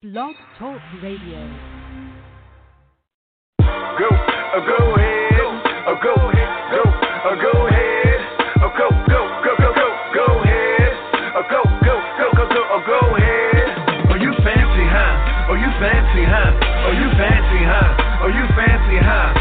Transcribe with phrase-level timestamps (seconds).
[0.00, 1.42] Blog Talk Radio.
[3.98, 5.42] Go, uh, go ahead,
[5.90, 8.20] uh, go ahead, go, uh, go ahead,
[8.62, 10.94] uh, go, go, go, go, go, go ahead,
[11.34, 13.74] uh, go, go, go, go, go, uh, go ahead.
[14.06, 15.50] Oh, you fancy, huh?
[15.50, 16.46] Oh, you fancy, huh?
[16.86, 18.22] Oh, you fancy, huh?
[18.22, 19.34] Oh, you fancy, huh?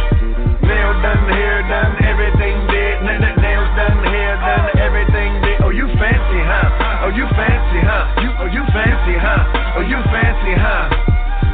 [0.66, 3.06] Nail done, hair done, everything did.
[3.06, 5.62] N- n- nails done, hair done, everything did.
[5.62, 7.06] Oh, you fancy, huh?
[7.06, 8.26] Oh, you fancy, huh?
[8.26, 9.67] You, oh, you fancy, huh?
[9.78, 10.90] Oh, you fancy, huh?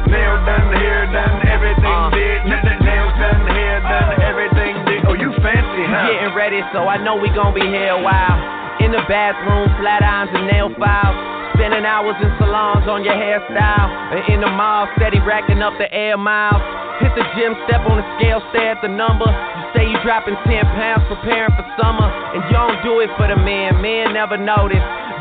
[0.08, 2.08] Nail done, hair done, everything uh.
[2.08, 2.40] did.
[2.48, 5.04] N- n- nails done, hair done, everything did.
[5.04, 6.08] Oh, you fancy, huh?
[6.08, 8.40] getting ready, so I know we gon' be here a while.
[8.80, 11.12] In the bathroom, flat irons and nail files.
[11.52, 13.92] Spending hours in salons on your hairstyle.
[14.16, 16.64] And in the mall, steady racking up the air miles.
[17.04, 19.28] Hit the gym, step on the scale, stare at the number.
[19.28, 22.08] You say you dropping 10 pounds, preparing for summer.
[22.32, 24.82] And you don't do it for the men, men never notice.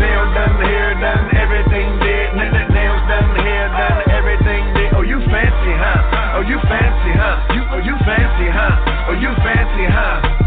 [0.00, 2.32] Nail done, hair done, everything did.
[2.34, 4.90] Nails done, hair done, everything did.
[4.96, 6.40] Oh, you fancy, huh?
[6.40, 7.76] Oh, you fancy, huh?
[7.76, 9.12] Oh, you fancy, huh?
[9.12, 10.40] Oh, you fancy, huh?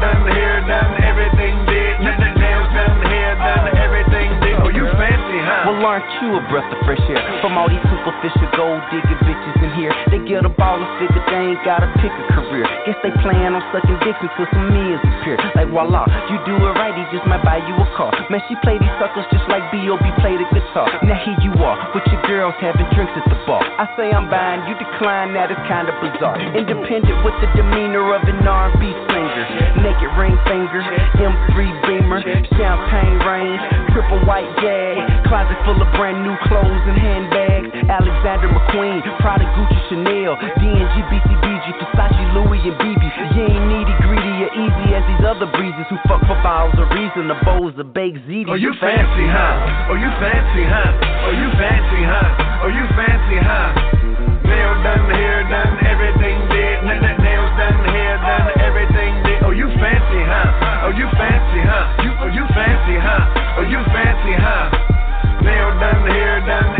[0.00, 2.00] Done, hair done, everything did.
[2.00, 4.56] Nails done, hair done, everything did.
[4.64, 5.76] Oh, you fancy, huh?
[5.76, 9.59] Well, aren't you a breath of fresh air from all these superficial gold digging bitches
[9.76, 9.92] here?
[10.10, 12.66] They get a ball and figure they ain't gotta pick a career.
[12.86, 15.36] Guess they plan on sucking dicks until some meals appear.
[15.54, 18.10] Like voila, you do it right, he just might buy you a car.
[18.30, 20.04] Man, she play these suckers just like B.O.B.
[20.20, 20.88] play the guitar.
[21.02, 23.62] Now here you are, with your girls having drinks at the bar.
[23.62, 26.38] I say I'm buying, you decline, that is kinda bizarre.
[26.54, 29.44] Independent with the demeanor of an R&B singer.
[29.82, 30.82] Naked ring finger,
[31.18, 31.54] M3
[31.86, 32.20] Beamer,
[32.56, 33.56] champagne rain,
[33.92, 37.68] triple white jag, closet full of brand new clothes and handbags.
[37.90, 43.02] Alexander McQueen, Prada, Gucci, Chanel, D&G, BCBG, Versace, Louis, and BB.
[43.36, 46.88] You ain't needy, greedy, or easy as these other breezes who fuck for bottles of
[46.96, 48.48] reason, the bowls of baked ziti.
[48.48, 49.92] Oh, you fancy, huh?
[49.92, 51.28] Oh, you fancy, huh?
[51.28, 52.64] Oh, you fancy, huh?
[52.64, 54.48] Oh, you fancy, huh?
[54.48, 56.80] Nail done, hair done, everything did.
[56.88, 59.44] Nails done, hair done, everything did.
[59.44, 60.88] Oh, you fancy, huh?
[60.88, 62.00] Oh, you fancy, huh?
[62.00, 63.60] You, oh, you fancy, huh?
[63.60, 65.44] Oh, you fancy, huh?
[65.44, 66.79] Nail done, hair done,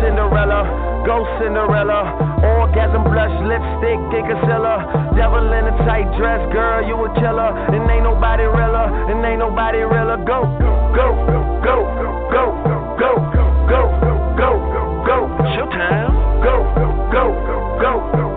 [0.00, 0.62] Cinderella,
[1.06, 2.14] go Cinderella.
[2.38, 5.14] Orgasm blush, lipstick, Gigasilla.
[5.16, 7.50] Devil in a tight dress, girl, you a killer.
[7.74, 10.18] And ain't nobody realer, and ain't nobody realer.
[10.22, 11.08] Go, go, go,
[11.62, 11.76] go,
[12.30, 12.44] go,
[12.98, 13.12] go,
[13.66, 13.82] go,
[14.38, 14.50] go,
[15.06, 15.18] go.
[15.56, 16.42] Showtime.
[16.42, 17.32] Go, go, go,
[17.82, 18.28] go.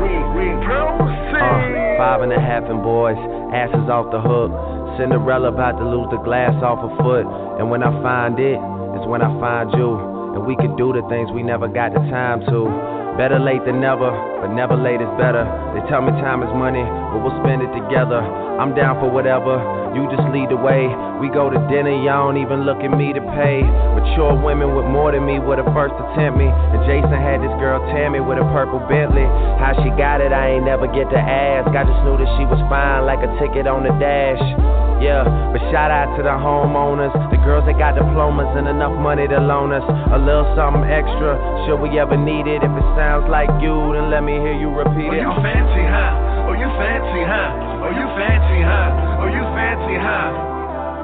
[0.00, 1.44] We, we proceed.
[1.44, 3.18] Uh, five and a half and boys,
[3.52, 4.50] asses off the hook.
[4.96, 7.26] Cinderella about to lose the glass off her foot.
[7.60, 8.56] And when I find it,
[9.06, 9.96] when I find you.
[10.34, 12.70] And we can do the things we never got the time to.
[13.18, 14.08] Better late than never,
[14.40, 15.42] but never late is better.
[15.74, 18.22] They tell me time is money, but we'll spend it together.
[18.22, 19.58] I'm down for whatever,
[19.92, 20.86] you just lead the way.
[21.18, 23.66] We go to dinner, y'all don't even look at me to pay.
[23.66, 26.46] Mature women with more than me were the first to tempt me.
[26.46, 29.26] And Jason had this girl Tammy with a purple Bentley.
[29.58, 31.68] How she got it, I ain't never get to ask.
[31.74, 34.89] I just knew that she was fine, like a ticket on the dash.
[35.00, 39.24] Yeah, but shout out to the homeowners, the girls that got diplomas and enough money
[39.24, 39.80] to loan us
[40.12, 41.40] a little something extra.
[41.64, 42.60] Should we ever need it?
[42.60, 45.24] If it sounds like you, then let me hear you repeat oh, it.
[45.24, 46.52] Oh, you fancy, huh?
[46.52, 47.80] Oh, you fancy, huh?
[47.80, 49.24] Oh, you fancy, huh?
[49.24, 50.28] Oh, you fancy, huh?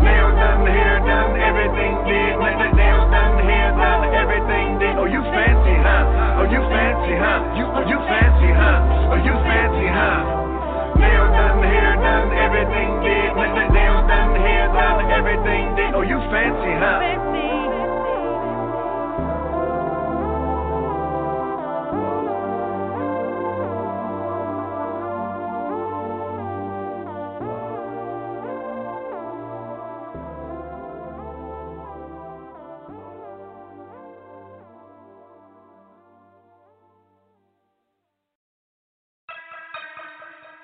[0.05, 2.37] Nails done, hair done, everything did.
[2.37, 4.93] Nails done, hair done, everything did.
[5.01, 6.45] Oh, you fancy, huh?
[6.45, 7.41] Oh, you fancy, huh?
[7.57, 9.17] You, oh, you fancy, huh?
[9.17, 10.46] Oh, you fancy, huh?
[10.95, 13.35] Done, hair done, everything did.
[13.35, 15.95] Done, hair done, everything did.
[15.95, 17.27] Oh, you fancy, huh?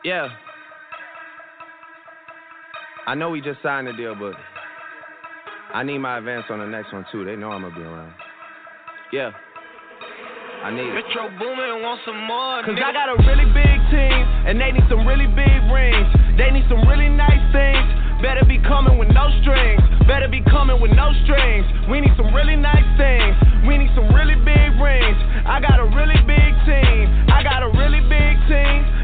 [0.04, 0.28] Yeah.
[3.06, 4.34] I know we just signed the deal, but
[5.74, 7.24] I need my advance on the next one too.
[7.24, 8.14] They know I'm gonna be around.
[9.12, 9.30] Yeah.
[10.62, 10.94] I need it.
[10.94, 12.62] Metro Boomin want some more.
[12.62, 16.06] Cause I got a really big team, and they need some really big rings.
[16.38, 17.86] They need some really nice things.
[18.22, 19.82] Better be coming with no strings.
[20.06, 21.66] Better be coming with no strings.
[21.90, 23.34] We need some really nice things.
[23.66, 25.18] We need some really big rings.
[25.42, 27.10] I got a really big team.
[27.30, 29.01] I got a really big team.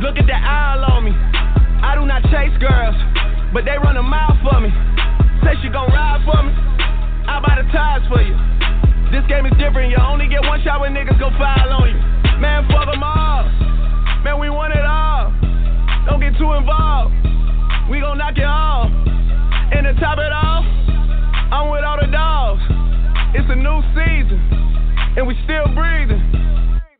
[0.00, 1.12] Look at the owl on me.
[1.12, 2.96] I do not chase girls,
[3.52, 4.72] but they run a mile for me.
[5.44, 6.56] Say she gon' ride for me.
[7.28, 8.32] I buy the tires for you.
[9.12, 9.92] This game is different.
[9.92, 12.00] You only get one shot when niggas go foul on you.
[12.40, 13.44] Man, fuck them all.
[14.24, 15.36] Man, we want it all.
[16.08, 17.12] Don't get too involved.
[17.92, 18.88] We gon' knock it off.
[18.88, 20.64] And to top it off,
[21.52, 22.64] I'm with all the dogs.
[23.36, 24.40] It's a new season,
[25.20, 26.24] and we still breathing.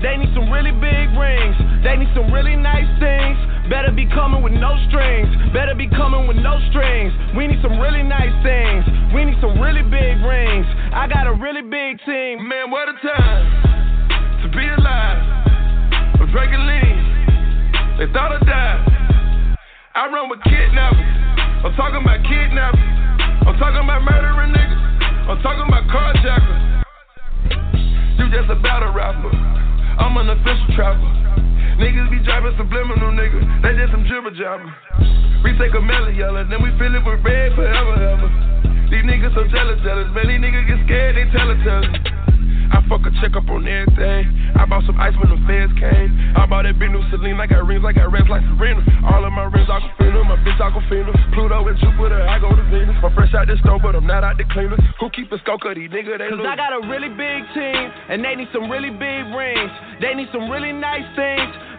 [0.00, 1.56] They need some really big rings.
[1.84, 3.36] They need some really nice things.
[3.68, 5.28] Better be coming with no strings.
[5.52, 7.12] Better be coming with no strings.
[7.36, 8.88] We need some really nice things.
[9.12, 10.64] We need some really big rings.
[10.96, 12.48] I got a really big team.
[12.48, 13.44] Man, what a time
[14.40, 15.20] to be alive.
[16.16, 16.96] I'm drinking lean.
[18.00, 18.80] They thought I died.
[19.94, 21.12] I run with kidnappers.
[21.60, 22.88] I'm talking about kidnappers.
[23.44, 24.80] I'm talking about murdering niggas.
[25.28, 26.62] I'm talking about carjackers.
[28.16, 29.50] You just a battle rapper.
[29.98, 31.10] I'm an official trapper.
[31.80, 33.42] Niggas be driving subliminal niggas.
[33.62, 34.68] They did some jibber jabber.
[35.42, 38.28] We take a melon yellow, then we fill it with red forever, ever.
[38.92, 40.06] These niggas so jealous, jealous.
[40.12, 42.29] Man, these niggas get scared, they tell it, tell it.
[42.70, 44.30] I fuck a check up on everything.
[44.54, 46.10] I bought some ice when the feds came.
[46.38, 47.38] I bought that big new Celine.
[47.38, 48.82] I got rings, I got reds like Serena.
[49.10, 51.10] All of my rings Aquafina, my bitch Aquafina.
[51.34, 52.94] Pluto and Jupiter, I go to Venus.
[53.02, 54.78] I'm fresh out the stove, but I'm not out the cleaner.
[55.00, 56.18] Who keep a scope of these niggas?
[56.18, 56.46] They Cause lose.
[56.46, 59.72] I got a really big team, and they need some really big rings.
[60.00, 61.50] They need some really nice things.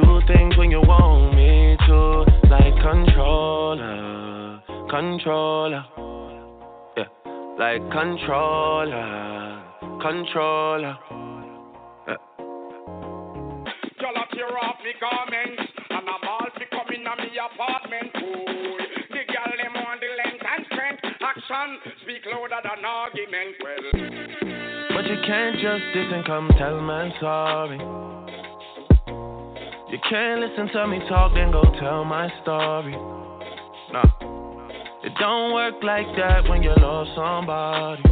[0.00, 5.84] Do things when you want me to like controller, controller.
[6.96, 7.04] Yeah,
[7.58, 9.60] like controller,
[10.00, 10.96] controller.
[12.08, 12.16] Yeah.
[14.00, 18.12] Y'all up tear off me garments, and I'm all fi coming to me apartment.
[18.14, 18.80] Boy,
[19.10, 21.04] the girl them on the length and strength.
[21.20, 23.56] Action speak louder than argument.
[23.60, 23.84] Well,
[24.96, 28.00] but you can't just diss and come tell man sorry.
[29.90, 32.92] You can't listen to me talk, then go tell my story.
[33.90, 34.06] Nah,
[35.02, 38.04] it don't work like that when you love somebody.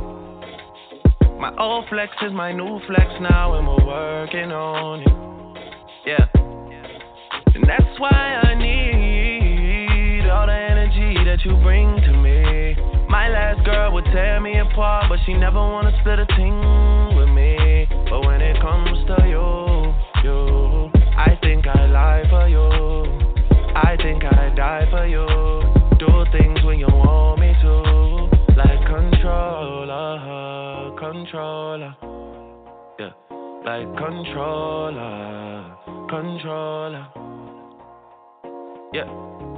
[1.39, 5.15] My old flex is my new flex now, and we're working on it.
[6.05, 6.27] Yeah,
[7.55, 12.75] and that's why I need all the energy that you bring to me.
[13.09, 17.29] My last girl would tear me apart, but she never wanna split a thing with
[17.29, 17.87] me.
[18.11, 19.95] But when it comes to you,
[20.25, 20.68] you.
[22.09, 22.67] I for you.
[23.77, 25.27] I think I die for you.
[25.99, 27.75] Do things when you want me to.
[28.57, 30.17] Like controller,
[30.99, 31.95] controller.
[32.99, 33.13] Yeah,
[33.65, 35.77] like controller,
[36.09, 37.07] controller.
[38.95, 39.58] Yeah.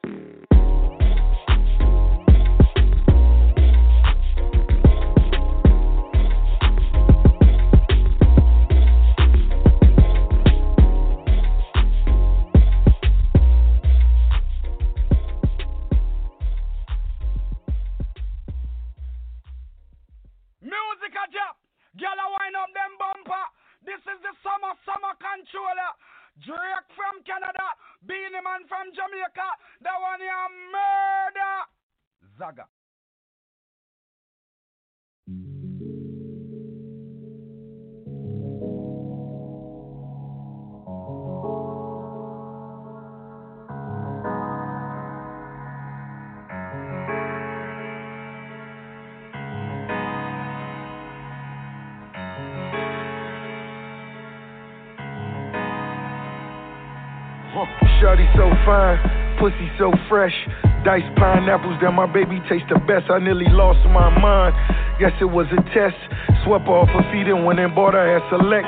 [60.21, 60.37] Fresh.
[60.85, 63.09] Diced pineapples that my baby taste the best.
[63.09, 64.53] I nearly lost my mind.
[64.99, 65.97] Guess it was a test.
[66.45, 68.65] Swept off her feet and went and bought her a Lex.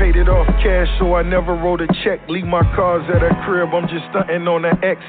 [0.00, 2.24] Paid it off cash, so I never wrote a check.
[2.28, 5.02] Leave my cars at her crib, I'm just stunting on the X.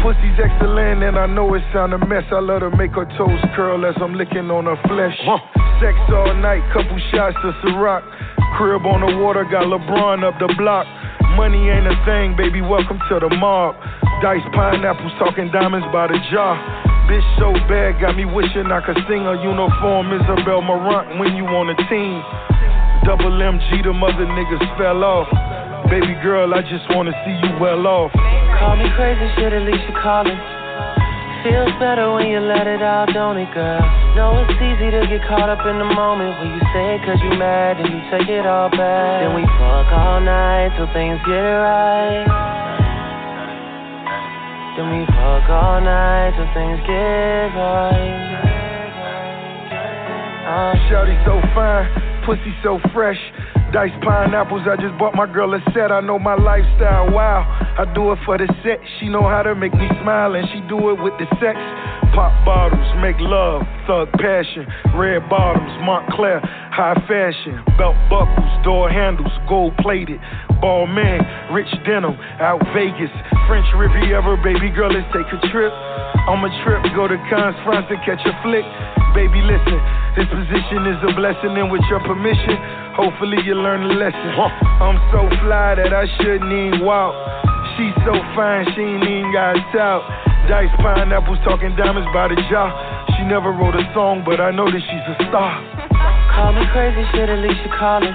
[0.00, 2.24] Pussy's excellent, and I know it sound a mess.
[2.30, 5.18] I let her make her toes curl as I'm licking on her flesh.
[5.26, 5.42] Huh.
[5.82, 8.06] Sex all night, couple shots of Ciroc.
[8.56, 10.86] Crib on the water, got LeBron up the block.
[11.34, 13.74] Money ain't a thing, baby, welcome to the mob.
[14.22, 16.56] Diced pineapples, talking diamonds by the jar.
[17.04, 21.44] Bitch so bad, got me wishing I could sing a uniform Isabel Marant when you
[21.44, 22.24] on the team.
[23.04, 25.28] Double MG, the mother niggas fell off.
[25.92, 28.10] Baby girl, I just wanna see you well off.
[28.58, 30.34] Call me crazy, shit, at least you calling.
[31.44, 33.84] Feels better when you let it out, don't it, girl?
[34.16, 37.20] Know it's easy to get caught up in the moment when you say it cause
[37.22, 39.22] you mad and you take it all back.
[39.22, 42.55] Then we fuck all night till things get right.
[44.76, 48.36] Then we fuck all night till things get right.
[50.44, 51.88] Uh, Shawty so fine,
[52.26, 53.16] pussy so fresh.
[53.72, 55.90] Diced pineapples, I just bought my girl a set.
[55.90, 57.42] I know my lifestyle, wow.
[57.78, 58.78] I do it for the set.
[59.00, 61.56] She know how to make me smile, and she do it with the sex.
[62.16, 64.64] Pop bottles, make love, thug passion.
[64.96, 66.40] Red bottoms, Moncler,
[66.72, 67.60] high fashion.
[67.76, 70.16] Belt buckles, door handles, gold plated.
[70.64, 71.20] Ball man,
[71.52, 73.12] rich denim, out Vegas.
[73.44, 75.68] French Riviera, baby girl, let's take a trip.
[76.32, 78.64] On my trip, go to Cannes, France, and catch a flick.
[79.12, 79.76] Baby, listen,
[80.16, 82.56] this position is a blessing, and with your permission,
[82.96, 84.32] hopefully you learn a lesson.
[84.80, 87.12] I'm so fly that I shouldn't even walk.
[87.76, 90.25] She so fine, she ain't even got out.
[90.46, 92.70] Dice pineapples talking diamonds by the jar.
[93.18, 95.58] She never wrote a song, but I know that she's a star.
[96.38, 98.14] Call me crazy, shit, Alicia Collins.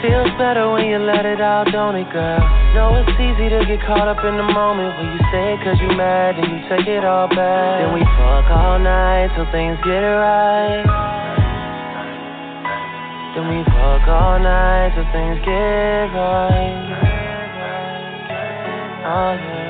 [0.00, 2.40] Feels better when you let it out, don't it, girl?
[2.72, 5.76] Know it's easy to get caught up in the moment when you say it cause
[5.84, 7.84] you mad and you take it all back.
[7.84, 10.86] Then we fuck all night till things get right.
[13.36, 16.88] Then we fuck all night till things get right.
[19.04, 19.67] Oh, yeah.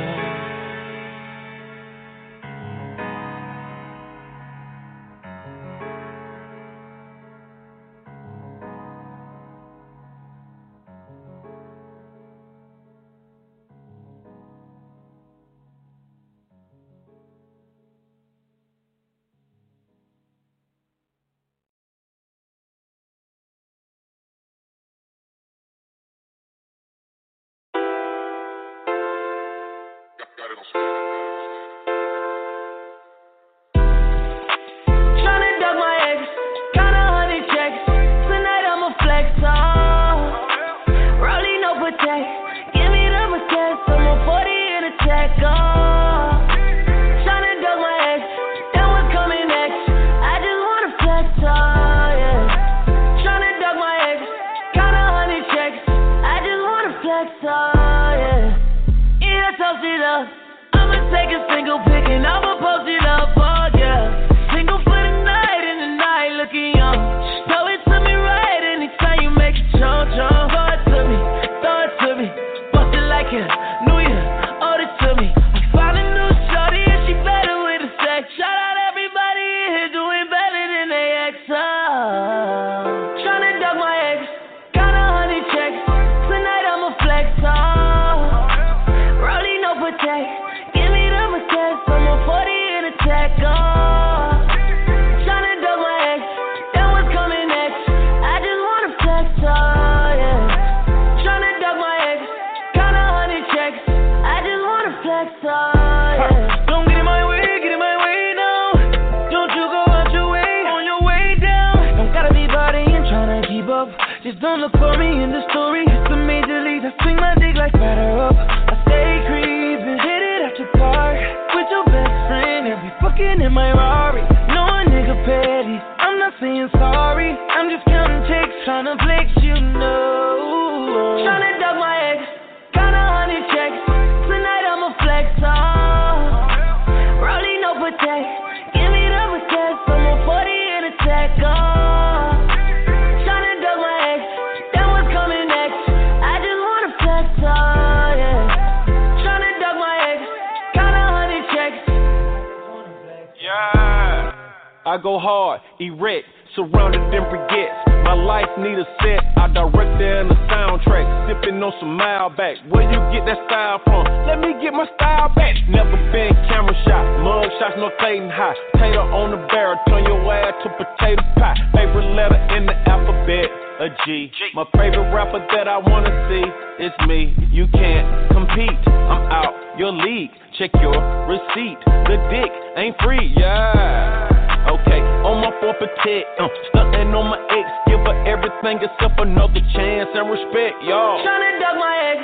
[175.68, 176.46] That I wanna see
[176.80, 177.36] is me.
[177.52, 180.30] You can't compete, I'm out your league.
[180.56, 180.96] Check your
[181.28, 181.76] receipt.
[182.08, 184.64] The dick ain't free, yeah.
[184.64, 189.60] Okay, on my four protect, uh, stunting on my ex, give her everything except another
[189.76, 191.20] chance and respect, y'all.
[191.20, 192.20] Tryna duck my ex,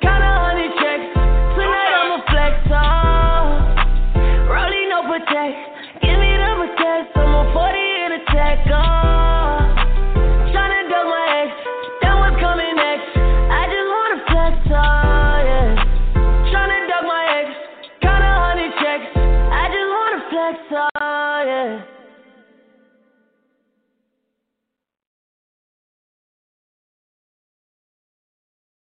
[0.00, 1.08] kinda honey checks.
[1.52, 3.44] Tonight I'ma flex on.
[4.48, 5.56] Rolling no protect.
[6.00, 7.16] Give me the protect.
[7.16, 9.15] I'm a 40 in a tech on.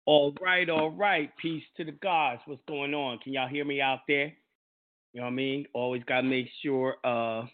[0.09, 1.31] All right, all right.
[1.37, 2.41] Peace to the gods.
[2.47, 3.19] What's going on?
[3.19, 4.33] Can y'all hear me out there?
[5.13, 5.67] You know what I mean?
[5.75, 7.45] Always gotta make sure uh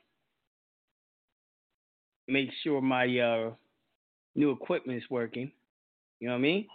[2.29, 3.51] make sure my uh
[4.37, 5.51] new equipment is working.
[6.21, 6.67] You know what I mean?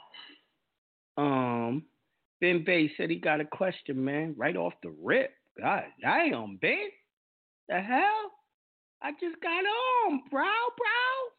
[1.15, 1.83] Um
[2.41, 5.31] Ben Bay said he got a question, man, right off the rip.
[5.57, 6.89] God damn, Ben.
[7.69, 8.33] The hell?
[9.01, 11.29] I just got on, bro, bro.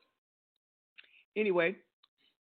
[1.36, 1.76] Anyway,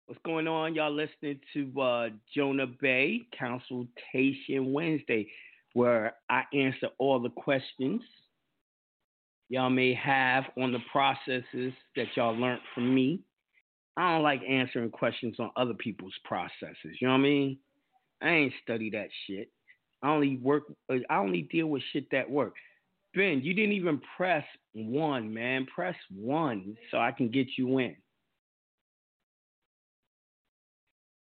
[0.09, 0.73] what's going on?
[0.73, 5.27] Y'all listening to uh, Jonah Bey Consultation Wednesday,
[5.73, 8.01] where I answer all the questions
[9.49, 13.19] y'all may have on the processes that y'all learned from me.
[13.97, 16.97] I don't like answering questions on other people's processes.
[16.99, 17.59] You know what I mean?
[18.19, 19.51] I ain't study that shit.
[20.01, 20.63] I only work.
[20.89, 22.55] I only deal with shit that work.
[23.13, 25.67] Ben, you didn't even press one, man.
[25.67, 27.95] Press one so I can get you in.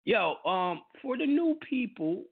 [0.09, 2.23] Yo, um, for the new people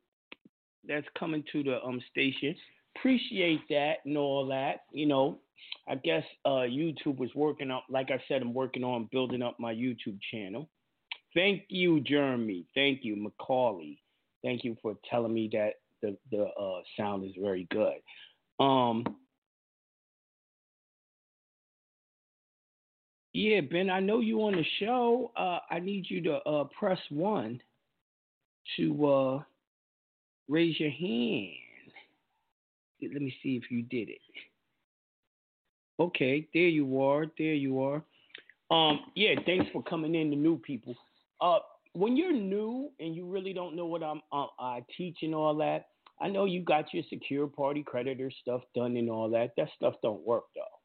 [0.89, 2.57] that's coming to the um station,
[2.97, 4.85] appreciate that and all that.
[4.93, 5.41] You know,
[5.87, 7.85] I guess uh YouTube was working up.
[7.91, 10.71] Like I said, I'm working on building up my YouTube channel.
[11.35, 12.65] Thank you, Jeremy.
[12.75, 14.01] Thank you, Macaulay.
[14.43, 17.97] Thank you for telling me that the the uh, sound is very good.
[18.59, 19.05] Um,
[23.37, 25.31] yeah, Ben, I know you on the show.
[25.37, 27.61] Uh, I need you to uh, press one
[28.77, 29.43] to uh,
[30.49, 31.53] raise your hand.
[33.03, 34.21] Let me see if you did it.
[36.01, 37.27] Okay, there you are.
[37.37, 38.03] There you are.
[38.71, 40.95] Um, yeah, thanks for coming in, the new people.
[41.39, 41.59] Uh,
[41.93, 45.55] when you're new and you really don't know what I'm uh, I teach and all
[45.57, 45.89] that,
[46.23, 49.53] I know you got your secure party creditor stuff done and all that.
[49.59, 50.76] That stuff don't work though.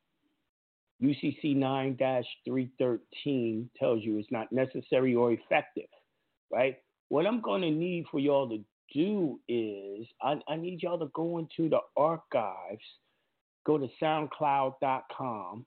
[1.01, 5.89] UCC 9 313 tells you it's not necessary or effective,
[6.51, 6.77] right?
[7.09, 11.09] What I'm going to need for y'all to do is I, I need y'all to
[11.13, 12.83] go into the archives,
[13.65, 15.65] go to soundcloud.com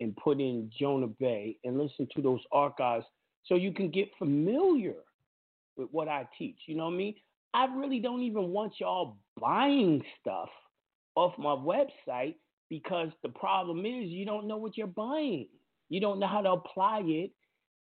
[0.00, 3.06] and put in Jonah Bey and listen to those archives
[3.46, 4.96] so you can get familiar
[5.76, 6.58] with what I teach.
[6.66, 7.14] You know what I mean?
[7.54, 10.50] I really don't even want y'all buying stuff
[11.14, 12.34] off my website
[12.68, 15.48] because the problem is you don't know what you're buying.
[15.88, 17.30] You don't know how to apply it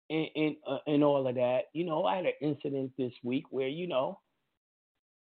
[0.09, 1.63] and and, uh, and all of that.
[1.73, 4.19] You know, I had an incident this week where you know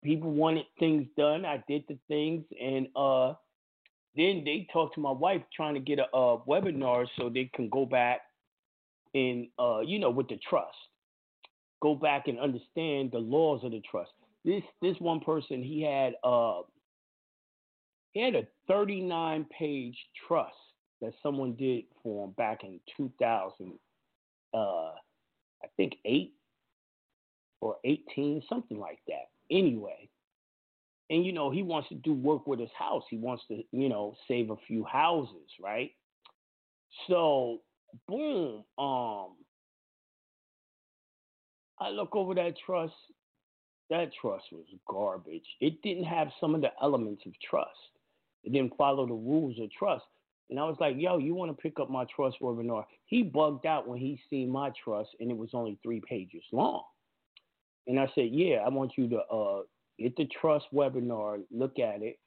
[0.03, 1.45] people wanted things done.
[1.45, 3.33] I did the things, and uh,
[4.15, 7.69] then they talked to my wife trying to get a, a webinar so they can
[7.69, 8.21] go back
[9.13, 10.77] and uh, you know with the trust,
[11.81, 14.11] go back and understand the laws of the trust
[14.45, 16.61] this this one person he had uh
[18.13, 20.55] he had a 39 page trust
[21.01, 23.73] that someone did for him back in 2000
[24.53, 26.33] uh i think 8
[27.61, 30.09] or 18 something like that anyway
[31.09, 33.89] and you know he wants to do work with his house he wants to you
[33.89, 35.91] know save a few houses right
[37.07, 37.59] so
[38.07, 39.35] boom um
[41.79, 42.93] i look over that trust
[43.89, 45.45] that trust was garbage.
[45.59, 47.69] It didn't have some of the elements of trust.
[48.43, 50.05] It didn't follow the rules of trust.
[50.49, 52.85] And I was like, yo, you want to pick up my trust webinar?
[53.05, 56.83] He bugged out when he seen my trust and it was only three pages long.
[57.87, 59.61] And I said, yeah, I want you to uh,
[59.97, 62.19] get the trust webinar, look at it.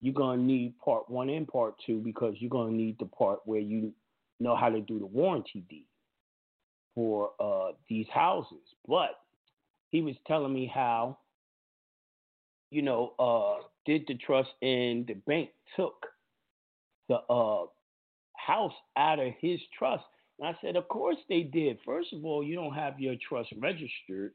[0.00, 3.06] You're going to need part one and part two because you're going to need the
[3.06, 3.92] part where you
[4.40, 5.86] know how to do the warranty deed
[6.94, 8.58] for uh, these houses.
[8.88, 9.10] But
[9.90, 11.18] he was telling me how,
[12.70, 16.06] you know, uh, did the trust and the bank took
[17.08, 17.66] the uh,
[18.36, 20.04] house out of his trust.
[20.38, 21.78] And I said, of course they did.
[21.84, 24.32] First of all, you don't have your trust registered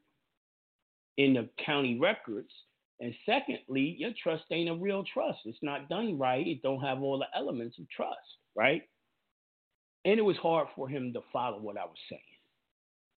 [1.17, 2.51] in the county records.
[2.99, 5.39] And secondly, your trust ain't a real trust.
[5.45, 6.45] It's not done right.
[6.45, 8.19] It don't have all the elements of trust,
[8.55, 8.83] right?
[10.05, 12.21] And it was hard for him to follow what I was saying.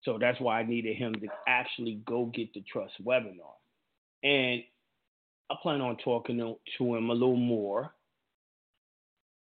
[0.03, 3.55] So that's why I needed him to actually go get the trust webinar.
[4.23, 4.63] And
[5.51, 7.95] I plan on talking to, him a little more.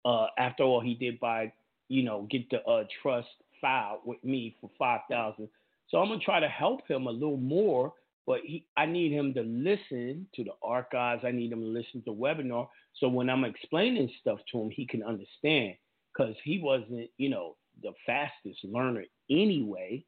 [0.05, 1.53] Uh, after all, he did buy,
[1.88, 3.29] you know, get the uh, trust
[3.61, 5.49] filed with me for five thousand.
[5.88, 7.92] So I'm gonna try to help him a little more,
[8.27, 11.25] but he, I need him to listen to the archives.
[11.27, 12.68] I need him to listen to the webinar.
[12.94, 15.75] So when I'm explaining stuff to him, he can understand.
[16.16, 20.05] Because he wasn't, you know, the fastest learner anyway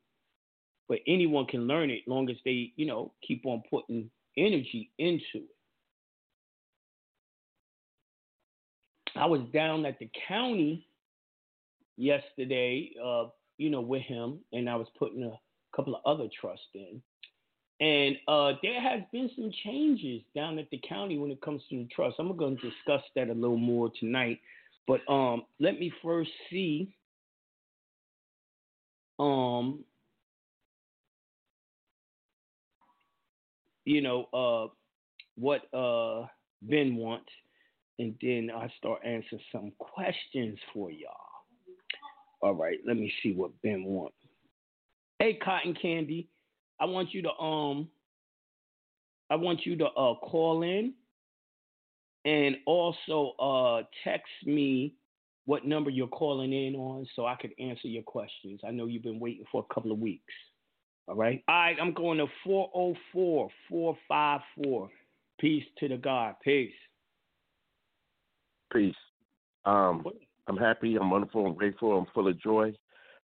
[0.90, 4.90] but anyone can learn it as long as they, you know, keep on putting energy
[4.98, 5.56] into it.
[9.16, 10.86] I was down at the county
[11.96, 13.26] yesterday, uh,
[13.58, 15.38] you know, with him, and I was putting a
[15.76, 17.02] couple of other trusts in.
[17.80, 21.76] And uh, there has been some changes down at the county when it comes to
[21.76, 22.16] the trust.
[22.18, 24.38] I'm going to discuss that a little more tonight.
[24.86, 26.94] But um, let me first see
[29.18, 29.84] um,
[33.84, 34.72] you know, uh,
[35.36, 36.26] what uh
[36.62, 37.30] Ben wants,
[38.00, 41.10] and then I start answering some questions for y'all.
[42.40, 44.16] All right, let me see what Ben wants.
[45.18, 46.26] Hey, Cotton Candy,
[46.80, 47.88] I want you to um,
[49.28, 50.94] I want you to uh call in,
[52.24, 54.94] and also uh text me
[55.44, 58.60] what number you're calling in on so I could answer your questions.
[58.66, 60.32] I know you've been waiting for a couple of weeks.
[61.06, 61.42] All right.
[61.48, 64.90] All right, I'm going to 404 454.
[65.38, 66.36] Peace to the God.
[66.42, 66.72] Peace.
[68.72, 68.94] Peace.
[69.64, 70.04] Um,
[70.46, 70.96] I'm happy.
[70.96, 71.46] I'm wonderful.
[71.46, 71.96] I'm grateful.
[71.98, 72.74] I'm full of joy.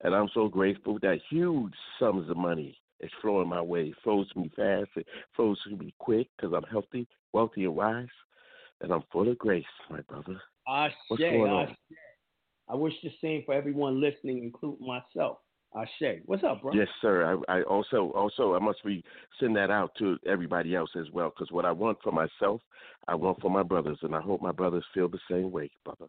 [0.02, 3.88] And I'm so grateful that huge sums of money is flowing my way.
[3.88, 4.90] It flows to me fast.
[4.96, 8.08] It flows to me quick because I'm healthy, wealthy, and wise.
[8.80, 10.40] And I'm full of grace, my brother.
[10.66, 11.68] I What's say, going I on?
[11.68, 11.96] say.
[12.68, 15.38] I wish the same for everyone listening, including myself.
[15.74, 16.72] I say, what's up, bro?
[16.74, 17.40] Yes, sir.
[17.48, 19.04] I, I also also I must be
[19.38, 22.60] send that out to everybody else as well because what I want for myself,
[23.06, 26.06] I want for my brothers, and I hope my brothers feel the same way, brother.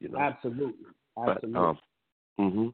[0.00, 0.18] You know.
[0.18, 0.86] Absolutely.
[1.14, 1.60] But Absolutely.
[1.60, 1.78] um,
[2.38, 2.68] hmm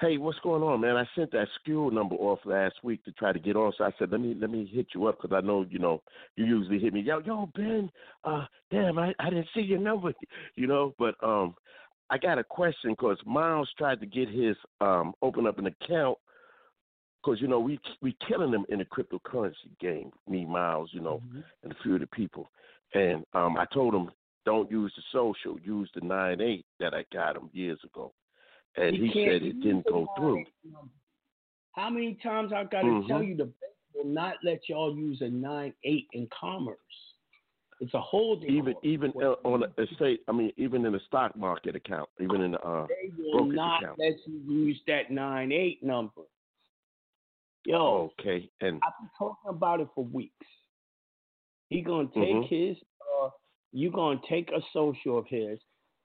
[0.00, 0.96] Hey, what's going on, man?
[0.96, 3.90] I sent that school number off last week to try to get on, so I
[3.98, 6.02] said let me let me hit you up because I know you know
[6.36, 7.00] you usually hit me.
[7.00, 7.90] Yo, yo, Ben.
[8.24, 10.14] Uh, damn, I I didn't see your number,
[10.56, 10.94] you know.
[10.98, 11.54] But um,
[12.10, 16.18] I got a question because Miles tried to get his um open up an account
[17.22, 20.10] because you know we we killing them in the cryptocurrency game.
[20.28, 21.22] Me, Miles, you know,
[21.62, 22.50] and a few of the people.
[22.94, 24.10] And um, I told him
[24.44, 28.12] don't use the social, use the nine eight that I got him years ago.
[28.76, 30.44] And You he said it didn't go through.
[31.72, 33.06] How many times I got to Mhm.
[33.06, 37.09] tell you the bank will not let y'all use a nine eight in commerce?
[37.80, 38.50] It's a holding.
[38.50, 42.42] Even even uh, on a estate, I mean, even in a stock market account, even
[42.42, 43.98] in the uh, They will not account.
[43.98, 46.22] let you use that nine eight number.
[47.64, 50.46] Yo, Okay, and I've been talking about it for weeks.
[51.70, 52.48] He gonna take Mhm.
[52.48, 52.76] his
[53.22, 53.30] uh
[53.72, 55.58] you gonna take a social of his,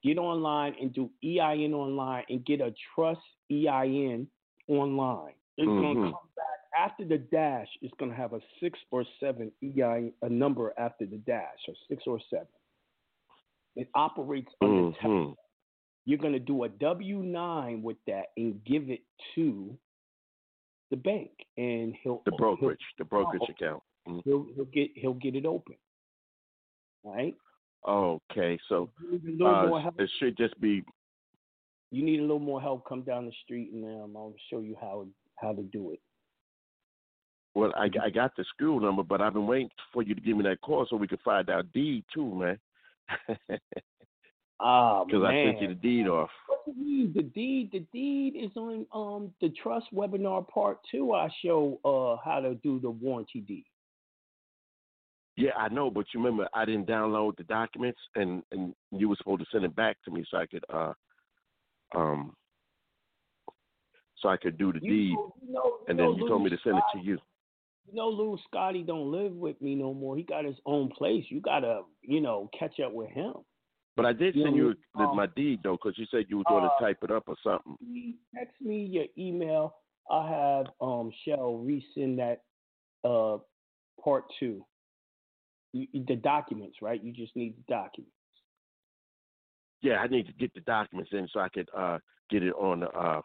[0.04, 4.30] get online and do EIN online and get a trust EIN
[4.68, 5.34] online.
[5.58, 5.82] It's Mhm.
[5.82, 6.30] gonna come
[6.78, 11.18] after the dash, it's gonna have a six or seven EIN a number after the
[11.18, 12.48] dash, or six or seven.
[13.76, 15.04] It operates under tax.
[15.06, 15.36] Mhm.
[16.06, 19.04] You're gonna do a W nine with that and give it
[19.36, 19.78] to
[20.92, 23.52] the bank and he'll the he'll- brokerage, the brokerage Oh.
[23.52, 23.84] account.
[24.08, 24.24] Mhm.
[24.24, 25.78] he'll he'll get he'll get it open.
[27.04, 27.36] right?
[27.88, 30.84] Okay, so You need a little uh, it should just be
[31.92, 32.84] You need a little more help.
[32.88, 35.08] Come down the street and um, I'll show you how
[35.38, 36.02] how to do it.
[37.56, 37.74] Well.
[37.76, 40.44] I, I got the school number, but I've been waiting for you to give me
[40.44, 42.60] that call so we can find out deed too, man.
[44.60, 46.30] Ah Because I sent you the deed off.
[46.66, 47.14] You mean?
[47.14, 51.14] The deed the deed is on um the trust webinar part two.
[51.14, 53.66] I show uh how to do the warranty deed.
[55.36, 59.18] Yeah, I know, but you remember I didn't download the documents, and and you were
[59.18, 60.94] supposed to send it back to me so I could uh
[61.94, 62.34] um
[64.20, 66.50] so I could do the You deed, know, you know, and then you told me
[66.50, 67.18] to send it to you.
[67.88, 70.18] You know, Lou Scotty don't live with me no more.
[70.18, 71.26] He got his own place.
[71.30, 73.34] You gotta, you know, catch up with him.
[73.96, 76.44] But I did You send you um, my deed though, because you said you were
[76.50, 77.78] going to uh, type it up or something.
[78.36, 79.76] text me your email.
[80.10, 82.42] I'll have um Shell resend that
[83.08, 83.38] uh
[84.04, 84.66] part two.
[85.74, 87.02] You, the documents, right?
[87.04, 88.12] You just need the documents.
[89.82, 92.82] Yeah, I need to get the documents in so I could uh get it on
[92.82, 93.22] the uh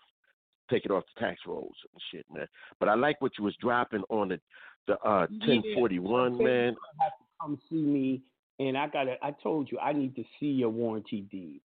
[0.71, 2.47] take it off the tax rolls and shit, man.
[2.79, 4.41] But I like what you was dropping on the
[4.87, 6.77] the uh ten forty one, man.
[7.01, 8.23] Have to come see me,
[8.59, 9.17] and I gotta.
[9.23, 11.61] I told you I need to see your warranty deed.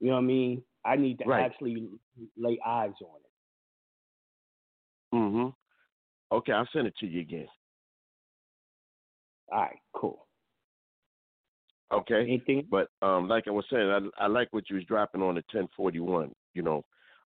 [0.00, 0.62] You know what I mean?
[0.84, 1.44] I need to Right.
[1.44, 1.88] actually
[2.36, 3.30] lay eyes on it.
[5.14, 5.54] Mhm.
[6.32, 7.48] Okay, I'll send it to you again.
[9.52, 10.26] All right, cool.
[11.92, 12.22] Okay.
[12.22, 12.66] Anything?
[12.70, 15.42] But um, like I was saying, I I like what you was dropping on the
[15.50, 16.32] ten forty one.
[16.54, 16.84] You know,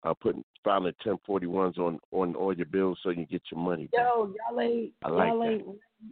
[0.04, 3.60] uh, putting filing ten forty ones on on all your bills so you get your
[3.60, 3.90] money.
[3.92, 4.06] back.
[4.16, 4.94] Yo, y'all ain't.
[5.04, 5.66] I like y'all ain't.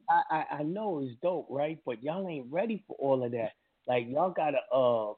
[0.10, 1.80] I, I I know it's dope, right?
[1.86, 3.54] But y'all ain't ready for all of that.
[3.88, 5.13] Like y'all gotta uh,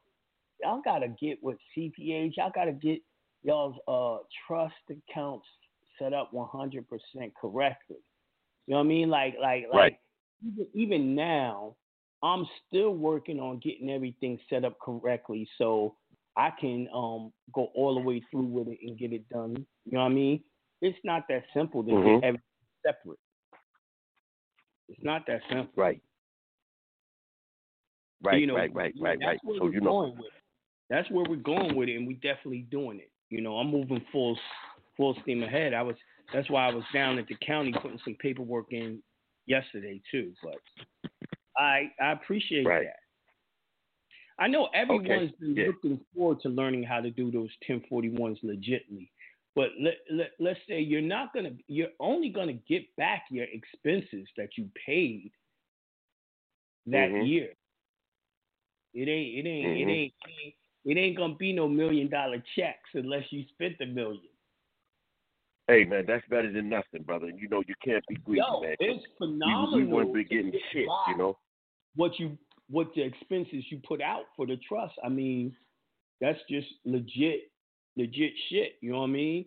[0.61, 2.37] y'all gotta get with CPAs.
[2.37, 3.01] Y'all gotta get
[3.43, 5.47] y'all's uh trust accounts
[5.97, 7.97] set up one hundred percent correctly.
[8.67, 9.09] You know what I mean?
[9.09, 9.99] Like like like Right.
[10.45, 11.75] even even now,
[12.21, 15.95] I'm still working on getting everything set up correctly so
[16.37, 19.65] I can um go all the way through with it and get it done.
[19.85, 20.43] You know what I mean?
[20.81, 22.21] It's not that simple to Mhm.
[22.21, 22.43] get everything
[22.85, 23.19] separate.
[24.87, 25.71] It's not that simple.
[25.75, 26.01] Right.
[28.21, 29.39] Right, You know, right, right, right, right.
[29.57, 30.43] So you know, going with it.
[30.89, 33.11] That's where we're going with it, and we're definitely doing it.
[33.29, 34.37] You know, I'm moving full
[34.97, 35.73] full steam ahead.
[35.73, 35.95] I was
[36.33, 39.01] that's why I was down at the county putting some paperwork in
[39.45, 40.57] yesterday too, but
[41.57, 42.87] I I appreciate Right.
[42.87, 42.99] that.
[44.39, 45.67] I know everyone's been yeah.
[45.67, 49.09] looking forward to learning how to do those 1041s legitly.
[49.55, 53.23] But let, let, let's say you're not going to, you're only going to get back
[53.29, 55.31] your expenses that you paid
[56.85, 57.27] that Mhm.
[57.27, 57.53] year.
[58.93, 59.81] It ain't, it ain't, Mhm.
[59.81, 60.13] it ain't,
[60.85, 64.29] it ain't, to be no million dollar checks unless you spent the million.
[65.67, 67.29] Hey man, that's better than nothing, brother.
[67.29, 68.75] You know you can't be greedy, Yo, man.
[68.79, 69.77] it's We, phenomenal.
[69.77, 71.37] we wouldn't be getting shit, you know.
[71.95, 72.37] what you
[72.69, 74.93] what the expenses you put out for the trust.
[75.03, 75.55] I mean,
[76.21, 77.51] that's just legit,
[77.97, 78.73] legit shit.
[78.81, 79.45] You know what I mean?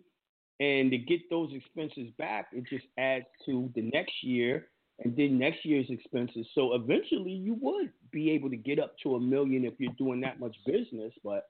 [0.59, 4.67] And to get those expenses back, it just adds to the next year
[4.99, 6.45] and then next year's expenses.
[6.53, 10.21] So eventually, you would be able to get up to a million if you're doing
[10.21, 11.13] that much business.
[11.23, 11.47] But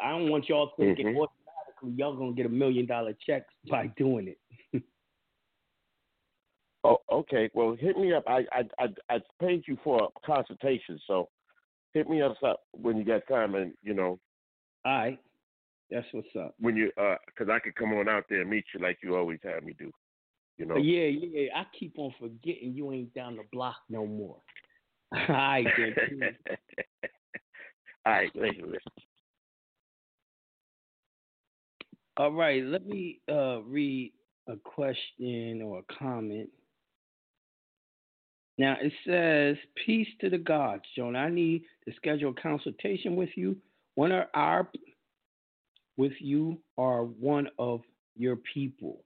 [0.00, 1.16] I don't want y'all thinking Mhm.
[1.16, 4.38] automatically y'all gonna get a million dollar checks by doing it.
[6.84, 7.48] Oh, okay.
[7.54, 8.24] Well, hit me up.
[8.26, 11.28] I I I, I paid you for a consultation, so
[11.94, 12.36] hit me up
[12.72, 14.18] when you got time, and you know
[14.84, 15.18] All right,
[15.90, 16.54] that's what's up.
[16.58, 19.16] when you uh, cause I could come on out there and meet you like you
[19.16, 19.90] always have me do.
[20.58, 20.76] You know.
[20.76, 21.48] Yeah, yeah.
[21.56, 24.36] I keep on forgetting you ain't down the block no more.
[25.12, 26.36] All right, then.
[28.06, 28.66] All right, later.
[28.66, 28.92] listen.
[32.16, 34.12] All right, let me uh, read
[34.46, 36.48] a question or a comment.
[38.58, 41.18] Now it says, "Peace to the gods, Jonah.
[41.18, 43.56] I need to schedule a consultation with you.
[43.94, 44.68] One of our
[45.96, 47.82] with you are one of
[48.16, 49.04] your people.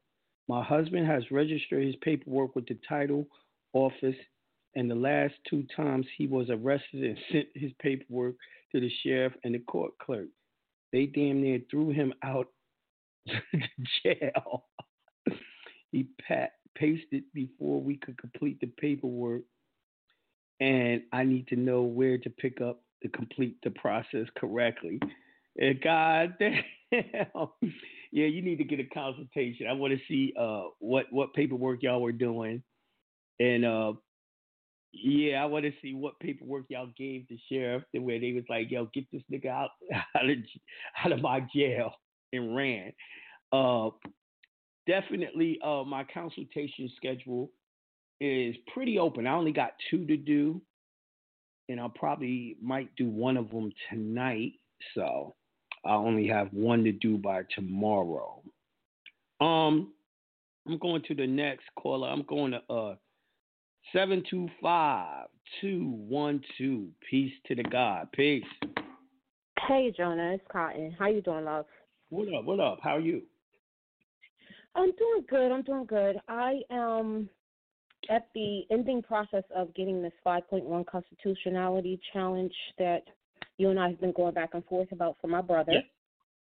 [0.48, 3.26] My husband has registered his paperwork with the title
[3.74, 4.16] office,
[4.74, 8.36] and the last two times he was arrested and sent his paperwork
[8.72, 10.28] to the sheriff and the court clerk.
[10.92, 12.48] They damn near threw him out
[13.28, 13.40] to
[14.02, 14.64] jail.
[15.92, 19.42] he pat, pasted before we could complete the paperwork,
[20.60, 25.00] and I need to know where to pick up to complete the process correctly.
[25.58, 27.48] And God damn,
[28.12, 29.66] yeah, you need to get a consultation.
[29.66, 32.62] I want to see uh what what paperwork y'all were doing,
[33.40, 33.92] and uh
[34.92, 38.44] yeah, I want to see what paperwork y'all gave the sheriff, and where they was
[38.48, 39.70] like, "Yo, get this nigga out
[40.16, 40.36] out of
[41.04, 41.92] out of my jail,"
[42.32, 42.92] and ran.
[43.52, 43.90] Uh,
[44.88, 47.50] definitely, uh, my consultation schedule
[48.20, 49.28] is pretty open.
[49.28, 50.60] I only got two to do,
[51.68, 54.54] and I probably might do one of them tonight.
[54.96, 55.36] So
[55.84, 58.42] I only have one to do by tomorrow.
[59.40, 59.92] Um,
[60.66, 62.08] I'm going to the next caller.
[62.08, 62.96] I'm going to uh
[63.92, 65.26] seven two five
[65.60, 66.88] two one two.
[67.08, 68.08] Peace to the God.
[68.12, 68.44] Peace.
[69.66, 70.94] Hey Jonah, it's Cotton.
[70.98, 71.66] How you doing, love?
[72.10, 72.44] What up?
[72.44, 72.78] What up?
[72.82, 73.22] How are you?
[74.74, 75.52] I'm doing good.
[75.52, 76.16] I'm doing good.
[76.28, 77.28] I am
[78.10, 83.02] at the ending process of getting this 5.1 constitutionality challenge that
[83.58, 85.72] you and I have been going back and forth about for my brother.
[85.72, 85.84] Yes.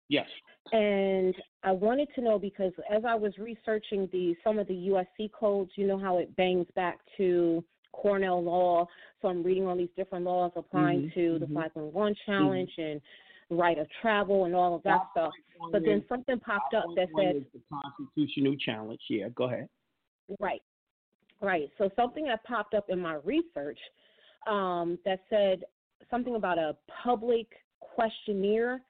[0.09, 0.27] Yes.
[0.73, 5.31] And I wanted to know because as I was researching the some of the USC
[5.33, 8.87] codes, you know how it bangs back to Cornell law.
[9.21, 11.55] So I'm reading all these different laws applying Mhm, to the mhm.
[11.55, 13.01] 5.1 challenge and
[13.57, 15.33] right of travel and all of that stuff.
[15.71, 19.01] But then something popped up that said the constitutional challenge.
[19.09, 19.69] Yeah, go ahead.
[20.41, 20.63] Right.
[21.41, 21.71] Right.
[21.79, 23.79] So something that popped up in my research
[24.47, 25.65] um, that said
[26.11, 27.47] something about a public
[27.81, 28.81] questionnaire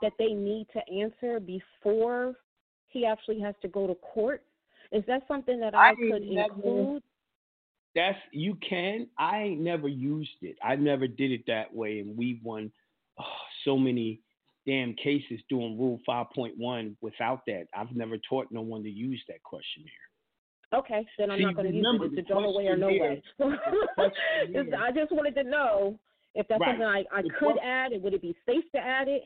[0.00, 2.34] that they need to answer before
[2.88, 4.42] he actually has to go to court.
[4.90, 7.02] Is that something that I, I could never- include?
[7.94, 9.06] That's you can.
[9.18, 10.56] I ain't never used it.
[10.64, 12.72] I never did it that way, and we won
[13.20, 13.24] oh,
[13.64, 14.20] so many
[14.66, 17.64] damn cases doing Rule 5.1 without that.
[17.76, 19.90] I've never taught no one to use that questionnaire.
[20.74, 22.18] Okay, then I'm See, not going to use it.
[22.18, 23.22] It's a Jonah way or no way.
[23.98, 25.98] I just wanted to know
[26.34, 26.70] if that's Right.
[26.70, 29.22] something I, I The could que- add, and would it be safe to add it?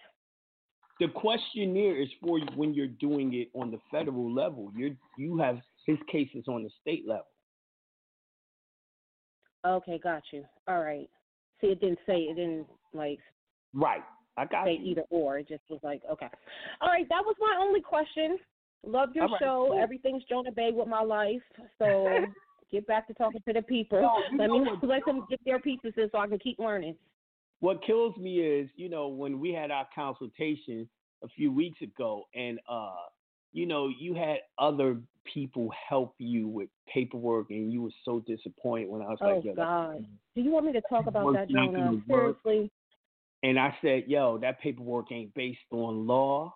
[0.99, 4.73] The questionnaire is for when you're doing it on the federal level.
[4.75, 7.27] You you have his cases on the state level.
[9.65, 10.45] Okay, got you.
[10.67, 11.09] All right.
[11.61, 13.19] See, it didn't say it didn't like
[13.75, 14.03] Right.
[14.37, 14.93] I got say you.
[14.93, 15.39] either or.
[15.39, 16.29] It just was like, okay.
[16.81, 18.39] All right, that was my only question.
[18.85, 19.67] Love your right, show.
[19.71, 19.83] cool.
[19.83, 21.41] Everything's Jonah Bey with my life.
[21.79, 22.07] So
[22.71, 24.01] get back to talking to the people.
[24.01, 26.97] No, let me what- let them get their pieces in so I can keep learning.
[27.61, 30.89] what kills me is, you know, when we had our consultation
[31.25, 32.95] a few weeks ago, and uh,
[33.53, 38.89] you know, you had other people help you with paperwork, and you were so disappointed
[38.91, 40.07] when I was Oh like, that's- God.
[40.35, 41.95] Do you want me to talk about that, Jonah?
[42.07, 42.71] Seriously.
[43.43, 46.55] And I said, yo, that paperwork ain't based on law.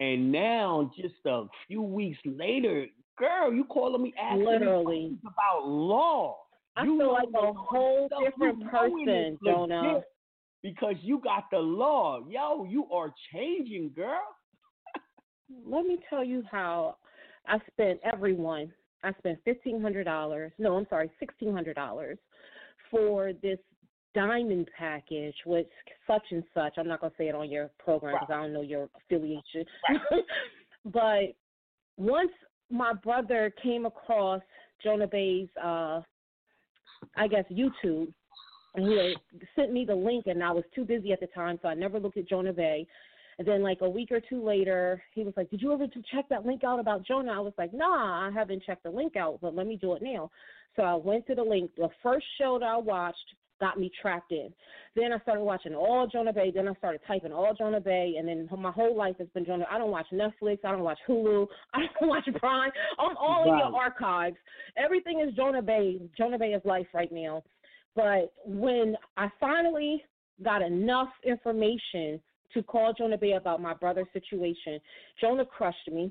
[0.00, 2.86] And now, just a few weeks later,
[3.18, 4.84] girl, you calling me asking Literally.
[4.84, 6.38] questions about law.
[6.76, 10.00] I You feel like a whole different person, Jonah.
[10.62, 12.20] Because you got the law.
[12.28, 14.22] Yo, you are changing, girl.
[15.66, 16.96] Let me tell you how
[17.46, 18.72] I spent everyone.
[19.04, 20.52] I spent fifteen hundred dollars.
[20.58, 22.18] No, I'm sorry, sixteen hundred dollars
[22.90, 23.58] for this
[24.14, 25.66] diamond package with
[26.06, 26.74] such and such.
[26.76, 29.64] I'm not gonna say it on your program because I don't know your affiliation.
[30.86, 31.34] but
[31.96, 32.30] once
[32.70, 34.42] my brother came across
[34.82, 36.00] Jonah Bey's, uh,
[37.16, 38.12] I guess YouTube,
[38.74, 41.58] and he had sent me the link, and I was too busy at the time,
[41.60, 42.86] so I never looked at Jonah Bey.
[43.38, 46.28] And then, like a week or two later, he was like, "Did you ever check
[46.28, 49.38] that link out about Jonah?" I was like, "Nah, I haven't checked the link out,
[49.40, 50.30] but let me do it now."
[50.76, 51.74] So I went to the link.
[51.76, 54.52] The first show that I watched got me trapped in.
[54.96, 56.52] Then I started watching all Jonah Bey.
[56.54, 59.66] Then I started typing all Jonah Bey, and then my whole life has been Jonah.
[59.70, 60.58] I don't watch Netflix.
[60.64, 61.46] I don't watch Hulu.
[61.74, 62.70] I don't watch Prime.
[62.98, 64.36] I'm all in your archives.
[64.76, 66.00] Everything is Jonah Bey.
[66.16, 67.42] Jonah Bey is life right now.
[67.94, 70.02] But when I finally
[70.42, 72.20] got enough information
[72.54, 74.80] to call Jonah Bey about my brother's situation,
[75.20, 76.10] Jonah crushed me.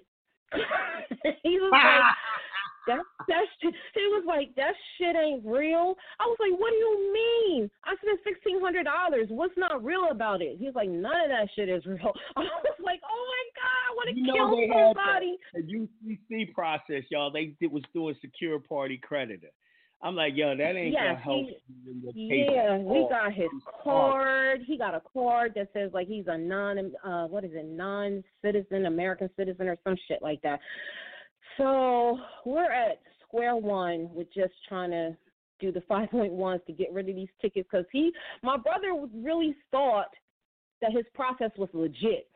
[1.43, 2.01] he was like,
[2.87, 5.95] that that shit, he was like, that shit ain't real.
[6.19, 7.69] I was like, what do you mean?
[7.85, 9.27] I spent sixteen hundred dollars.
[9.29, 10.57] What's not real about it?
[10.59, 12.11] He's like, none of that shit is real.
[12.35, 15.37] I was like, oh my god, I want to You kill somebody.
[15.53, 17.31] the, the UCC process, y'all.
[17.31, 19.49] They did, was doing secure party creditor.
[20.03, 23.33] I'm like, yo, that ain't Yes, gonna help he- you in your Yeah, he got
[23.33, 23.49] his
[23.83, 24.61] card.
[24.65, 28.23] He got a card that says like he's a non uh what is it, non
[28.41, 30.59] citizen, American citizen or some shit like that.
[31.57, 35.15] So we're at square one with just trying to
[35.59, 38.11] do the five point ones to get rid of these tickets because he
[38.43, 40.09] my brother really thought
[40.81, 42.27] that his process was legit.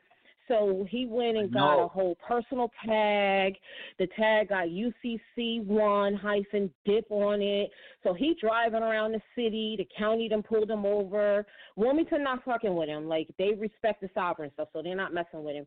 [0.47, 3.55] So he went and got a whole personal tag.
[3.97, 7.71] The tag got UCC one hyphen dip on it.
[8.03, 9.75] So he driving around the city.
[9.77, 11.45] The county done pulled him over.
[11.75, 13.07] Wilmington not fucking with him.
[13.07, 15.65] Like they respect the sovereign stuff, so they're not messing with him.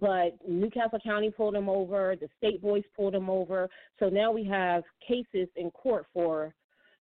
[0.00, 2.14] But New Castle County pulled him over.
[2.20, 3.68] The state boys pulled him over.
[3.98, 6.54] So now we have cases in court for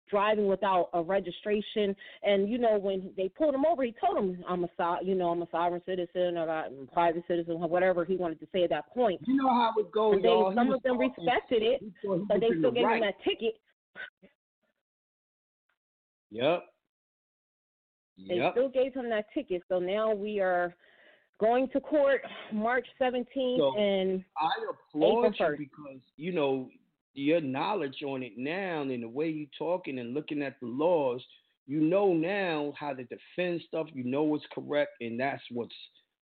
[0.09, 1.95] driving without a registration.
[2.23, 5.15] And you know, when they pulled him over, he told them, "I'm a, so- you
[5.15, 8.47] know, I'm a sovereign citizen or I'm a private citizen, or whatever he wanted to
[8.53, 10.53] say at that point." You know how it goes, they, y'all.
[10.55, 11.93] Some was of them respected it, shit.
[12.01, 13.03] He thought he but they still the gave him right.
[13.03, 13.59] that ticket.
[16.31, 16.63] Yep.
[18.27, 19.61] They still gave him that ticket.
[19.69, 20.75] So now we are
[21.39, 22.21] going to court
[22.51, 26.69] March 17th, So, and I applaud you because you know
[27.13, 31.21] your knowledge on it now and the way you're talking and looking at the laws.
[31.65, 33.87] You know now how to defend stuff.
[33.93, 35.75] You know what's correct, and that's what's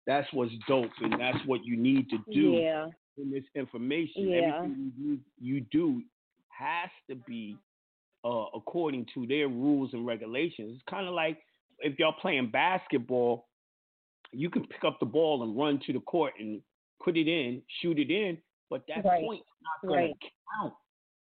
[0.06, 2.88] that's what's dope, and that's what you need to do yeah,
[3.18, 4.30] in this information.
[4.30, 4.56] Yeah.
[4.56, 6.02] Everything you, you do
[6.50, 7.56] has to be
[8.26, 10.74] uh, according to their rules and regulations.
[10.76, 11.38] It's kind of like
[11.80, 13.46] if y'all playing basketball,
[14.32, 16.62] you can pick up the ball and run to the court and
[17.04, 18.38] put it in, shoot it in,
[18.70, 19.26] but that Right.
[19.26, 20.20] point's not going Right.
[20.22, 20.74] to count.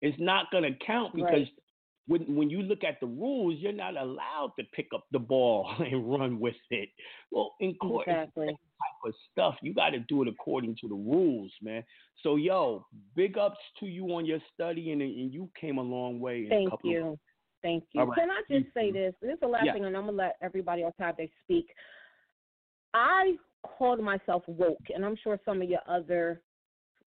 [0.03, 1.59] It's not going to count because Right.
[2.07, 5.69] when when you look at the rules, you're not allowed to pick up the ball
[5.79, 6.91] and run with it.
[7.31, 8.49] Well, in court, exactly.
[8.49, 9.57] type of stuff.
[9.63, 11.83] You got to do it according to the rules, man.
[12.23, 16.21] So, yo, big ups to you on your study, and, and you came a long
[16.21, 16.41] way.
[16.41, 17.07] In a Thank couple you.
[17.07, 17.19] Of,
[17.63, 18.03] Thank you.
[18.03, 18.19] Right.
[18.19, 19.15] Can I just say this?
[19.23, 19.73] This is the last Yeah.
[19.73, 21.75] thing, and I'm gonna let everybody else have their speak.
[22.95, 26.41] I called myself woke, and I'm sure some of your other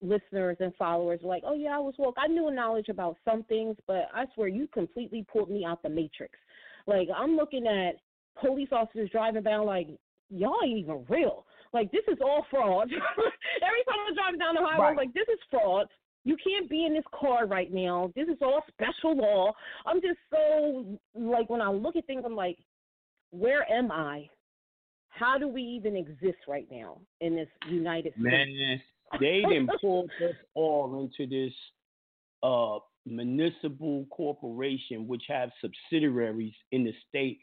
[0.01, 2.15] listeners and followers like, "Oh yeah, I was woke.
[2.17, 5.89] I knew knowledge about some things, but I swear you completely pulled me out the
[5.89, 6.37] matrix.
[6.85, 7.95] Like I'm looking at
[8.39, 9.87] police officers driving down, like
[10.29, 11.45] y'all ain't even real.
[11.73, 12.89] Like this is all fraud.
[12.91, 15.87] Every time I'm driving down the highway, I'm like, this is fraud.
[16.23, 18.11] You can't be in this car right now.
[18.15, 19.53] This is all special law.
[19.85, 22.57] I'm just so like when I look at things, I'm like,
[23.31, 24.29] where am I?
[25.17, 28.25] How do we even exist right now in this United States?
[28.25, 28.81] man,
[29.19, 31.53] they didn't pull us all into this
[32.43, 37.39] uh, municipal corporation, which have subsidiaries in the state,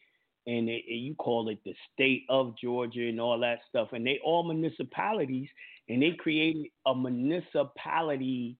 [0.46, 4.06] and they, and you call it the state of Georgia and all that stuff, and
[4.06, 5.48] they all municipalities,
[5.88, 8.56] and they created a municipality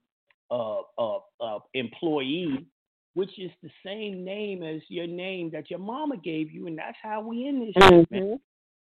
[0.50, 2.66] uh, uh, uh, employee,
[3.14, 6.98] which is the same name as your name that your mama gave you, and that's
[7.02, 8.40] how we in this shit, man.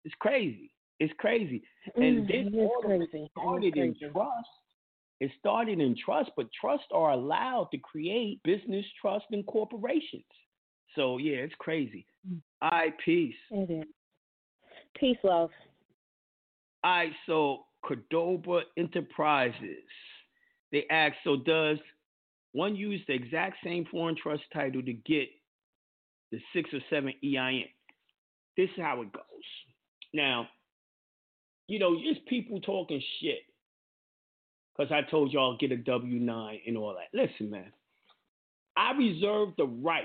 [0.09, 0.70] It's crazy.
[1.00, 1.62] It's crazy.
[1.94, 3.28] And Mm, this all crazy.
[3.32, 4.48] Started in trust.
[5.20, 10.24] It started in trust, but trusts are allowed to create business trust and corporations.
[10.94, 12.06] So yeah, it's crazy.
[12.26, 12.40] Mm.
[12.62, 13.34] All right, peace.
[13.50, 13.84] It is.
[14.98, 15.50] Peace, love.
[16.82, 19.84] All right, so Cordoba Enterprises.
[20.72, 21.76] they ask, so does
[22.52, 25.28] one use the exact same foreign trust title to get
[26.32, 27.64] the six or seven EIN?
[28.56, 29.68] This is how it goes.
[30.12, 30.48] Now,
[31.66, 33.40] you know, just people talking shit.
[34.76, 37.18] Because I told y'all get a W 9 and all that.
[37.18, 37.72] Listen, man,
[38.76, 40.04] I reserve the right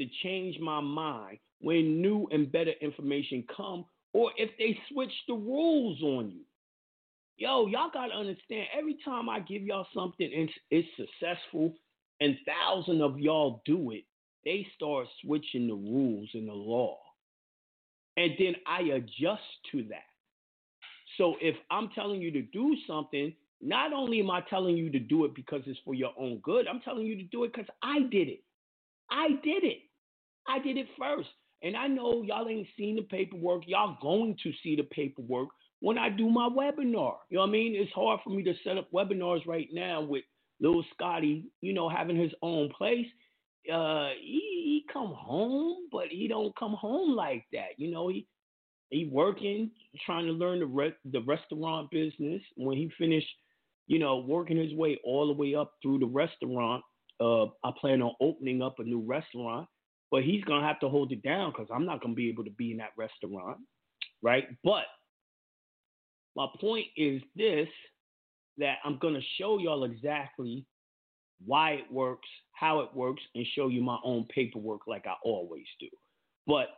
[0.00, 3.84] to change my mind when new and better information come
[4.14, 6.40] or if they switch the rules on you.
[7.36, 8.66] Yo, y'all gotta understand.
[8.76, 11.74] Every time I give y'all something and it's successful,
[12.20, 14.04] and thousand of y'all do it,
[14.44, 16.98] they start switching the rules and the law,
[18.18, 20.02] and then I adjust to that.
[21.16, 24.98] So if I'm telling you to do something, not only am I telling you to
[24.98, 27.68] do it because it's for your own good, I'm telling you to do it because
[27.82, 28.42] I did it.
[29.10, 29.78] I did it.
[30.48, 31.28] I did it first.
[31.62, 33.62] And I know y'all ain't seen the paperwork.
[33.66, 35.48] Y'all going to see the paperwork
[35.80, 37.14] when I do my webinar.
[37.30, 37.74] You know what I mean?
[37.76, 40.24] It's hard for me to set up webinars right now with
[40.60, 43.06] little Scotty, you know, having his own place.
[43.72, 47.70] Uh, he, he come home, but he don't come home like that.
[47.76, 48.26] You know, he
[48.90, 49.70] he working,
[50.06, 52.42] trying to learn the re- the restaurant business.
[52.56, 53.28] When he finished,
[53.86, 56.82] you know, working his way all the way up through the restaurant,
[57.20, 59.68] uh, I plan on opening up a new restaurant,
[60.10, 62.50] but he's gonna have to hold it down because I'm not gonna be able to
[62.50, 63.58] be in that restaurant,
[64.22, 64.46] right?
[64.64, 64.84] But
[66.34, 67.68] my point is this
[68.58, 70.64] that I'm to show y'all exactly
[71.44, 75.66] why it works, how it works, and show you my own paperwork like I always
[75.80, 75.88] do.
[76.46, 76.68] But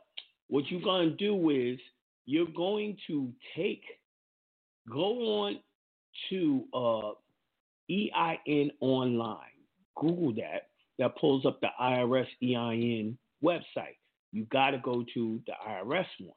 [0.48, 1.78] what you're going to do is
[2.26, 3.82] you're going to take,
[4.90, 5.60] go on
[6.28, 7.12] to uh,
[7.90, 9.38] EIN Online,
[9.96, 13.96] Google that, that pulls up the IRS EIN website.
[14.32, 16.34] You got to go to the IRS one.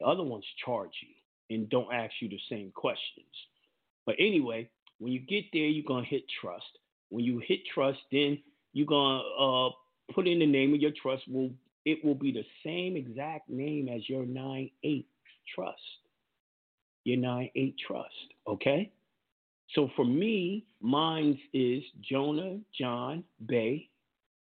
[0.00, 3.26] The other ones charge you and don't ask you the same questions.
[4.04, 6.78] But anyway, when you get there, you're gonna hit trust.
[7.10, 8.38] When you hit trust, then
[8.72, 9.70] you're gonna uh,
[10.14, 11.22] put in the name of your trust.
[11.28, 11.50] Will
[11.84, 15.06] it will be the same exact name as your nine eight
[15.54, 15.78] trust.
[17.04, 18.34] Your nine eight trust.
[18.48, 18.90] Okay.
[19.74, 23.88] So for me, mine is Jonah John Bey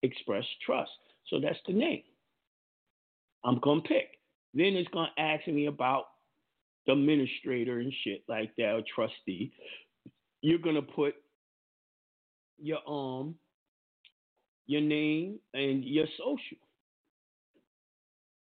[0.04, 0.92] Express Trust.
[1.30, 2.04] So that's the name.
[3.44, 4.20] I'm gonna pick.
[4.54, 6.06] Then it's gonna ask me about
[6.86, 9.54] the administrator and shit like that, or trustee,
[10.42, 11.16] you're gonna put
[12.60, 13.36] your um
[14.68, 16.58] your name and your social.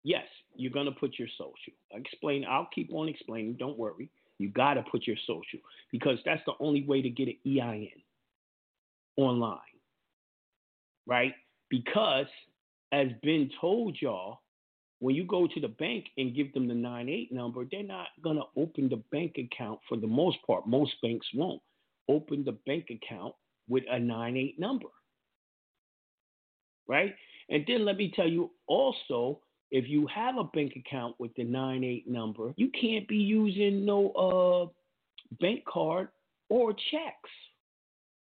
[0.03, 1.74] Yes, you're gonna put your social.
[1.93, 2.45] I explain.
[2.49, 3.55] I'll keep on explaining.
[3.57, 4.09] Don't worry.
[4.38, 5.59] You gotta put your social
[5.91, 7.89] because that's the only way to get an EIN
[9.18, 9.59] online,
[11.07, 11.34] right?
[11.70, 12.28] Because
[12.91, 14.39] as Ben told y'all,
[14.99, 18.38] when you go to the bank and give them the 98 number, they're not going
[18.38, 20.68] to open the bank account for the most part.
[20.68, 21.61] Most banks won't
[22.07, 23.36] open the bank account
[23.68, 24.88] with a 9 8 number.
[26.88, 27.16] Right?
[27.49, 29.39] And then let me tell you also,
[29.72, 33.86] if you have a bank account with the 9 8 number, you can't be using
[33.86, 36.09] no uh, bank card
[36.49, 37.30] or checks.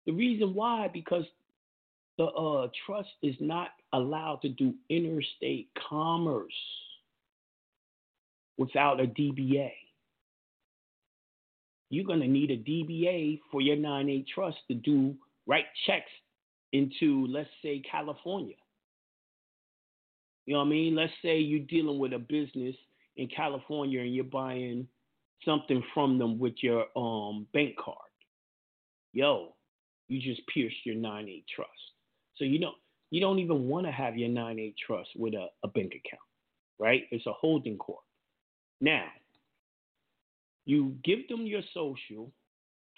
[0.06, 1.24] The reason why, because
[2.18, 6.52] the uh, trust is not allowed to do interstate commerce
[8.58, 9.70] without a DBA.
[11.90, 15.14] You're going to need a DBA for your 9A trust to do
[15.46, 16.10] write checks
[16.72, 18.54] into, let's say, California.
[20.46, 20.94] You know what I mean?
[20.94, 22.74] Let's say you're dealing with a business
[23.16, 24.86] in California and you're buying
[25.44, 27.96] something from them with your um, bank card.
[29.12, 29.54] Yo,
[30.08, 31.70] you just pierced your 9A trust.
[32.36, 32.72] So you know
[33.10, 36.22] you don't even want to have your 9A trust with a, a bank account,
[36.78, 37.02] right?
[37.10, 38.00] It's a holding corp.
[38.80, 39.04] Now,
[40.64, 42.30] you give them your social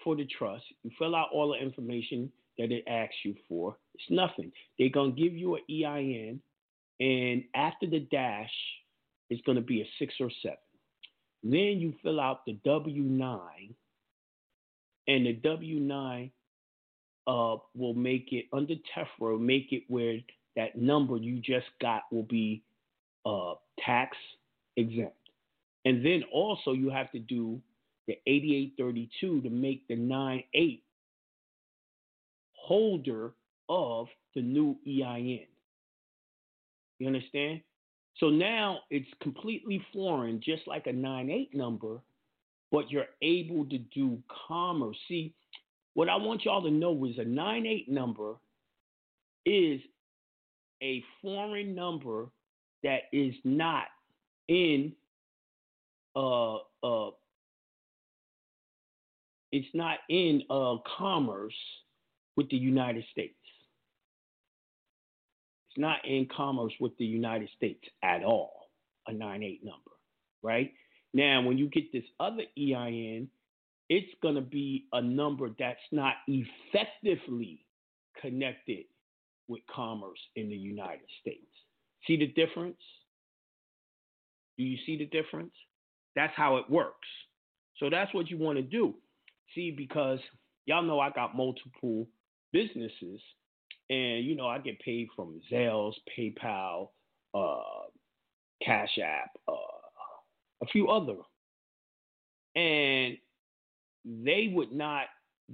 [0.03, 0.65] for the trust.
[0.83, 3.77] You fill out all the information that it asks you for.
[3.95, 4.53] It's nothing.
[4.79, 6.41] They're going to give you an EIN,
[7.01, 8.53] and after the dash,
[9.31, 10.59] it's going to be a six or seven.
[11.43, 13.41] Then you fill out the W 9,
[15.09, 16.31] and the W 9
[17.27, 20.19] uh, will make it under TEFRA, make it where
[20.57, 22.63] that number you just got will be
[23.25, 23.55] uh,
[23.85, 24.17] tax
[24.77, 25.17] exempt.
[25.85, 27.61] And then also you have to do
[28.07, 30.83] the 8832 to make the 98
[32.55, 33.33] holder
[33.69, 35.47] of the new EIN.
[36.99, 37.61] You understand?
[38.19, 41.99] So now it's completely foreign, just like a 98 number,
[42.71, 44.97] but you're able to do commerce.
[45.09, 45.35] See,
[45.95, 48.35] what I want y'all to know is a 98 number
[49.45, 49.81] is
[50.83, 52.29] a foreign number
[52.83, 53.85] that is not
[54.49, 54.93] in
[56.17, 57.11] uh uh
[59.51, 61.55] it's not in uh commerce
[62.37, 63.35] with the United States.
[65.71, 68.71] It's not in commerce with the United States at all,
[69.07, 69.91] a 98 number,
[70.43, 70.73] right?
[71.15, 73.29] Now, when you get this other EIN,
[73.89, 77.65] it's going to be a number that's not effectively
[78.21, 78.85] connected
[79.49, 81.51] with commerce in the United States.
[82.07, 82.81] See the difference?
[84.59, 85.53] Do you see the difference?
[86.15, 87.09] That's how it works.
[87.79, 88.95] So that's what you want to do.
[89.55, 90.19] See, because
[90.67, 92.07] y'all know I got multiple
[92.53, 93.21] businesses,
[93.91, 96.89] and you know I get paid from Zelles, PayPal,
[97.35, 97.89] uh,
[98.65, 101.17] Cash App, uh, a few other,
[102.55, 103.17] and
[104.05, 105.07] they would not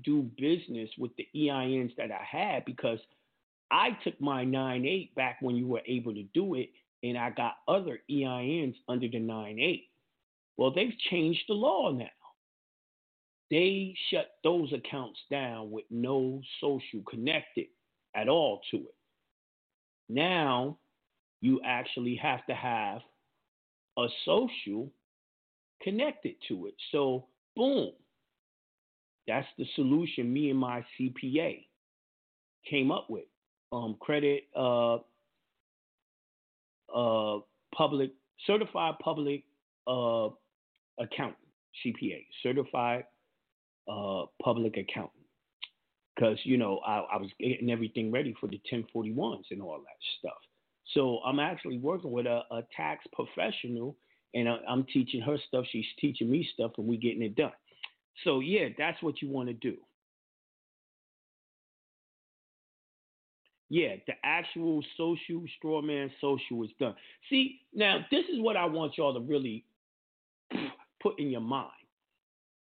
[0.04, 2.98] do business with the EINs that I had because
[3.70, 6.70] I took my 9-8 back when you were able to do it,
[7.02, 9.87] and I got other EINs under the 9.8.
[10.58, 12.06] Well, they've changed the law now.
[13.50, 17.66] They shut those accounts down with no social connected
[18.14, 18.94] at all to it.
[20.08, 20.76] Now
[21.40, 23.00] you actually have to have
[23.96, 24.90] a social
[25.80, 26.74] connected to it.
[26.92, 27.92] So, boom,
[29.26, 31.64] that's the solution me and my CPA
[32.68, 33.24] came up with.
[33.70, 34.96] Um, credit uh,
[36.94, 37.38] uh,
[37.74, 38.12] public
[38.46, 39.44] certified public
[39.86, 40.28] uh,
[40.98, 41.36] accountant
[41.84, 43.04] CPA certified
[43.90, 45.12] uh, public accountant
[46.14, 49.98] because you know I, I was getting everything ready for the 1041s and all that
[50.18, 50.38] stuff.
[50.94, 53.96] So I'm actually working with a, a tax professional,
[54.34, 55.64] and I, I'm teaching her stuff.
[55.70, 57.52] She's teaching me stuff, and we're getting it done.
[58.24, 59.76] So yeah, that's what you want to do.
[63.70, 66.94] Yeah, the actual social straw man social is done.
[67.28, 69.64] See, now this is what I want y'all to really
[71.02, 71.70] put in your mind.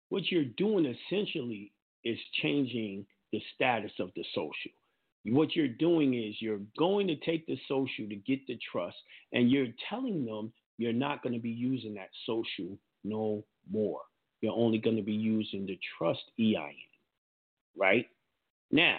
[0.09, 1.73] What you're doing essentially
[2.05, 4.73] is changing the status of the social.
[5.25, 8.97] What you're doing is you're going to take the social to get the trust,
[9.33, 14.01] and you're telling them you're not going to be using that social no more.
[14.41, 16.73] You're only going to be using the trust EIN,
[17.77, 18.07] right?
[18.71, 18.99] Now,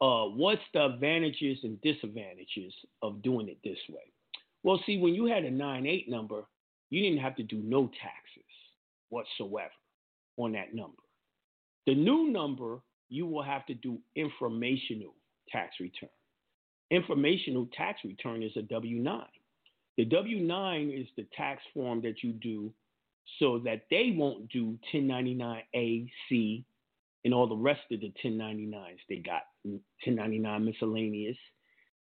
[0.00, 4.12] uh, what's the advantages and disadvantages of doing it this way?
[4.62, 6.44] Well, see, when you had a 9-8 number,
[6.90, 8.44] you didn't have to do no taxes
[9.08, 9.70] whatsoever
[10.36, 11.02] on that number.
[11.86, 15.14] The new number, you will have to do informational
[15.50, 16.10] tax return.
[16.90, 19.22] Informational tax return is a W 9.
[19.96, 22.72] The W 9 is the tax form that you do
[23.40, 26.64] so that they won't do 1099A, C,
[27.24, 31.36] and all the rest of the 1099s they got, 1099 miscellaneous.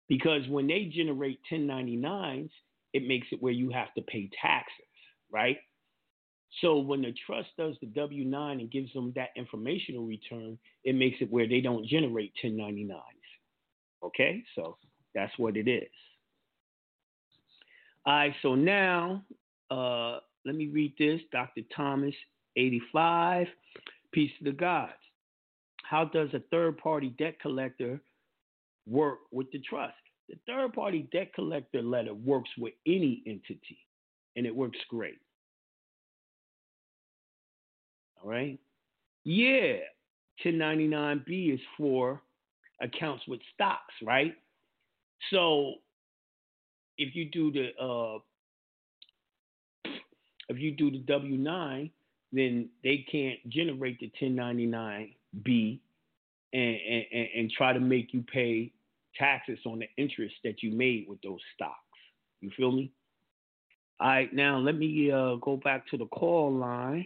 [0.09, 2.49] Because when they generate 1099s,
[2.93, 4.85] it makes it where you have to pay taxes,
[5.31, 5.57] right?
[6.61, 10.95] So when the trust does the W 9 and gives them that informational return, it
[10.95, 12.99] makes it where they don't generate 1099s.
[14.03, 14.77] Okay, so
[15.15, 15.89] that's what it is.
[18.05, 19.23] All right, so now
[19.71, 21.21] uh, let me read this.
[21.31, 21.61] Dr.
[21.75, 22.13] Thomas,
[22.55, 23.47] 85.
[24.11, 24.91] Peace to the gods.
[25.83, 28.01] How does a third party debt collector
[28.85, 29.93] work with the trust?
[30.29, 33.77] The third party debt collector letter works with any entity,
[34.35, 35.19] and it works great.
[38.21, 38.59] All right.
[39.25, 39.77] Yeah,
[40.45, 42.21] 1099B is for
[42.81, 44.33] accounts with stocks, right?
[45.31, 45.75] So
[46.97, 48.19] if you do the uh,
[50.49, 51.89] if you do the W nine,
[52.31, 55.79] then they can't generate the 1099B
[56.53, 58.72] and, and, and try to make you pay
[59.17, 61.77] taxes on the interest that you made with those stocks.
[62.41, 62.91] You feel me?
[63.99, 67.05] All right, now let me uh, go back to the call line.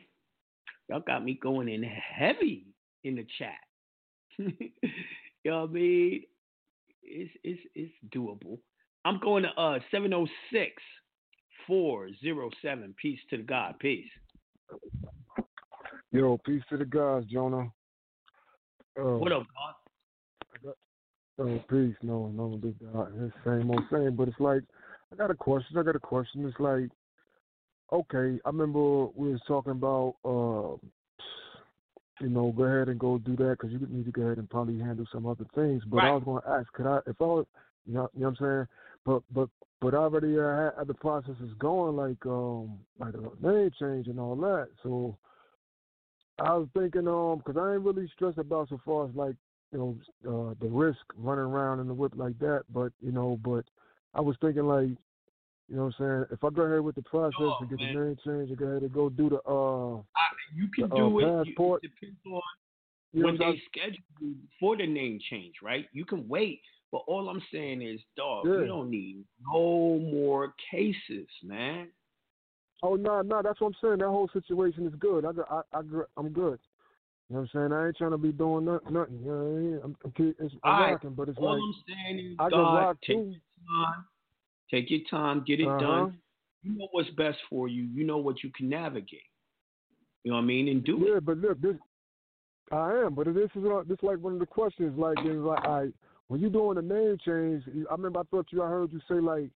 [0.89, 2.65] Y'all got me going in heavy
[3.03, 3.59] in the chat.
[4.37, 4.71] you
[5.45, 6.23] know what I mean?
[7.03, 8.59] It's it's it's doable.
[9.05, 10.71] I'm going to uh 706
[11.67, 12.95] 407.
[13.01, 13.75] Peace to the God.
[13.79, 14.05] Peace.
[16.11, 17.69] Yo, peace to the gods, Jonah.
[18.99, 19.75] Uh, what up, God?
[21.39, 21.95] Oh, peace.
[22.01, 22.59] No, no,
[22.93, 23.13] God.
[23.21, 24.15] It's same old same.
[24.15, 24.63] But it's like,
[25.11, 25.77] I got a question.
[25.77, 26.45] I got a question.
[26.45, 26.89] It's like,
[27.93, 30.77] okay, I remember we was talking about, uh,
[32.19, 34.49] you know, go ahead and go do that because you need to go ahead and
[34.49, 35.83] probably handle some other things.
[35.88, 36.09] But right.
[36.09, 37.45] I was going to ask, could I, if I, was,
[37.85, 38.67] you know, you know what I'm saying?
[39.05, 43.71] But but but already uh, had the process is going like um like a name
[43.79, 44.69] change and all that.
[44.83, 45.15] So
[46.39, 49.35] I was thinking um because I ain't really stressed about so far as like
[49.72, 49.97] you know
[50.28, 52.63] uh the risk running around in the whip like that.
[52.74, 53.65] But you know, but
[54.13, 54.89] I was thinking like
[55.70, 56.26] you know what I'm saying?
[56.32, 57.93] If I go ahead with the process Oh, and get man.
[57.93, 60.95] the name change and go ahead and go do the uh I, you can the,
[60.95, 61.47] do uh, it.
[61.47, 62.41] You, it depends on
[63.13, 65.86] You when they schedule you for the name change, right?
[65.91, 66.61] You can wait,
[66.91, 68.61] but all I'm saying is, dog, Yeah.
[68.61, 71.89] you don't need no more cases, man.
[72.84, 73.97] Oh no, no, that's what I'm saying.
[73.99, 75.26] That whole situation is good.
[75.26, 75.82] I, I, I,
[76.15, 76.59] I'm good.
[77.30, 77.73] You know what I'm saying?
[77.73, 78.93] I ain't trying to be doing nothing.
[78.93, 79.80] nothing you know what I mean?
[79.84, 80.91] I'm, I'm, it's, I'm right.
[80.93, 83.36] rocking, but it's all like I'm saying is, I God, rock take too.
[83.36, 84.05] your time,
[84.71, 85.80] take your time, get it Uh-huh.
[85.80, 86.17] done.
[86.63, 87.84] You know what's best for you.
[87.84, 89.21] You know what you can navigate.
[90.23, 91.09] You know what I mean, and do it.
[91.13, 91.75] Yeah, but look, this
[92.71, 94.97] I am, but this is what- this like one of the questions.
[94.97, 95.88] Like, is like, I
[96.28, 99.15] when you doing a name change, I remember I thought you, I heard you say
[99.15, 99.49] like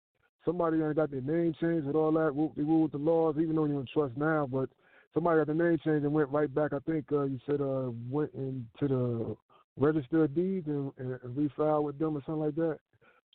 [0.45, 2.51] somebody ain't got their name changed and all that.
[2.55, 4.47] They rule with the laws, even though you don't trust now.
[4.49, 4.69] But
[5.13, 6.73] somebody got the name change and went right back.
[6.73, 9.35] I think uh, you said uh, went into the
[9.77, 12.79] register of deeds and, and, and refiled with them or something like that.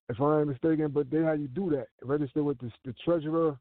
[0.09, 1.89] If I ain't mistaken, but they how you do that.
[2.03, 3.59] Register with the, the treasurer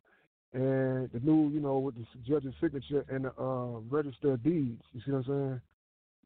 [0.54, 4.82] and the new, you know, with the judge's signature and the uh, register of deeds.
[4.94, 5.62] You see what I'm saying?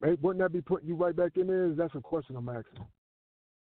[0.02, 1.70] Hey, wouldn't that be putting you right back in there?
[1.70, 2.84] That's a question I'm asking.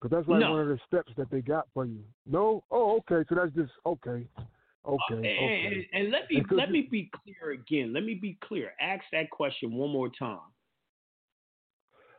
[0.01, 0.51] Because that's like No.
[0.51, 2.01] one of the steps that they got for you.
[2.27, 2.65] No?
[2.71, 3.27] Oh, okay.
[3.29, 4.27] So that's just okay.
[4.87, 4.99] Okay.
[5.11, 5.87] And, okay.
[5.93, 7.93] and, and let me let me be clear again.
[7.93, 8.72] Let me be clear.
[8.80, 10.41] Ask that question one more time.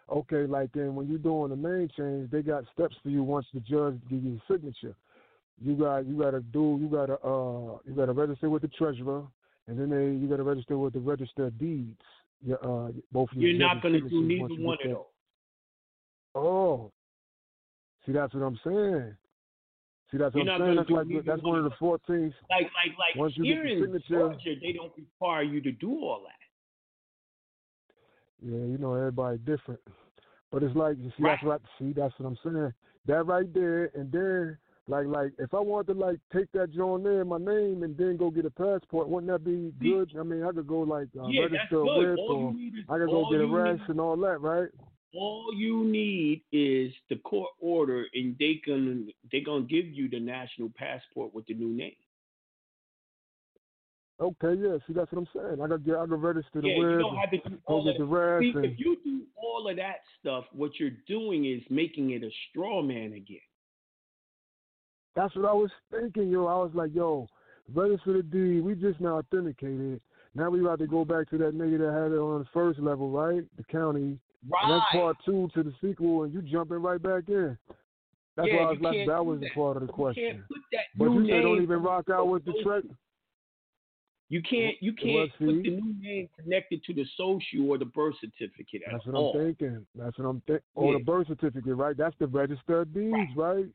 [0.10, 3.46] Okay, like then when you're doing the name change, they got steps for you once
[3.54, 4.96] the judge gives you the signature.
[5.62, 9.24] You got you gotta do you gotta uh you gotta register with the treasurer
[9.68, 12.00] and then they you gotta register with the register of deeds.
[12.46, 15.06] Yeah, uh both of your You're not going to do neither one of those.
[16.36, 16.92] Oh.
[18.06, 19.16] See that's what I'm saying.
[20.14, 20.76] See that's what You're I'm not saying.
[20.78, 22.34] That's like that's one of the four things.
[22.52, 25.60] Like like like Once you here get the in signature- Georgia, they don't require you
[25.62, 26.34] to do all that.
[28.46, 29.80] Yeah, you know everybody different,
[30.52, 32.74] but it's like you see that's what I, see that's what I'm saying.
[33.08, 34.58] That right there, and then
[34.88, 38.18] like like if I wanted to like take that joint there, my name, and then
[38.18, 40.12] go get a passport, wouldn't that be good?
[40.20, 41.98] I mean, I could go like uh, Yeah, register good.
[42.12, 42.54] with, or
[42.90, 44.70] I could go get a rest and all that, right?
[45.14, 50.20] All you need is the court order, and they can they gonna give you the
[50.20, 51.96] national passport with the new name.
[54.20, 54.78] Okay, yeah.
[54.88, 55.62] See, that's what I'm saying.
[55.62, 57.94] I got get I got register the Yeah, you don't have to do all get
[57.94, 58.00] that.
[58.00, 61.62] the rest, See, and if you do all of that stuff, what you're doing is
[61.70, 63.40] making it a straw man again.
[65.16, 66.48] That's what I was thinking, yo.
[66.48, 67.28] I was like, yo,
[67.74, 68.64] register the deed.
[68.64, 70.02] We just now authenticated.
[70.36, 72.80] Now we about to go back to that nigga that had it on the first
[72.80, 73.44] level, right?
[73.58, 74.18] The county.
[74.52, 77.58] And that's part two to the sequel, and you jumping right back in.
[78.36, 79.54] That's Yeah, why I was like, that was that.
[79.54, 80.24] part of the You question.
[80.28, 82.84] can't put that But you said don't even rock out with the track.
[84.30, 88.16] You can't you can't put the new name connected to the social or the birth
[88.20, 89.34] certificate at That's what all.
[89.36, 89.86] I'm thinking.
[89.96, 90.64] That's what I'm thinking.
[90.74, 90.98] Or Yeah.
[90.98, 91.96] the birth certificate, right?
[91.96, 93.68] That's the register of deeds, right?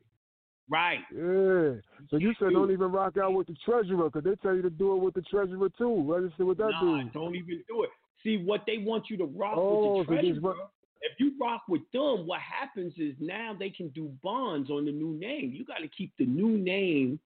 [0.69, 0.99] Right.
[1.15, 1.81] Yeah.
[2.11, 4.71] So you said don't even rock out with the treasurer, because they tell you to
[4.71, 6.13] do it with the treasurer too.
[6.13, 7.13] Register with that Nah, dude.
[7.13, 7.91] don't even do it.
[8.23, 10.55] See what they want you to rock Oh, with the so treasurer.
[11.01, 14.93] If you rock with them, what happens is now they can do bonds on the
[14.93, 15.53] new name.
[15.55, 17.21] You got to keep the new name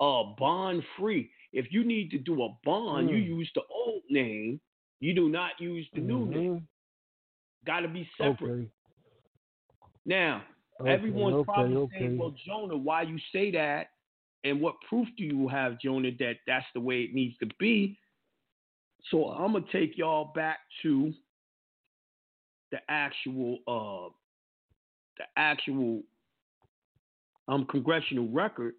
[0.00, 1.30] uh bond free.
[1.52, 3.26] If you need to do a bond, you Mm.
[3.26, 4.58] use the old name.
[5.00, 6.60] You do not use the new name.
[6.60, 6.62] Mhm.
[7.66, 8.50] Got to be separate.
[8.50, 8.70] Okay.
[10.06, 10.44] Now,
[10.80, 13.90] Okay, everyone's okay, probably saying, "Well, Jonah, why you say that?
[14.44, 17.98] And what proof do you have, Jonah, that that's the way it needs to be?"
[19.10, 21.12] So I'm gonna take y'all back to
[22.70, 24.10] the actual, uh,
[25.18, 26.02] the actual
[27.48, 28.74] um congressional record,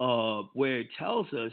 [0.00, 1.52] uh, where it tells us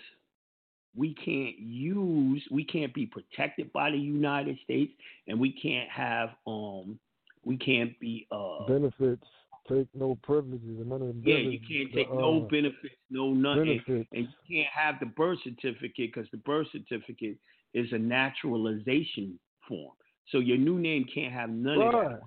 [0.96, 4.94] we can't use, we can't be protected by the United States,
[5.28, 6.98] and we can't have, um,
[7.44, 9.26] we can't be, uh, Benefits.
[9.68, 10.80] Take no privileges.
[10.80, 14.10] and None of the yeah, you can't take no uh, benefits, no nothing, benefits.
[14.14, 17.38] and you can't have the birth certificate because the birth certificate
[17.76, 19.94] is a naturalization form.
[20.32, 22.22] So your new name can't have none of that.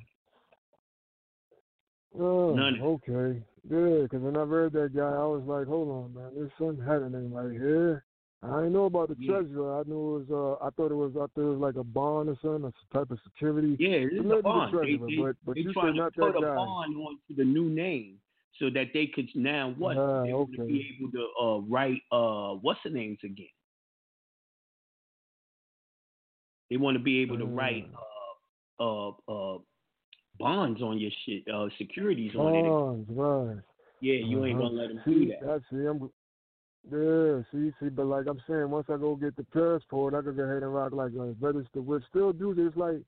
[2.19, 3.43] Oh, None okay.
[3.69, 6.31] Yeah, because when I read that guy, I was like, hold on, man.
[6.37, 8.05] This son had a name right here.
[8.43, 9.41] I didn't know about the Yeah.
[9.41, 9.81] treasurer.
[9.81, 10.59] I knew it was.
[10.61, 11.13] Uh, I thought it was.
[11.17, 13.77] I thought it was like a bond or something, a type of security.
[13.79, 14.73] Yeah, it is a bond.
[14.73, 16.41] The They, treasurer, they, but but they you trying said to not put that a
[16.43, 16.55] guy.
[16.55, 18.19] bond onto the new name
[18.59, 19.97] so that they could now what?
[19.97, 20.67] Ah, they okay.
[20.67, 23.47] be able to uh, write uh, what's the names again?
[26.71, 28.05] They want to be able to write Ah.
[28.81, 29.59] uh, uh, uh,
[30.39, 32.69] bonds on your shit, uh, securities on it.
[32.69, 33.63] Bonds, right.
[34.01, 34.69] Yeah, you ain't Uh-huh.
[34.69, 35.41] gonna let them see, do that.
[35.45, 36.11] That's see, I'm.
[36.91, 40.37] Yeah, see, see, but like I'm saying, once I go get the passport, I can
[40.37, 42.03] go ahead and rock like a registered whip.
[42.09, 43.03] Still do this like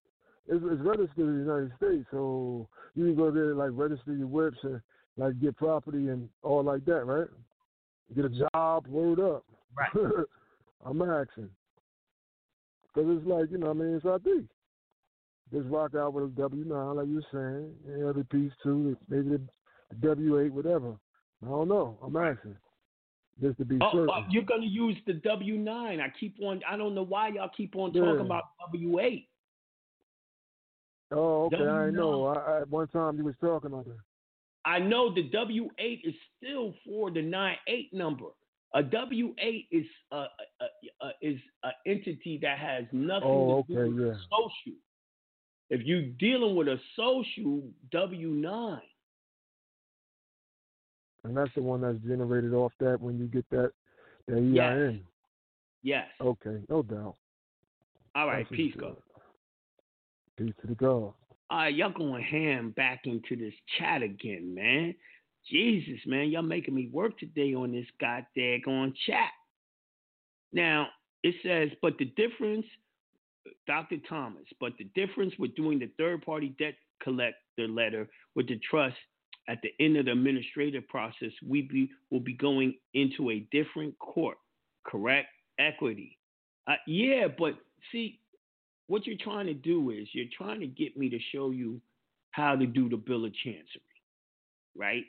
[0.49, 4.27] it's, it's registered in the United States, so you can go there like register your
[4.27, 4.81] whips and
[5.17, 7.29] like get property and all like that, right?
[8.15, 9.45] Get a job, word up.
[9.79, 9.91] Right.
[10.85, 11.51] I'm asking.
[12.95, 14.45] Cause it's like you know, what I mean, it's ID.
[15.53, 17.73] just rock out with a W nine, like you were saying.
[17.93, 19.41] Any other piece too, maybe the,
[19.91, 20.97] the W eight, whatever.
[21.45, 21.99] I don't know.
[22.03, 22.57] I'm asking.
[23.41, 24.11] Just to be Oh, certain.
[24.11, 26.01] uh, you're gonna use the W nine.
[26.01, 26.61] I keep on.
[26.69, 28.03] I don't know why y'all keep on Yeah.
[28.03, 29.29] talking about W eight.
[31.13, 31.57] oh, okay.
[31.57, 32.27] I W didn't know.
[32.27, 33.97] I, I, one time you was talking about that.
[34.65, 38.27] I know the W eight is still for the nine eight number.
[38.75, 40.27] A W eight is a, a,
[41.03, 44.15] a, is an entity that has nothing Oh, to do okay, with yeah.
[44.31, 44.79] social.
[45.71, 47.63] If you're dealing with a social
[47.93, 48.81] W nine,
[51.25, 53.73] And that's the one that's generated off that when you get that
[54.29, 54.77] that Yes.
[54.79, 55.05] EIN.
[55.83, 56.09] yes.
[56.21, 57.17] Okay, no doubt.
[58.15, 59.03] All right, That's peace, what's go.
[60.37, 61.13] Peace to the God.
[61.51, 64.95] All right, y'all going ham back into this chat again, man.
[65.49, 69.31] Jesus, man, y'all making me work today on this goddamn chat.
[70.53, 70.89] Now,
[71.23, 72.67] it says, but the difference,
[73.67, 73.97] Dr.
[74.09, 78.97] Thomas, but the difference with doing the third party debt collector letter with the trust
[79.49, 83.99] at the end of the administrative process, we be, will be going into a different
[83.99, 84.39] court,
[84.85, 85.29] correct?
[85.59, 86.19] Equity.
[86.69, 87.55] Uh, yeah, but
[87.91, 88.21] see,
[88.87, 91.81] what you're trying to do is you're trying to get me to show you
[92.31, 93.83] how to do the bill of chancery,
[94.77, 95.05] right?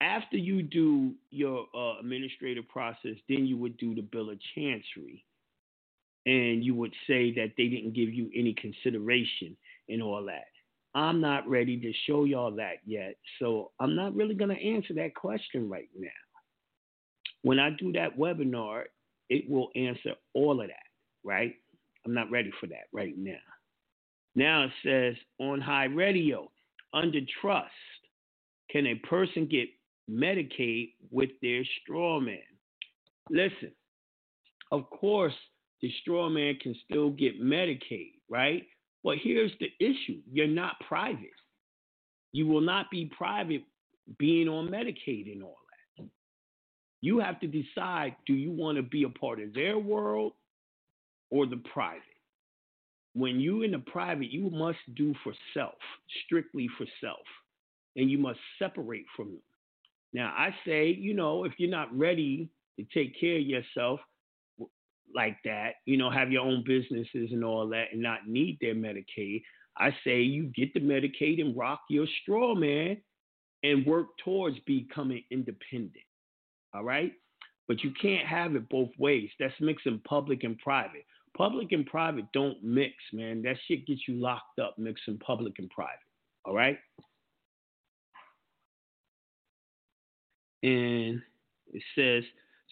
[0.00, 5.24] After you do your uh, administrative process, then you would do the bill of chancery,
[6.26, 9.56] and you would say that they didn't give you any consideration
[9.88, 10.46] and all that.
[10.94, 14.94] I'm not ready to show y'all that yet, so I'm not really going to answer
[14.94, 16.08] that question right now.
[17.42, 18.84] When I do that webinar,
[19.28, 20.86] it will answer all of that,
[21.24, 21.54] right?
[22.06, 23.32] I'm not ready for that right now.
[24.34, 26.50] Now it says on high radio,
[26.92, 27.70] under trust,
[28.70, 29.68] can a person get
[30.10, 32.38] Medicaid with their straw man?
[33.30, 33.72] Listen,
[34.70, 35.34] of course,
[35.80, 38.64] the straw man can still get Medicaid, right?
[39.02, 41.18] But here's the issue you're not private.
[42.32, 43.62] You will not be private
[44.18, 45.56] being on Medicaid and all
[45.98, 46.08] that.
[47.00, 50.32] You have to decide do you want to be a part of their world
[51.30, 52.02] or the private?
[53.14, 55.74] When you're in the private, you must do for self,
[56.24, 57.24] strictly for self,
[57.94, 59.42] and you must separate from them.
[60.14, 62.48] Now, I say, you know, if you're not ready
[62.78, 64.00] to take care of yourself
[65.14, 68.74] like that, you know, have your own businesses and all that, and not need their
[68.74, 69.42] Medicaid,
[69.76, 72.96] I say you get the Medicaid and rock your straw, man,
[73.64, 76.04] and work towards becoming independent.
[76.72, 77.12] All right?
[77.66, 79.30] But you can't have it both ways.
[79.40, 81.04] That's mixing public and private.
[81.36, 83.42] Public and private don't mix, man.
[83.42, 85.98] That shit gets you locked up mixing public and private.
[86.44, 86.78] All right?
[90.64, 91.20] And
[91.74, 92.24] it says,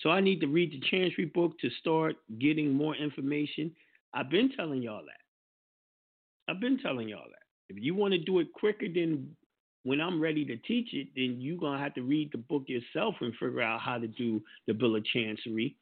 [0.03, 3.71] so I need to read the Chancery book to start getting more information.
[4.15, 6.51] I've been telling y'all that.
[6.51, 7.75] I've been telling y'all that.
[7.77, 9.37] If you want to do it quicker than
[9.85, 12.65] when I'm ready to teach it, then you're going to have to read the book
[12.67, 15.77] yourself and figure out how to do the Bill of Chancery.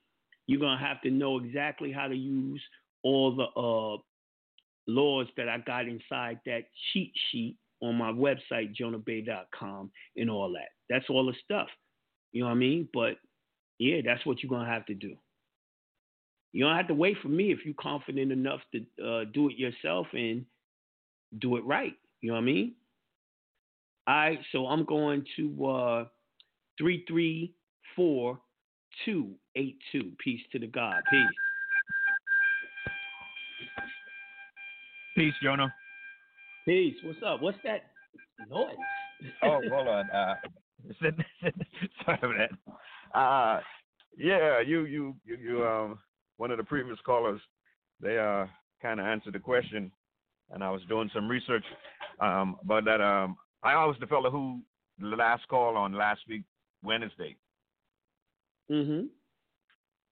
[0.48, 2.62] You're going to have to know exactly how to use
[3.04, 3.98] all the uh,
[4.88, 10.70] laws that I got inside that cheat sheet on my website, jonahbey.com, and all that.
[10.88, 11.68] That's all the stuff.
[12.32, 12.88] You know what I mean?
[12.92, 13.16] But
[13.78, 15.16] yeah, that's what you're going to have to do.
[16.52, 19.56] You don't have to wait for me if you're confident enough to uh, do it
[19.56, 20.44] yourself and
[21.38, 21.94] do it right.
[22.20, 22.74] You know what I mean?
[24.06, 26.04] All right, so I'm going to uh,
[26.78, 28.40] 334
[29.06, 31.02] Peace to the God.
[31.10, 31.22] Peace.
[35.16, 35.72] Peace, Jonah.
[36.66, 36.96] Peace.
[37.04, 37.42] What's up?
[37.42, 37.84] What's that
[38.48, 38.74] noise?
[39.42, 40.10] Oh, hold on.
[40.10, 40.34] Uh,
[42.04, 43.18] sorry for that.
[43.18, 43.60] Uh,
[44.16, 45.98] yeah, you, you, you, you, um,
[46.36, 47.40] one of the previous callers,
[48.00, 48.46] they uh
[48.80, 49.92] kind of answered the question,
[50.50, 51.64] and I was doing some research.
[52.20, 54.60] Um, but that um, I was the fellow who
[54.98, 56.42] the last call on last week
[56.82, 57.36] Wednesday.
[58.70, 59.06] Mm-hmm.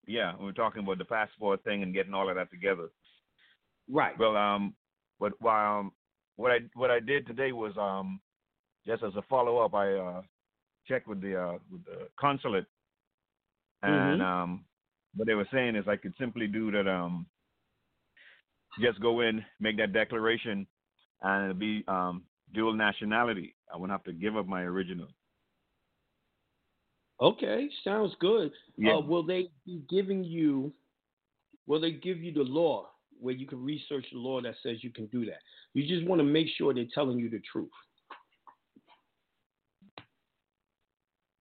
[0.07, 2.89] Yeah, we were talking about the passport thing and getting all of that together.
[3.89, 4.17] Right.
[4.17, 4.73] Well, um,
[5.19, 5.91] but while um,
[6.35, 8.19] what I what I did today was um,
[8.85, 10.21] just as a follow up, I uh,
[10.89, 12.65] checked with the uh, with the consulate,
[13.83, 14.25] and Mhm.
[14.25, 14.65] um,
[15.15, 16.87] what they were saying is I could simply do that.
[16.87, 17.25] Um,
[18.81, 20.67] just go in, make that declaration,
[21.21, 22.23] and it'll be um,
[22.53, 23.55] dual nationality.
[23.73, 25.07] I wouldn't have to give up my original.
[27.21, 28.51] Okay, sounds good.
[28.77, 28.95] Yeah.
[28.95, 30.71] Uh, will they be giving you?
[31.67, 34.91] Will they give you the law where you can research the law that says you
[34.91, 35.39] can do that?
[35.73, 37.69] You just want to make sure they're telling you the truth.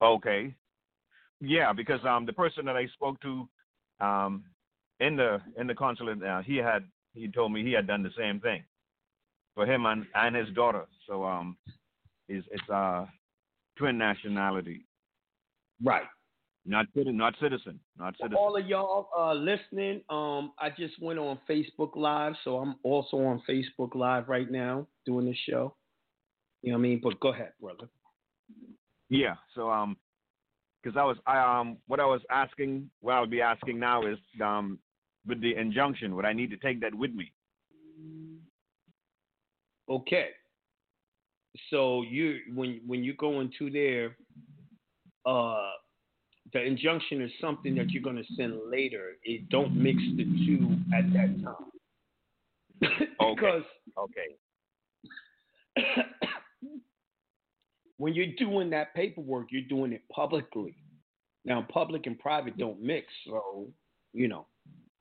[0.02, 0.54] Okay.
[1.40, 3.48] Yeah, because um the person that I spoke to
[4.00, 4.44] um
[5.00, 6.84] in the in the consulate uh, he had
[7.14, 8.62] he told me he had done the same thing.
[9.58, 10.86] for him and, and his daughter.
[11.08, 11.56] So um,
[12.28, 13.06] it's it's uh
[13.76, 14.86] twin nationality.
[15.82, 16.06] Right.
[16.64, 18.36] Not citizen, not citizen, not citizen.
[18.36, 23.16] all of y'all uh, listening, um, I just went on Facebook Live, so I'm also
[23.16, 25.74] on Facebook Live right now doing this show.
[26.62, 27.00] You know what I mean?
[27.02, 27.88] But go ahead, brother.
[29.08, 29.34] Yeah.
[29.54, 29.96] So um,
[30.82, 34.06] because I was I um what I was asking, what I would be asking now
[34.06, 34.78] is um
[35.26, 37.32] with the injunction, would I need to take that with me?
[39.88, 40.28] Okay.
[41.70, 44.16] So you when when you go into there,
[45.26, 45.70] uh,
[46.52, 49.16] the injunction is something that you're going to send later.
[49.24, 51.70] It don't mix the two at that time.
[53.18, 53.64] because
[53.98, 54.36] Okay.
[57.98, 60.74] when you're doing that paperwork, you're doing it publicly.
[61.44, 63.68] Now, public and private don't mix, so
[64.12, 64.46] you know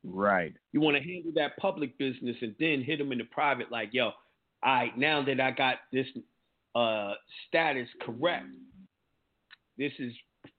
[0.04, 0.54] Right.
[0.72, 3.72] you want to handle that public business and then hit them in the private.
[3.72, 4.14] Like, yo, all
[4.64, 6.08] right, now that I got this
[6.76, 7.14] uh,
[7.48, 8.46] status correct,
[9.78, 10.14] this is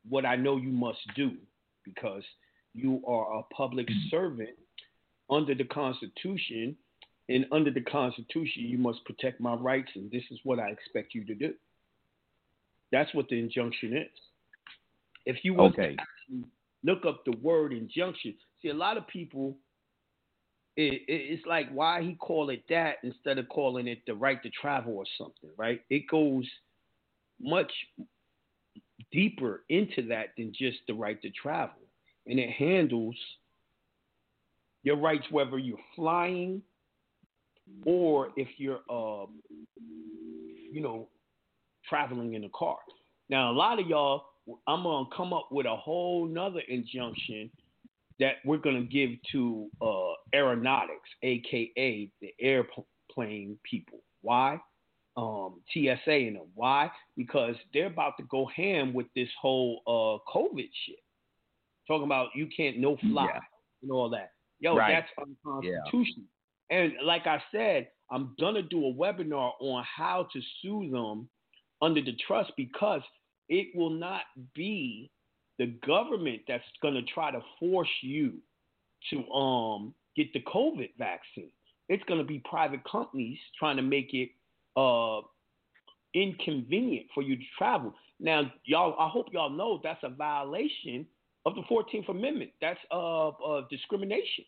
[0.09, 1.33] what I know you must do
[1.85, 2.23] because
[2.75, 4.51] you are a public servant
[5.31, 6.77] under the Constitution,
[7.29, 11.15] and under the Constitution, you must protect my rights, and this is what I expect
[11.15, 11.55] you to do.
[12.93, 14.21] That's what the injunction is.
[15.27, 15.97] If you was to Okay.
[15.99, 16.45] actually
[16.83, 19.57] look up the word injunction, see a lot of people.
[20.77, 24.43] It, it, it's like why he call it that instead of calling it the right
[24.43, 25.83] to travel or something, right?
[25.91, 26.49] It goes
[27.41, 27.73] much
[29.11, 31.83] deeper into that than just the right to travel,
[32.27, 33.17] and it handles
[34.85, 36.63] your rights whether you're flying
[37.85, 39.41] or if you're, um,
[40.73, 41.09] you know,
[41.89, 42.77] traveling in a car.
[43.29, 44.25] Now, a lot of y'all,
[44.67, 47.51] I'm gonna come up with a whole nother injunction
[48.19, 54.01] that we're gonna give to uh, aeronautics, aka the airplane people.
[54.23, 54.59] Why?
[55.17, 56.47] Um, TSA and them.
[56.55, 56.91] Why?
[57.17, 61.01] Because they're about to go ham with this whole uh, COVID shit.
[61.87, 63.41] Talking about you can't no fly Yeah.
[63.83, 64.33] and all that.
[64.61, 64.93] Yo, Right.
[64.93, 66.27] that's unconstitutional.
[66.71, 71.29] And like I said, I'm gonna do a webinar on how to sue them
[71.81, 73.03] under the trust because
[73.49, 74.23] it will not
[74.55, 75.11] be
[75.59, 78.35] the government that's gonna try to force you
[79.11, 81.51] to um get the COVID vaccine.
[81.89, 84.31] It's gonna be private companies trying to make it
[84.77, 85.21] uh
[86.15, 87.95] inconvenient for you to travel.
[88.21, 91.07] Now, y'all, I hope y'all know that's a violation
[91.47, 92.51] of the Fourteenth Amendment.
[92.61, 94.45] That's uh, uh discrimination.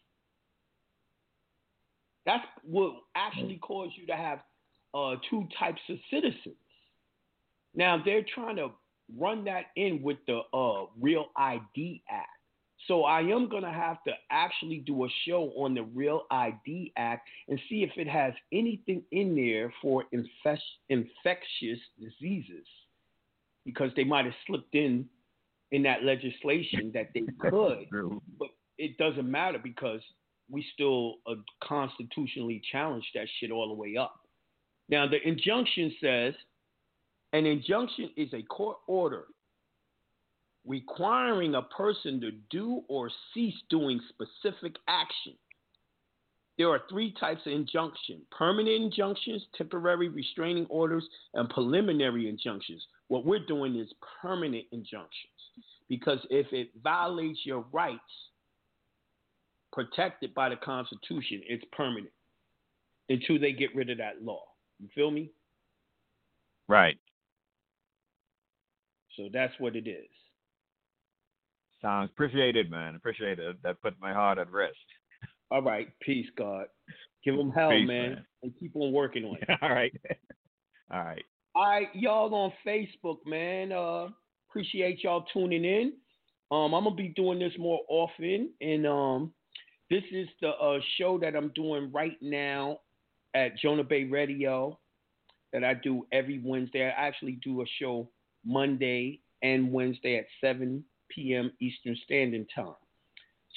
[2.27, 4.41] That's what actually cause you to have
[4.95, 6.57] uh, two types of citizens.
[7.75, 8.71] Now they're trying to
[9.19, 12.29] run that in with the uh, Real ID Act.
[12.89, 17.29] So I am gonna have to actually do a show on the Real ID Act
[17.49, 20.59] and see if it has anything in there for infec-
[20.89, 22.67] infectious diseases,
[23.65, 25.09] because they might have slipped in
[25.73, 27.87] in that legislation that they could,
[28.39, 28.49] but
[28.79, 30.01] it doesn't matter because
[30.51, 34.15] we still uh, constitutionally challenge that shit all the way up.
[34.89, 36.35] Now, the injunction says
[37.33, 39.25] an injunction is a court order
[40.67, 45.35] requiring a person to do or cease doing specific action.
[46.59, 52.85] There are three types of injunction permanent injunctions, temporary restraining orders, and preliminary injunctions.
[53.09, 53.89] What we're doing is
[54.21, 55.09] permanent injunctions
[55.89, 58.01] because if it violates your rights
[59.73, 62.13] protected by the Constitution, it's permanent
[63.09, 64.43] until they get rid of that law.
[64.79, 65.31] You feel me?
[66.69, 66.99] Right.
[69.21, 70.09] So that's what it is.
[71.83, 72.95] Sounds appreciated, man.
[72.95, 73.57] Appreciated.
[73.63, 74.77] That put my heart at rest.
[75.51, 75.89] All right.
[76.01, 76.67] Peace, God.
[77.23, 78.25] Give them hell, Peace, man, man.
[78.43, 79.49] and keep on working on it.
[79.63, 79.93] All right.
[80.91, 81.23] All right.
[81.55, 83.73] All right, y'all on Facebook, man.
[83.73, 84.09] Uh,
[84.49, 85.93] appreciate y'all tuning in.
[86.51, 89.33] Um, I'm gonna be doing this more often, and um,
[89.91, 92.79] this is the uh, show that I'm doing right now
[93.35, 94.79] at Jonah Bey Radio
[95.53, 96.87] that I do every Wednesday.
[96.87, 98.09] I actually do a show
[98.45, 101.53] Monday and Wednesday at 7 p.m.
[101.61, 102.75] Eastern Standard Time.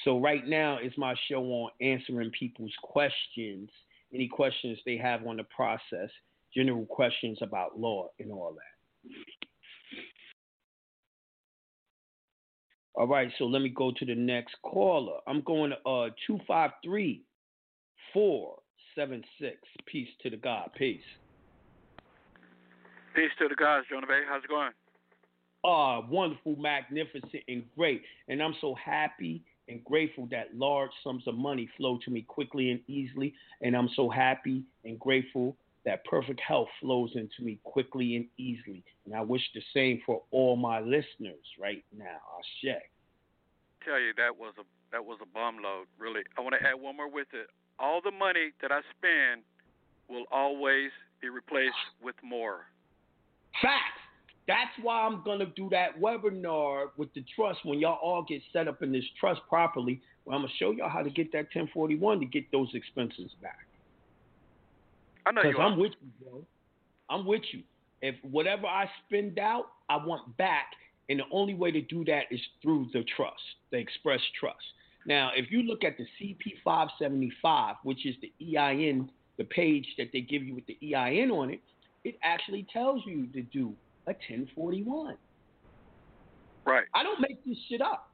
[0.04, 3.70] So right now is my show on answering people's questions,
[4.12, 6.10] any questions they have on the process,
[6.54, 9.10] general questions about law and all that.
[12.96, 15.18] All right, so let me go to the next caller.
[15.26, 17.24] I'm going to uh 253
[18.12, 19.56] 476.
[19.86, 20.70] Peace to the God.
[20.76, 21.02] Peace.
[23.14, 24.22] Peace to the guys, Jonah Bey.
[24.28, 24.72] How's it going?
[25.64, 28.02] Ah, wonderful, magnificent, and great.
[28.28, 32.70] And I'm so happy and grateful that large sums of money flow to me quickly
[32.72, 33.32] and easily.
[33.62, 38.82] And I'm so happy and grateful that perfect health flows into me quickly and easily.
[39.06, 42.18] And I wish the same for all my listeners right now.
[42.38, 42.82] Ashe.
[43.84, 45.86] Tell you that was a that was a bomb load.
[45.98, 47.46] Really, I want to add one more with it.
[47.78, 49.42] All the money that I spend
[50.08, 50.90] will always
[51.20, 52.66] be replaced with more.
[53.62, 54.00] Facts.
[54.46, 58.68] That's why I'm gonna do that webinar with the trust when y'all all get set
[58.68, 60.02] up in this trust properly.
[60.24, 63.66] Where I'm gonna show y'all how to get that 1041 to get those expenses back.
[65.26, 65.62] I know you are.
[65.62, 66.44] I'm with you, bro.
[67.08, 67.62] I'm with you.
[68.02, 70.72] If whatever I spend out, I want back,
[71.08, 73.40] and the only way to do that is through the trust,
[73.70, 74.64] the Express Trust.
[75.06, 76.06] Now, if you look at the
[76.66, 81.50] CP575, which is the EIN, the page that they give you with the EIN on
[81.50, 81.60] it,
[82.04, 83.74] it actually tells you to do
[84.06, 85.16] a 1041.
[86.66, 86.84] Right.
[86.94, 88.10] I don't make this shit up.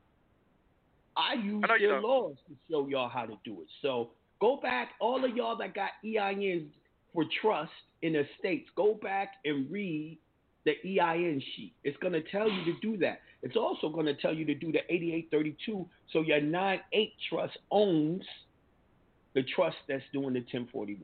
[1.16, 3.68] I use I their laws to show y'all how to do it.
[3.82, 4.10] So
[4.40, 6.68] go back, all of y'all that got EINs
[7.12, 7.72] for trust
[8.02, 10.18] in the states, go back and read
[10.64, 11.74] the EIN sheet.
[11.84, 13.20] It's going to tell you to do that.
[13.42, 16.80] It's also going to tell you to do the 8832 so your 9-8
[17.28, 18.22] trust owns
[19.34, 21.02] the trust that's doing the 1041.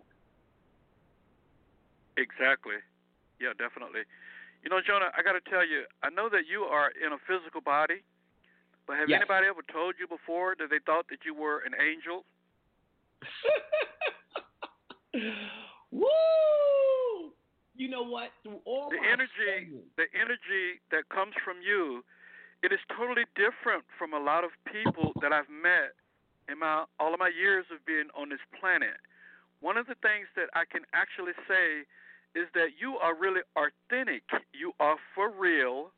[2.16, 2.76] Exactly.
[3.40, 4.02] Yeah, definitely.
[4.62, 7.18] You know, Jonah, I got to tell you, I know that you are in a
[7.28, 8.02] physical body,
[8.86, 9.20] but have Yes.
[9.20, 12.24] anybody ever told you before that they thought that you were an angel?
[15.90, 17.32] Woo!
[17.76, 18.32] You know what?
[18.42, 22.04] Through all the energy, the energy that comes from you,
[22.62, 25.92] it is totally different from a lot of people that I've met
[26.48, 28.96] in my all of my years of being on this planet.
[29.60, 31.84] One of the things that I can actually say
[32.36, 34.22] is that you are really authentic.
[34.52, 35.90] You are for real.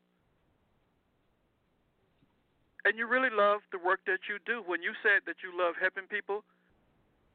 [2.87, 4.63] And you really love the work that you do.
[4.63, 6.47] When you said that you love helping people,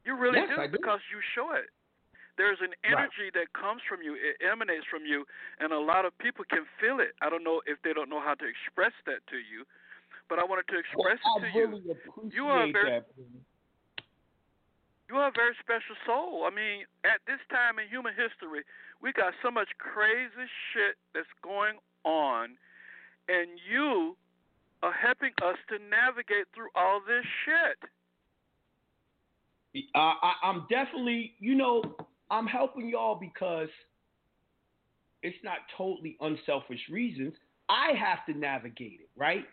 [0.03, 0.81] you really Yes, do do.
[0.81, 1.69] because you show it.
[2.35, 2.97] There's an Right.
[2.97, 5.25] energy that comes from you, it emanates from you,
[5.59, 7.15] and a lot of people can feel it.
[7.21, 9.63] I don't know if they don't know how to express that to you,
[10.27, 11.95] but I wanted to express Well, it to I you.
[12.33, 13.07] You are very that.
[15.09, 16.45] You are a very special soul.
[16.45, 18.63] I mean, at this time in human history,
[19.01, 22.57] we got so much crazy shit that's going on,
[23.29, 24.17] and you
[24.81, 27.89] are helping us to navigate through all this shit.
[29.93, 31.83] Uh, I, I'm definitely, you know,
[32.31, 33.69] I'm helping y'all because
[35.21, 37.33] it's not totally unselfish reasons.
[37.67, 39.45] I have to navigate it, right?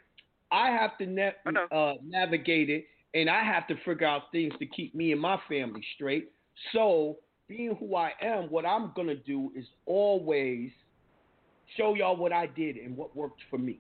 [0.51, 2.85] I have to na- uh, navigate it,
[3.15, 6.31] and I have to figure out things to keep me and my family straight.
[6.73, 10.71] So, being who I am, what I'm gonna do is always
[11.77, 13.79] show y'all what I did and what worked for me.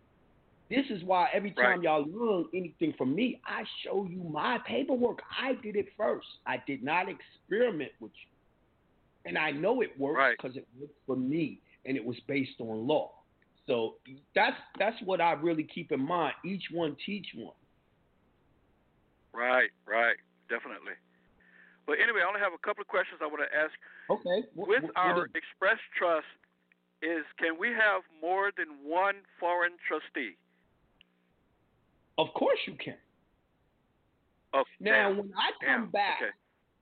[0.70, 5.20] This is why every time y'all learn anything from me, I show you my paperwork.
[5.38, 6.26] I did it first.
[6.46, 9.28] I did not experiment with you.
[9.28, 12.86] And I know it works because it worked for me and it was based on
[12.86, 13.10] law.
[13.66, 13.94] So
[14.34, 16.34] that's that's what I really keep in mind.
[16.44, 17.54] Each one teach one.
[19.34, 20.16] Right, right,
[20.48, 20.92] definitely.
[21.86, 23.72] But anyway, I only have a couple of questions I want to ask.
[24.10, 24.46] Okay.
[24.54, 26.26] With what our is- Express Trust,
[27.02, 30.36] is can we have more than one foreign trustee?
[32.18, 32.96] Of course you can.
[34.54, 36.30] Oh, Now damn, when I damn, come back okay.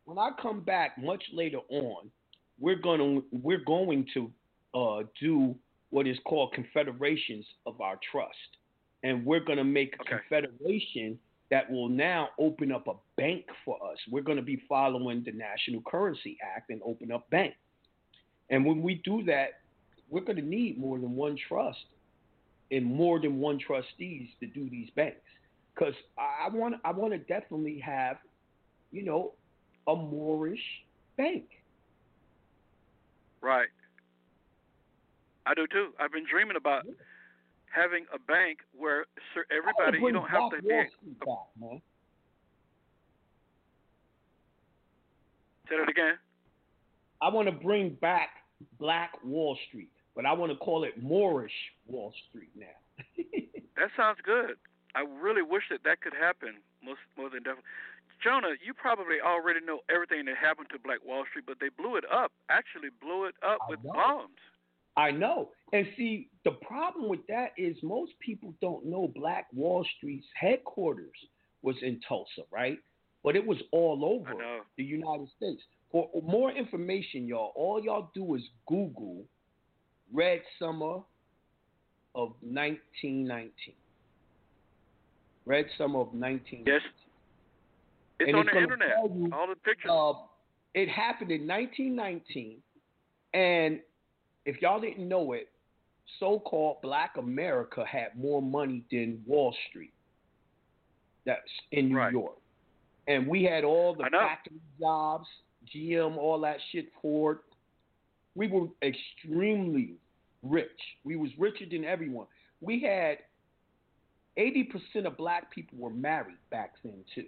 [0.05, 2.11] when I come back much later on,
[2.59, 4.31] we're gonna we're going to
[4.75, 5.55] uh, do
[5.91, 8.59] what is called confederations of our trust,
[9.05, 11.19] and we're gonna make a confederation
[11.51, 13.99] that will now open up a bank for us.
[14.11, 17.55] We're gonna be following the National Currency Act and open up bank.
[18.51, 19.61] And when we do that,
[20.09, 21.85] we're gonna need more than one trust
[22.71, 25.21] and more than one trustees to do these banks.
[25.75, 28.19] Because I want I want to definitely have,
[28.93, 29.33] you know,
[29.87, 30.61] a Moorish
[31.17, 31.45] bank.
[33.41, 33.69] Right.
[35.47, 35.89] I do too.
[35.99, 36.85] I've been dreaming about
[37.71, 40.69] having a bank where cer- everybody you don't have to be.
[40.69, 40.91] Back.
[45.69, 46.15] Say that again.
[47.23, 48.31] I want to bring back
[48.79, 51.53] Black Wall Street, but I want to call it Moorish
[51.87, 52.67] Wall Street now.
[53.81, 54.61] That sounds good.
[54.95, 56.61] I really wish that that could happen.
[56.85, 57.65] Most more than definitely.
[58.23, 61.97] Jonah, you probably already know everything that happened to Black Wall Street, but they blew
[61.97, 62.33] it up.
[62.51, 63.97] Actually, blew it up with know.
[63.97, 64.37] bombs.
[64.97, 65.51] I know.
[65.73, 71.17] And see, the problem with that is most people don't know Black Wall Street's headquarters
[71.63, 72.79] was in Tulsa, right?
[73.23, 74.35] But it was all over
[74.77, 75.63] the United States.
[75.93, 79.25] For more information, y'all, all y'all do is Google
[80.13, 81.01] Red Summer
[82.15, 83.51] of 1919.
[85.47, 86.65] Red Summer of 1919.
[86.67, 86.81] Yes.
[88.19, 88.89] It's And on it's the internet.
[89.15, 89.91] you, All the pictures.
[89.91, 90.13] Uh,
[90.75, 92.59] it happened in 1919,
[93.35, 93.81] And
[94.45, 95.49] if y'all didn't know it,
[96.19, 99.93] so-called Black America had more money than Wall Street.
[101.27, 101.41] That's
[101.73, 102.39] in New York,
[103.07, 105.27] and we had all the factory jobs,
[105.75, 106.87] GM, all that shit.
[107.01, 107.41] Ford.
[108.35, 109.95] We were extremely
[110.43, 110.69] rich.
[111.05, 112.27] We was richer than everyone.
[112.61, 113.19] We had
[114.37, 117.27] eighty percent of black people were married back then too.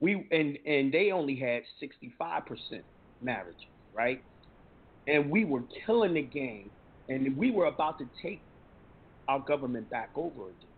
[0.00, 2.84] We and and they only had sixty five percent
[3.22, 4.22] marriage, right?
[5.06, 6.70] And we were killing the game,
[7.08, 8.40] and we were about to take
[9.28, 10.72] our government back over again.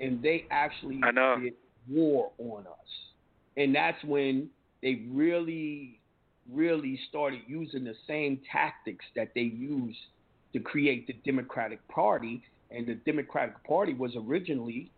[0.00, 1.00] And they actually
[1.40, 1.54] did
[1.88, 2.90] war on us,
[3.56, 4.50] and that's when
[4.82, 6.00] they really,
[6.52, 9.98] really started using the same tactics that they used
[10.52, 12.42] to create the Democratic Party.
[12.70, 14.90] And the Democratic Party was originally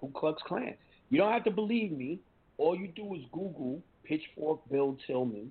[0.00, 0.74] Ku Klux Klan.
[1.08, 2.20] You don't have to believe me.
[2.58, 5.50] All you do is Google Pitchfork Bill Tillman,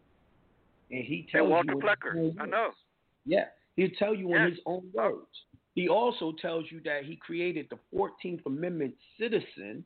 [0.92, 1.80] and he tells and Walter you.
[1.80, 2.16] in Plecker.
[2.16, 2.70] his own I know.
[3.26, 3.46] Yeah,
[3.76, 5.28] he'll tell you in his own words.
[5.74, 9.86] He also tells you that he created the 14th Amendment citizen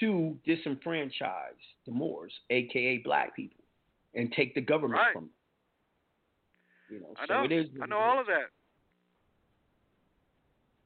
[0.00, 3.64] to disenfranchise the Moors, aka black people,
[4.14, 5.12] and take the government Right.
[5.12, 5.32] from them.
[6.90, 7.44] You know, I so know.
[7.44, 7.66] it is.
[7.82, 8.50] I know all of that.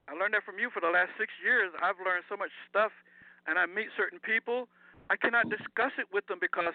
[0.09, 1.73] I learned that from you for the last six years.
[1.81, 2.93] I've learned so much stuff,
[3.47, 4.69] and I meet certain people.
[5.11, 5.63] I cannot mm-hmm.
[5.63, 6.75] discuss it with them because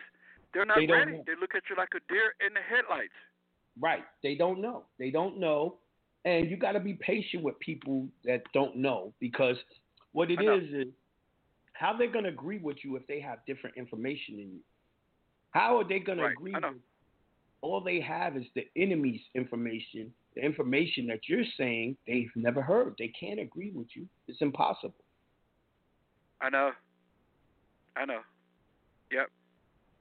[0.54, 1.12] they're not They ready.
[1.14, 1.24] know.
[1.26, 3.14] They look at you like a deer in the headlights.
[3.80, 4.04] Right.
[4.24, 4.84] They don't know.
[5.00, 5.76] They don't know.
[6.26, 9.56] And you got to be patient with people that don't know because
[10.12, 10.94] what it is is
[11.74, 14.60] how they're going to agree with you if they have different information than you.
[15.52, 16.64] How are they going Right, to agree with
[17.62, 22.96] all they have is the enemy's information, the information that you're saying they've never heard.
[23.00, 24.08] They can't agree with you.
[24.28, 24.94] It's impossible.
[26.42, 26.72] I know.
[27.96, 28.20] I know.
[29.12, 29.30] Yep.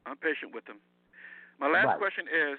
[0.06, 0.78] I'm patient with them.
[1.58, 1.98] My last Right.
[1.98, 2.58] question is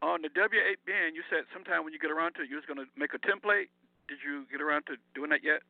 [0.00, 2.78] on the W8BEN, you said sometime when you get around to it, you was going
[2.78, 3.68] to make a template.
[4.06, 5.60] Did you get around to doing that yet?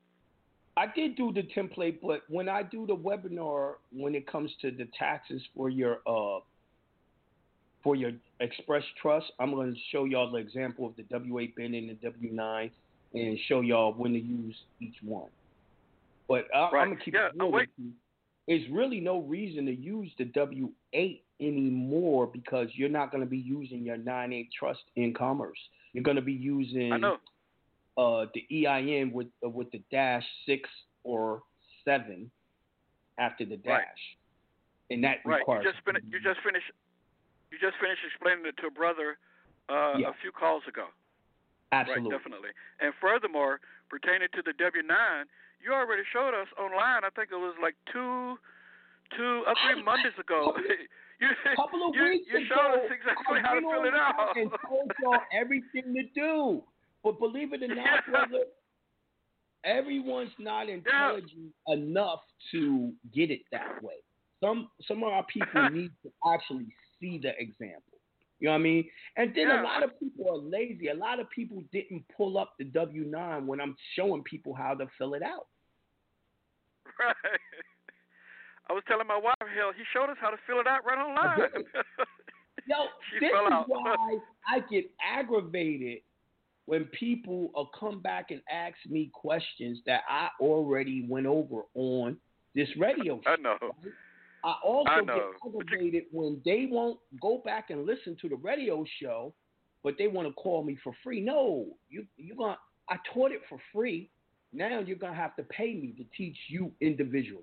[0.76, 4.70] I did do the template, but when I do the webinar, when it comes to
[4.70, 6.39] the taxes for your uh
[7.82, 11.74] for your Express Trust, I'm going to show y'all the example of the W8 BEN
[11.74, 12.70] and the W9,
[13.14, 15.30] and show y'all when to use each one.
[16.28, 16.82] But I, Right.
[16.82, 17.66] I'm gonna keep Yeah, it real
[18.48, 18.54] wait.
[18.54, 18.68] with you.
[18.68, 23.38] There's really no reason to use the W8 anymore because you're not going to be
[23.38, 25.58] using your 9A trust in commerce.
[25.92, 27.16] You're going to be using I know.
[27.96, 30.68] uh, the EIN with uh, with the dash six
[31.04, 31.42] or
[31.84, 32.30] seven
[33.18, 33.86] after the dash, Right.
[34.90, 35.38] and that Right.
[35.40, 36.70] requires You just fin- you just finished
[37.50, 39.18] you just finished explaining it to a brother
[39.70, 40.08] uh, Yeah.
[40.10, 40.88] a few calls ago.
[41.72, 42.50] absolutely Right, definitely.
[42.80, 43.60] And furthermore,
[43.90, 45.24] pertaining to the W9,
[45.64, 47.05] you already showed us online.
[47.05, 48.36] I think it was like two,
[49.16, 50.52] two or three Mondays ago.
[51.20, 52.55] you, couple of you, weeks you ago.
[52.55, 54.36] showed us exactly I how to went fill it out.
[54.36, 56.62] and told y'all everything to do.
[57.02, 58.44] But believe it or not, brother,
[59.64, 62.20] everyone's not intelligent enough
[62.52, 63.94] to get it that way.
[64.43, 66.66] Some some of our people need to actually
[67.01, 67.88] see the example.
[68.40, 68.89] You know what I mean?
[69.16, 69.62] And then Yeah.
[69.62, 70.89] a lot of people are lazy.
[70.89, 74.74] A lot of people didn't pull up the W nine when I'm showing people how
[74.74, 75.47] to fill it out.
[76.98, 77.15] Right.
[78.70, 80.98] I was telling my wife, hell, he showed us how to fill it out right
[80.98, 81.39] online.
[82.66, 82.77] Yo,
[83.10, 83.65] She this is out.
[83.69, 86.02] why I get aggravated
[86.66, 92.19] when people come back and ask me questions that I already went over on
[92.55, 93.31] this radio show.
[93.31, 93.56] I know.
[94.44, 98.85] I also I get aggravated when they won't go back and listen to the radio
[99.01, 99.35] show,
[99.82, 101.20] but they want to call me for free.
[101.20, 102.56] No, you you going
[102.89, 104.10] I taught it for free.
[104.52, 107.43] Now you're gonna have to pay me to teach you individually.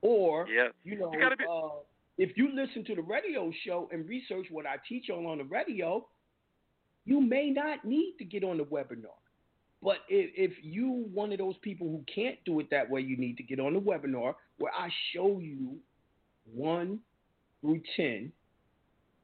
[0.00, 0.68] Or Yeah.
[0.84, 1.68] you know, You be- uh,
[2.18, 5.44] if you listen to the radio show and research what I teach on on the
[5.44, 6.06] radio,
[7.04, 9.16] you may not need to get on the webinar.
[9.82, 13.16] But if, if you one of those people who can't do it that way, you
[13.16, 15.78] need to get on the webinar where I show you
[16.44, 17.00] one
[17.60, 18.32] through ten,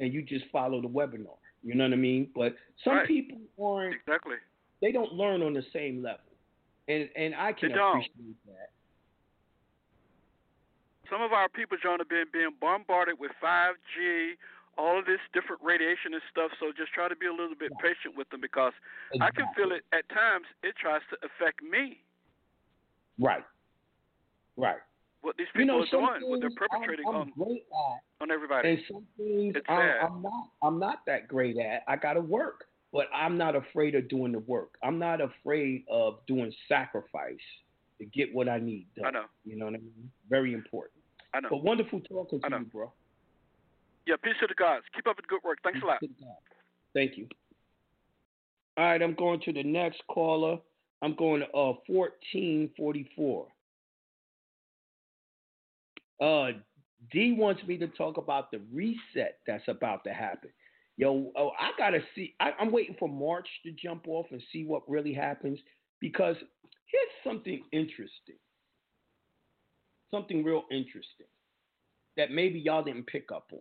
[0.00, 1.36] and you just follow the webinar.
[1.62, 2.30] You know what I mean?
[2.34, 3.06] But some Right.
[3.06, 3.94] people aren't.
[3.94, 4.36] Exactly.
[4.80, 6.32] They don't learn on the same level,
[6.88, 8.70] and and I can appreciate that.
[11.10, 14.38] Some of our people, John, have been being bombarded with 5G,
[14.78, 16.52] all of this different radiation and stuff.
[16.60, 18.72] So just try to be a little bit patient with them because
[19.20, 20.46] I can feel it at times.
[20.62, 21.98] It tries to affect me.
[23.18, 23.44] Right.
[24.56, 24.78] Right.
[25.22, 28.22] What these You people know, are doing, what they're perpetrating I'm, I'm on great at,
[28.22, 28.70] on everybody.
[28.70, 30.06] and some things It's I'm, sad.
[30.06, 30.44] I'm not.
[30.62, 31.82] I'm not that great at.
[31.86, 34.76] I got to work, but I'm not afraid of doing the work.
[34.82, 37.36] I'm not afraid of doing sacrifice
[37.98, 39.06] to get what I need done.
[39.06, 39.24] I know.
[39.44, 40.10] You know what I mean?
[40.30, 41.02] Very important.
[41.34, 41.48] I know.
[41.50, 42.90] But wonderful talking to you, bro.
[44.06, 44.84] Yeah, peace to the gods.
[44.94, 45.58] Keep up the good work.
[45.62, 45.98] Thanks a lot.
[46.94, 47.28] Thank you.
[48.78, 50.58] All right, I'm going to the next caller.
[51.02, 53.46] I'm going to uh 1444.
[56.20, 56.52] Uh
[57.12, 60.50] D wants me to talk about the reset that's about to happen.
[60.96, 62.34] Yo, oh, I gotta see.
[62.40, 65.58] I, I'm waiting for March to jump off and see what really happens
[65.98, 66.36] because
[66.86, 68.36] here's something interesting.
[70.10, 71.26] Something real interesting
[72.16, 73.60] that maybe y'all didn't pick up on.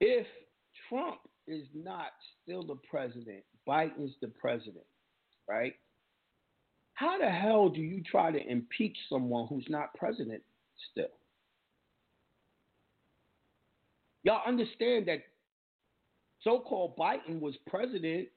[0.00, 0.26] If
[0.88, 2.08] Trump is not
[2.42, 4.86] still the president, Biden's the president,
[5.48, 5.74] right?
[6.94, 10.42] How the hell do you try to impeach someone who's not president
[10.90, 11.06] still?
[14.22, 15.22] Y'all understand that
[16.42, 18.28] so called Biden was president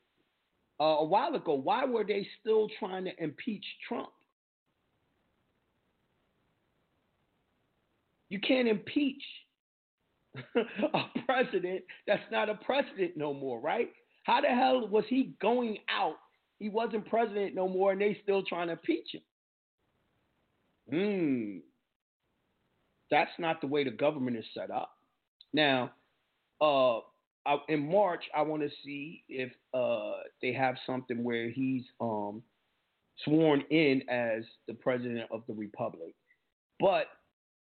[0.80, 1.54] uh, a while ago.
[1.54, 4.10] Why were they still trying to impeach Trump?
[8.30, 9.24] You can't impeach
[10.56, 13.90] a president that's not a president no more, right?
[14.24, 16.18] How the hell was he going out?
[16.60, 19.22] He wasn't president no more, and they still trying to impeach him.
[20.90, 21.58] Hmm.
[23.10, 24.92] That's not the way the government is set up.
[25.54, 25.92] Now,
[26.62, 27.00] uh,
[27.46, 32.44] I, in March, I want to see if uh, they have something where he's um,
[33.24, 36.14] sworn in as the president of the republic.
[36.80, 37.06] But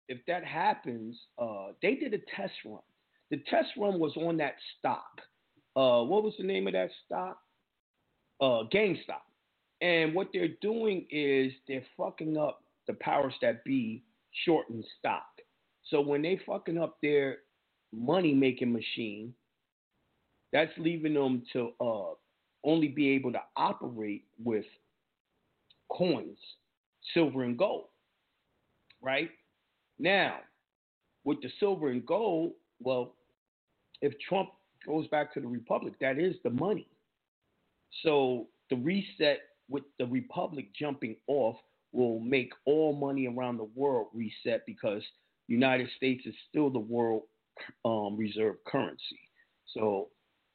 [0.09, 2.81] if that happens, uh, they did a test run.
[3.31, 5.20] The test run was on that stock.
[5.74, 7.39] Uh, what was the name of that stock?
[8.40, 9.23] Uh, GameStop.
[9.81, 14.02] And what they're doing is they're fucking up the powers that be
[14.44, 15.26] shorten stock.
[15.90, 17.38] So when they fucking up their
[17.92, 19.32] money making machine,
[20.52, 22.14] that's leaving them to uh,
[22.64, 24.64] only be able to operate with
[25.90, 26.38] coins,
[27.14, 27.86] silver and gold.
[29.00, 29.30] Right?
[29.98, 30.38] Now,
[31.24, 33.14] with the silver and gold, well,
[34.02, 34.50] if Trump
[34.86, 36.88] goes back to the republic, that is the money.
[38.02, 41.56] So the reset with the republic jumping off
[41.97, 45.02] will make all money around the world reset because
[45.48, 47.23] United States is still the world
[47.85, 49.20] um, reserve currency.
[49.74, 50.09] So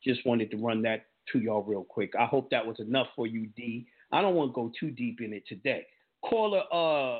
[0.03, 2.13] just wanted to run that to y'all real quick.
[2.19, 3.87] I hope that was enough for you, D.
[4.11, 5.85] I don't want to go too deep in it today.
[6.23, 7.19] Caller uh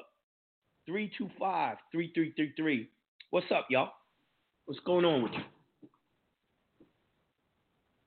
[0.85, 2.89] 325 3333.
[3.29, 3.91] What's up, y'all?
[4.65, 5.43] What's going on with you?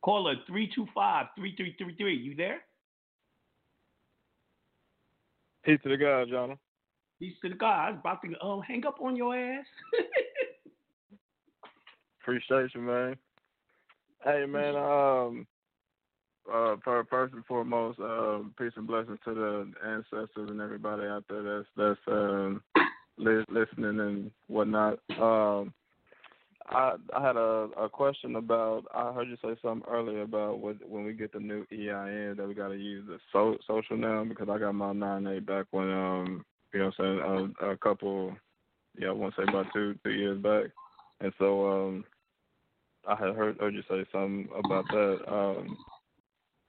[0.05, 2.17] Caller 325 3333.
[2.17, 2.61] You there?
[5.65, 6.59] Peace to the God, John.
[7.19, 7.89] Peace to the God.
[7.89, 9.65] I was about to uh, hang up on your ass.
[12.23, 13.17] Appreciate you, man.
[14.23, 14.77] Hey, man.
[14.77, 15.47] Um,
[16.53, 21.43] uh, first and foremost, uh, peace and blessings to the ancestors and everybody out there
[21.43, 22.63] that's that's um,
[23.17, 24.99] li- listening and whatnot.
[25.19, 25.73] Um,
[26.67, 28.85] I I had a, a question about.
[28.95, 32.49] I heard you say something earlier about what, when we get the new EIN that
[32.49, 35.67] we got to use the so, social now because I got my nine eight back
[35.73, 38.35] when um you know what I'm saying a, a couple
[38.99, 40.67] yeah I want to say about two two years back,
[41.21, 42.05] and so um
[43.07, 45.19] I had heard heard you say something about that.
[45.29, 45.77] Um,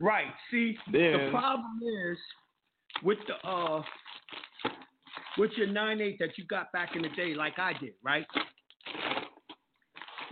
[0.02, 0.28] right.
[0.52, 2.18] See, then, the problem is
[3.02, 3.82] with the uh
[5.38, 8.26] with your nine eight that you got back in the day, like I did, right?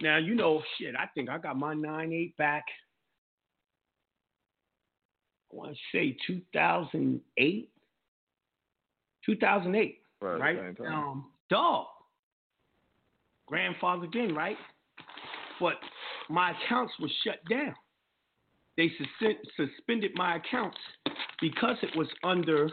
[0.01, 0.95] Now you know, shit.
[0.95, 2.63] I think I got my nine eight back.
[5.51, 7.69] I want to say 2008,
[9.25, 10.39] 2008, right?
[10.39, 10.75] right?
[10.87, 11.85] Um, dog,
[13.51, 14.57] grandfathered in, right?
[15.59, 15.75] But
[16.29, 17.75] my accounts were shut down.
[18.77, 20.77] They sus- suspended my accounts
[21.39, 22.69] because it was under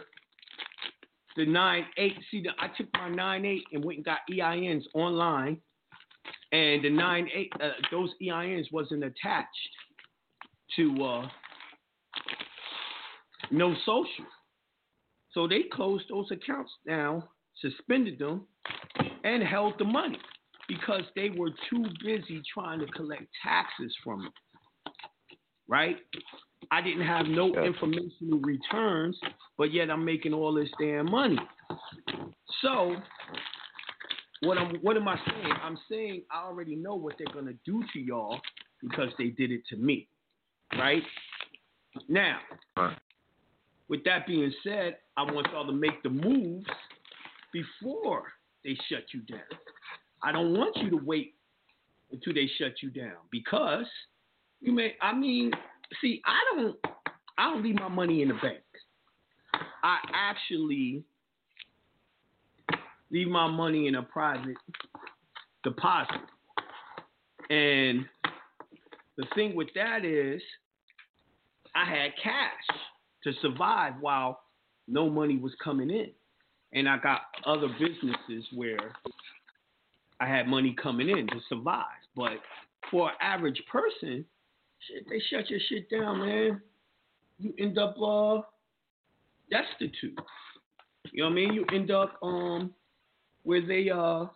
[1.37, 2.17] the nine eight.
[2.31, 5.59] See, the, I took my nine eight and went and got EINs online,
[6.53, 9.49] and the nine eight uh, those EINs wasn't attached
[10.77, 11.29] to uh,
[13.51, 14.27] no social.
[15.33, 17.23] So they closed those accounts down,
[17.61, 18.47] suspended them,
[19.25, 20.19] and held the money
[20.69, 24.33] because they were too busy trying to collect taxes from it.
[25.69, 25.97] Right?
[26.73, 29.19] I didn't have no informational returns,
[29.57, 31.39] but yet I'm making all this damn money.
[32.63, 32.97] So
[34.41, 35.55] what am what am I saying?
[35.63, 38.41] I'm saying I already know what they're gonna do to y'all
[38.81, 40.09] because they did it to me.
[40.79, 41.03] Right?
[42.09, 42.39] Now,
[43.89, 46.67] with that being said, I want y'all to make the moves
[47.53, 48.23] before
[48.65, 49.41] they shut you down.
[50.23, 51.35] I don't want you to wait
[52.13, 53.87] until they shut you down because
[54.61, 55.51] you may I mean,
[56.01, 56.77] see, I don't
[57.37, 58.61] I don't leave my money in the bank.
[59.83, 61.03] I actually
[63.11, 64.57] leave my money in a private
[65.63, 66.21] deposit.
[67.51, 68.07] And
[69.17, 70.41] the thing with that is,
[71.75, 72.79] I had cash
[73.25, 74.41] to survive while
[74.89, 76.11] no money was coming in.
[76.73, 78.93] And I got other businesses where
[80.21, 81.85] I had money coming in to survive.
[82.15, 82.39] But
[82.91, 84.25] for an average person,
[84.87, 86.61] shit, they shut your shit down, man.
[87.39, 88.43] You end up uh,
[89.51, 90.19] destitute.
[91.13, 91.55] You know what I mean?
[91.55, 92.73] You end up um
[93.43, 94.27] where they uh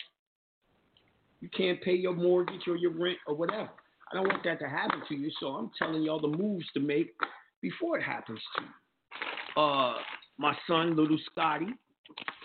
[1.40, 3.68] you can't pay your mortgage or your rent or whatever.
[4.10, 6.80] I don't want that to happen to you, so I'm telling y'all the moves to
[6.80, 7.12] make
[7.60, 9.62] before it happens to you.
[9.62, 9.94] Uh
[10.36, 11.68] my son, little Scotty,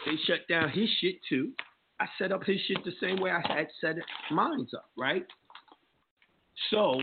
[0.06, 1.52] they shut down his shit too.
[2.00, 3.96] I set up his shit the same way I had set
[4.32, 5.26] mine's up, right?
[6.70, 7.00] So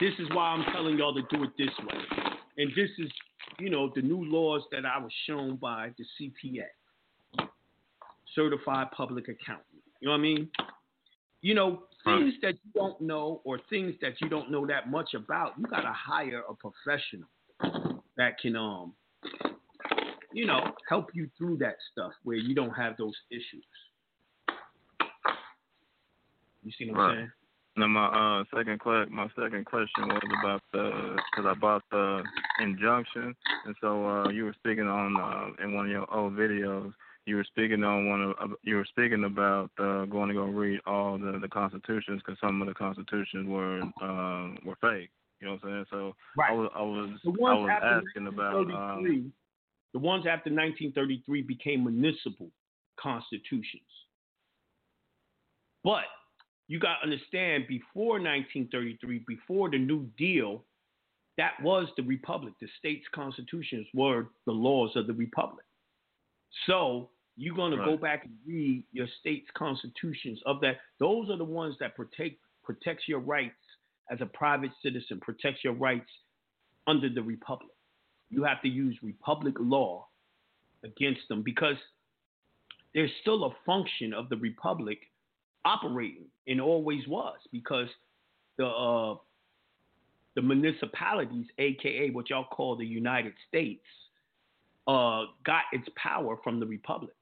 [0.00, 1.98] this is why I'm telling y'all to do it this way.
[2.58, 3.10] And this is,
[3.58, 6.64] you know, the new laws that I was shown by the CPA,
[8.34, 9.66] Certified Public Accountant.
[10.00, 10.48] You know what I mean?
[11.40, 15.14] You know, things that you don't know or things that you don't know that much
[15.14, 17.28] about, you gotta hire a professional
[18.16, 18.94] that can um
[20.34, 23.64] you know, help you through that stuff where you don't have those issues.
[26.64, 27.30] You see what I'm saying?
[27.76, 32.22] Now my uh second que- my second question was about the because I bought the
[32.60, 33.34] injunction,
[33.66, 36.92] and so uh you were speaking on uh in one of your old videos.
[37.26, 40.80] You were speaking on one of you were speaking about uh, going to go read
[40.86, 45.10] all the the constitutions because some of the constitutions were uh, were fake.
[45.40, 45.86] You know what I'm saying?
[45.90, 49.30] So I was I was I was asking about um, 1933,
[49.92, 52.50] the ones after 1933 became municipal
[53.00, 53.82] constitutions.
[55.82, 56.04] But
[56.66, 60.64] you got to understand, before 1933, before the New Deal,
[61.36, 62.54] that was the republic.
[62.60, 65.66] The states' constitutions were the laws of the republic.
[66.66, 70.76] So you're going to go back and read your state's constitutions of that.
[71.00, 73.54] Those are the ones that protect protects your rights
[74.10, 76.10] as a private citizen, protects your rights
[76.86, 77.72] under the republic.
[78.30, 80.06] You have to use republic law
[80.82, 81.76] against them because
[82.94, 84.98] there's still a function of the republic
[85.64, 87.88] operating and always was because
[88.58, 89.16] the uh,
[90.36, 93.84] the municipalities, aka what y'all call the United States,
[94.86, 97.14] uh, got its power from the republic.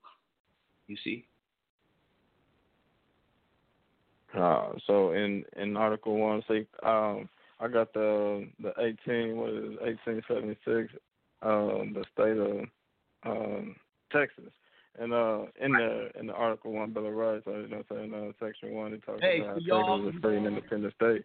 [0.88, 1.24] You see?
[4.36, 7.28] Uh, so in in Article One, say um,
[7.60, 10.92] I got the the eighteen what is eighteen seventy six,
[11.42, 12.64] um, the state of
[13.24, 13.76] um,
[14.10, 14.50] Texas,
[14.98, 17.84] and uh, in the in the Article One Bill of Rights, uh, you know, I'm
[17.94, 20.46] saying uh, Section One, it talks Hey, about for y'all- Texas is a free and
[20.46, 21.24] independent state.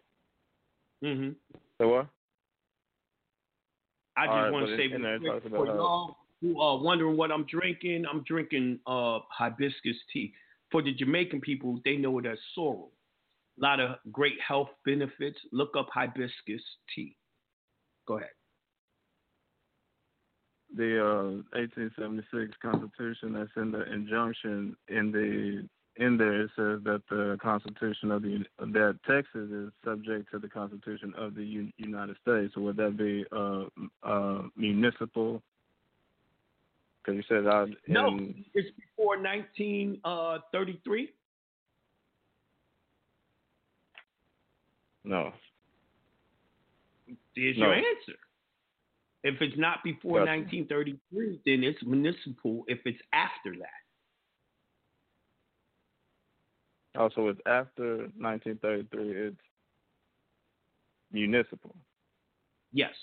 [1.02, 1.30] Mm-hmm.
[1.78, 2.06] So what?
[4.18, 6.16] I just All right, want to say in there it talks about for how- y'all
[6.40, 10.32] who are wondering what I'm drinking, I'm drinking uh, hibiscus tea.
[10.70, 12.92] For the Jamaican people, they know it as sorrel.
[13.58, 15.38] A lot of great health benefits.
[15.52, 16.62] Look up hibiscus
[16.94, 17.16] tea.
[18.06, 18.28] Go ahead.
[20.76, 25.68] the uh, 1876 Constitution that's in the injunction in the
[26.02, 30.48] in there it says that the Constitution of the that Texas is subject to the
[30.48, 32.52] Constitution of the U- United States.
[32.54, 33.64] So would that be uh,
[34.08, 35.42] uh, municipal?
[37.08, 38.18] Because you said uh, out in No,
[38.54, 40.02] it's before 1933.
[40.04, 41.06] Uh,
[45.04, 45.32] no.
[47.34, 47.64] There's No.
[47.66, 48.18] your answer.
[49.24, 50.32] If it's not before Gotcha.
[50.42, 52.64] 1933, then it's municipal.
[52.68, 53.82] If it's after that,
[56.96, 59.28] oh, Also, it's after 1933.
[59.28, 59.40] It's
[61.10, 61.74] municipal.
[62.72, 62.94] yes.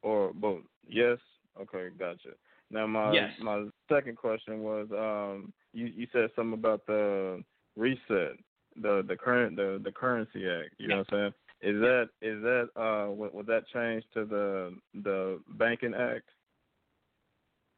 [0.00, 0.62] or both?
[0.88, 1.18] Yes.
[1.60, 2.30] Okay, gotcha.
[2.70, 3.32] Now my Yes.
[3.40, 7.42] my second question was um you you said something about the
[7.76, 8.36] reset
[8.76, 10.74] the the current the the currency act.
[10.78, 11.74] You know what I'm saying?
[11.74, 16.28] Is that is that uh would, would that change to the the banking act?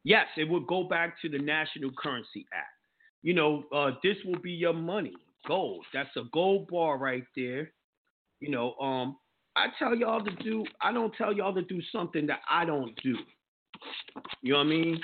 [0.03, 2.67] Yes, it would go back to the National Currency Act.
[3.23, 5.13] You know, uh, this will be your money,
[5.45, 5.85] gold.
[5.93, 7.73] That's a gold bar right there.
[8.39, 9.17] You know, um,
[9.57, 10.63] I tell y'all to do.
[10.81, 13.15] I don't tell y'all to do something that I don't do.
[14.41, 15.01] You know what I mean?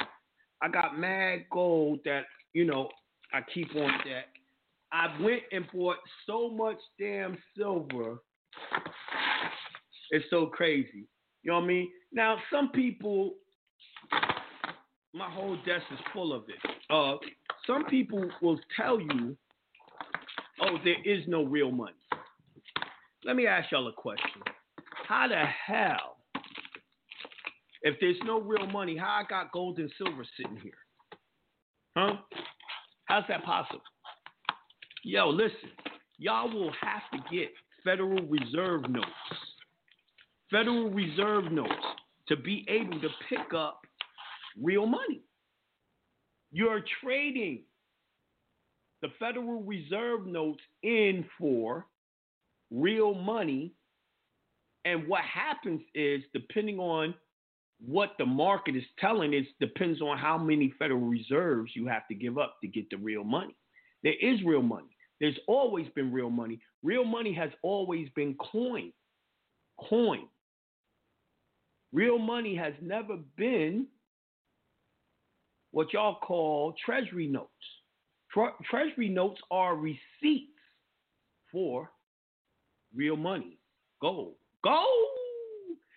[0.61, 2.23] I got mad gold that
[2.53, 2.89] you know
[3.33, 4.27] I keep on deck.
[4.91, 5.97] I went and bought
[6.27, 8.21] so much damn silver.
[10.11, 11.07] It's so crazy.
[11.41, 11.89] You know what I mean?
[12.11, 13.33] Now some people
[15.13, 16.71] my whole desk is full of it.
[16.89, 17.17] Uh,
[17.67, 19.37] some people will tell you,
[20.61, 21.93] "Oh, there is no real money."
[23.23, 24.41] Let me ask y'all a question:
[25.07, 26.12] How the hell,
[27.84, 30.72] if there's no real money, how I got gold and silver sitting here?
[31.95, 32.15] Huh?
[33.05, 33.81] How's that possible?
[35.03, 35.69] Yo, listen.
[36.18, 37.51] y'all will have to get
[37.84, 39.07] Federal Reserve notes.
[40.49, 41.72] Federal Reserve notes
[42.30, 43.81] to be able to pick up
[44.61, 45.22] real money.
[46.51, 47.64] You're trading
[49.01, 51.85] the Federal Reserve notes in for
[52.72, 53.73] real money.
[54.85, 57.14] And what happens is, depending on
[57.85, 62.15] what the market is telling, it depends on how many Federal Reserves you have to
[62.15, 63.55] give up to get the real money.
[64.03, 64.95] There is real money.
[65.19, 66.59] There's always been real money.
[66.81, 68.91] Real money has always been coin.
[69.89, 70.27] Coin.
[71.93, 73.87] Real money has never been
[75.71, 77.49] what y'all call treasury notes.
[78.33, 80.51] Tre- treasury notes are receipts
[81.51, 81.89] for
[82.95, 83.57] real money,
[84.01, 84.35] gold.
[84.63, 85.12] Gold!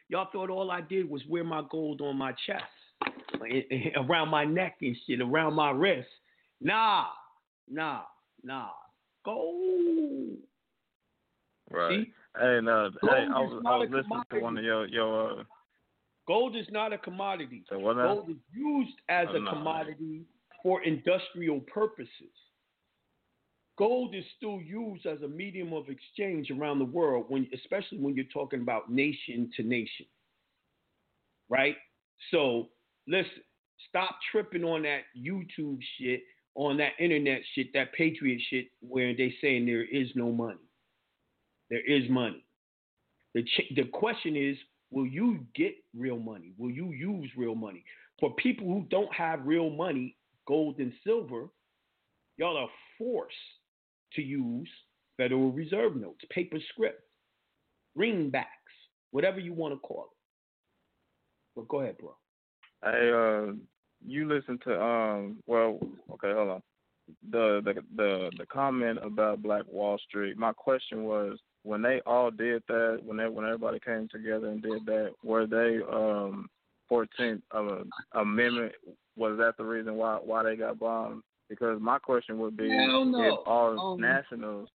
[0.08, 2.62] Y'all thought all I did was wear my gold on my chest,
[3.50, 6.08] eh, eh, around my neck and shit, around my wrist.
[6.60, 7.06] Nah,
[7.68, 8.02] nah,
[8.44, 8.70] nah.
[9.24, 10.38] Gold.
[11.70, 12.04] Right.
[12.04, 12.12] See?
[12.38, 15.40] Hey, no, uh, Gold hey, I was, I was listening to one of your your.
[15.40, 15.44] Uh,
[16.28, 17.64] Gold is not a commodity.
[17.68, 17.80] So?
[17.80, 19.50] Gold is used as Oh, a no.
[19.50, 20.22] commodity
[20.62, 22.10] for industrial purposes.
[23.78, 28.14] Gold is still used as a medium of exchange around the world, when, especially when
[28.14, 30.06] you're talking about nation to nation.
[31.50, 31.76] Right?
[32.30, 32.68] So,
[33.06, 33.42] listen,
[33.88, 36.22] stop tripping on that YouTube shit,
[36.54, 40.58] on that internet shit, that patriot shit, where they saying there is no money.
[41.68, 42.44] There is money.
[43.34, 44.56] The, ch- the question is,
[44.90, 46.52] will you get real money?
[46.56, 47.84] Will you use real money?
[48.20, 50.16] For people who don't have real money,
[50.48, 51.48] gold and silver,
[52.38, 53.34] y'all are forced
[54.16, 54.68] to use
[55.16, 57.02] Federal Reserve notes, paper script,
[57.96, 58.44] greenbacks,
[59.12, 60.16] whatever you want to call it.
[61.54, 62.14] But go ahead, bro.
[62.84, 63.52] Hey, uh,
[64.06, 65.36] you listen to um.
[65.46, 65.78] Well,
[66.12, 66.62] okay, hold on.
[67.30, 70.36] The the the the comment about Black Wall Street.
[70.36, 74.62] My question was when they all did that, when they, when everybody came together and
[74.62, 76.48] did that, were they um
[76.90, 77.82] 14th uh,
[78.12, 78.72] Amendment?
[79.16, 81.22] Was that the reason why why they got bombed?
[81.48, 84.68] Because my question would be if all Um, nationals.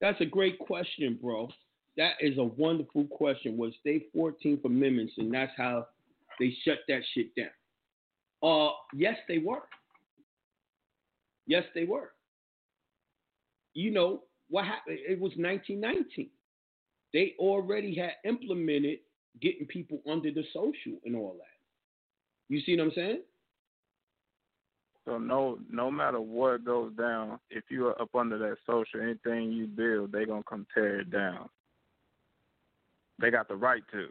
[0.00, 1.48] That's a great question, bro.
[1.96, 3.56] That is a wonderful question.
[3.56, 5.88] Was they 14th Amendments, and that's how
[6.38, 7.50] they shut that shit down?
[8.42, 9.62] Uh, yes, they were.
[11.46, 12.12] Yes, they were.
[13.74, 14.98] You know what happened?
[15.00, 16.28] It was 1919.
[17.12, 18.98] They already had implemented
[19.40, 21.46] getting people under the social and all that.
[22.48, 23.22] You see what I'm saying?
[25.06, 29.52] So no, no matter what goes down, if you are up under that social, anything
[29.52, 31.48] you build, they gonna come tear it down.
[33.20, 34.08] They got the right to.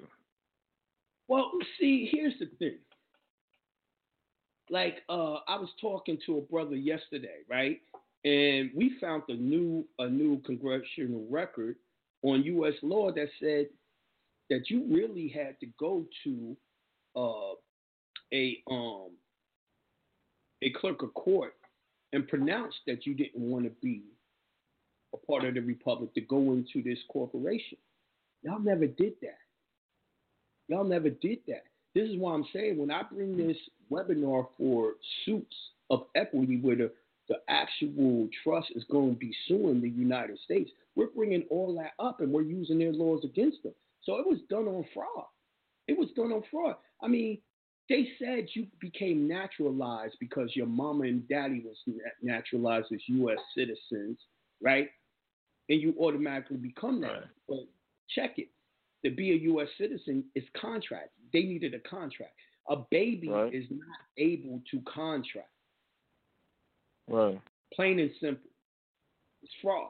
[1.28, 2.78] Well, see, here's the thing.
[4.70, 7.82] Like, uh, I was talking to a brother yesterday, right?
[8.24, 11.76] And we found a new a new congressional record
[12.24, 12.74] on U.S.
[12.82, 13.68] law that said
[14.50, 16.58] that you really had to go to
[17.16, 17.56] uh,
[18.34, 19.10] a um
[20.66, 21.54] a clerk of court
[22.12, 24.02] and pronounce that you didn't want to be
[25.14, 27.78] a part of the republic to go into this corporation.
[28.42, 29.38] Y'all never did that.
[30.68, 31.64] Y'all never did that.
[31.94, 33.58] This is why I'm saying when I bring this
[33.92, 34.94] webinar for
[35.26, 35.56] suits
[35.90, 36.92] of equity where the,
[37.30, 41.94] the actual trust is going to be suing the United States, we're bringing all that
[42.04, 43.74] up and we're using their laws against them.
[44.04, 45.26] So it was done on fraud.
[45.88, 46.76] It was done on fraud.
[47.02, 47.38] I mean,
[47.90, 51.78] they said you became naturalized because your mama and daddy was
[52.22, 53.38] naturalized as U.S.
[53.56, 54.18] citizens,
[54.62, 54.90] right?
[55.70, 57.26] And you automatically become that.
[57.48, 57.68] But
[58.10, 58.50] check it.
[59.04, 59.68] To be a U.S.
[59.78, 61.10] citizen is contract.
[61.32, 62.34] They needed a contract.
[62.70, 63.54] A baby Right.
[63.54, 65.50] is not able to contract.
[67.08, 67.40] Right.
[67.74, 68.50] Plain and simple.
[69.44, 69.90] It's fraud.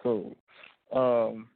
[0.00, 0.36] Cool.
[0.92, 1.48] Um,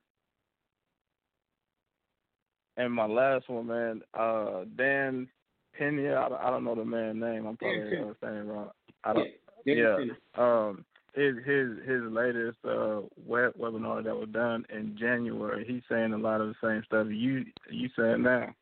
[2.82, 5.28] and my last one, man, uh, Dan
[5.76, 6.14] Pena.
[6.16, 7.46] I, don't- I don't know the man's name.
[7.46, 7.90] I'm probably
[8.22, 8.70] saying wrong.
[9.04, 9.28] I don't.
[9.66, 9.96] Dan yeah.
[10.36, 10.84] Um,
[11.14, 15.64] his his his latest uh web webinar that was done in January.
[15.66, 18.54] He's saying a lot of the same stuff you you saying now.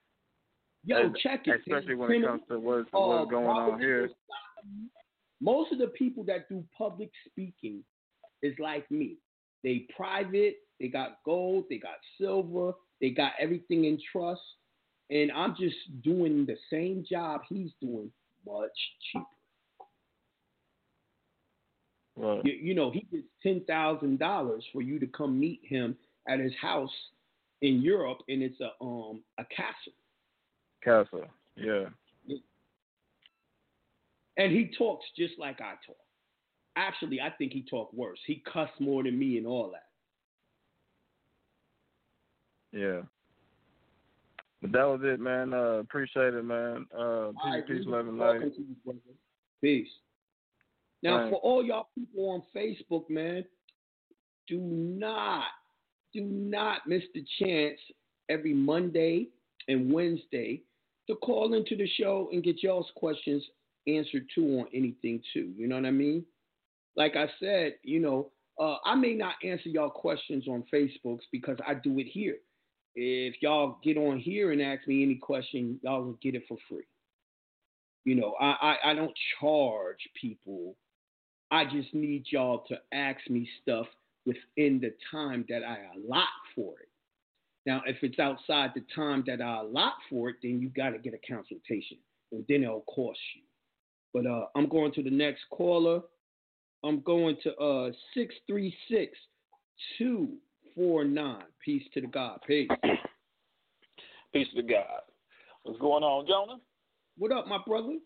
[0.85, 1.61] Yo, check it.
[1.61, 4.09] Especially when it comes to what's, uh, what's going on here.
[5.41, 7.85] Most of the people that do public speaking
[8.43, 9.17] is like me.
[9.63, 14.41] They private, they got gold, they got silver, they got everything in trust,
[15.11, 18.11] and I'm just doing the same job he's doing,
[18.47, 18.71] much
[19.13, 19.25] cheaper.
[22.17, 22.45] Right.
[22.45, 25.97] You, you know, he gets ten thousand dollars for you to come meet him
[26.29, 26.91] at his house
[27.63, 29.93] in Europe, and it's a um a castle.
[30.83, 31.27] Castle.
[31.57, 31.87] Yeah.
[34.37, 35.97] And he talks just like I talk.
[36.77, 38.21] Actually, I think he talk worse.
[38.25, 39.88] He cuss more than me and all that.
[42.73, 43.01] Yeah.
[44.61, 45.55] But that was it, man.
[45.55, 46.87] Uh, appreciate it, man.
[46.97, 48.41] Uh, peace, right, peace, love, and light.
[48.41, 48.99] to you, brother.
[49.63, 49.89] Peace.
[51.03, 53.45] Now, for all y'all people on Facebook, man,
[54.49, 55.45] do not,
[56.13, 57.79] do not miss the chance
[58.29, 59.29] every Monday
[59.69, 60.63] and Wednesday
[61.09, 63.45] to call into the show and get y'all's questions
[63.87, 65.53] answered too on anything too.
[65.57, 66.25] You know what I mean?
[66.97, 71.57] Like I said, you know, uh, I may not answer y'all questions on Facebooks because
[71.67, 72.39] I do it here.
[73.01, 76.59] If y'all get on here and ask me any question, y'all will get it for
[76.69, 76.83] free.
[78.05, 80.75] You know, I, I, I don't charge people.
[81.53, 83.87] I just need y'all to ask me stuff
[84.27, 86.27] within the time that I allot
[86.57, 86.89] for it.
[87.67, 90.99] Now, if it's outside the time that I allot for it, then you got to
[90.99, 91.99] get a consultation,
[92.33, 93.43] and then it'll cost you.
[94.13, 96.01] But uh, I'm going to the next caller.
[96.85, 99.17] I'm going to uh six three six
[99.99, 100.37] two
[100.79, 101.43] four nine.
[101.63, 102.39] Peace to the God.
[102.47, 102.69] Peace.
[104.33, 105.01] Peace to the God.
[105.65, 106.61] What's going on, Jonah?
[107.19, 107.99] What up, my brother?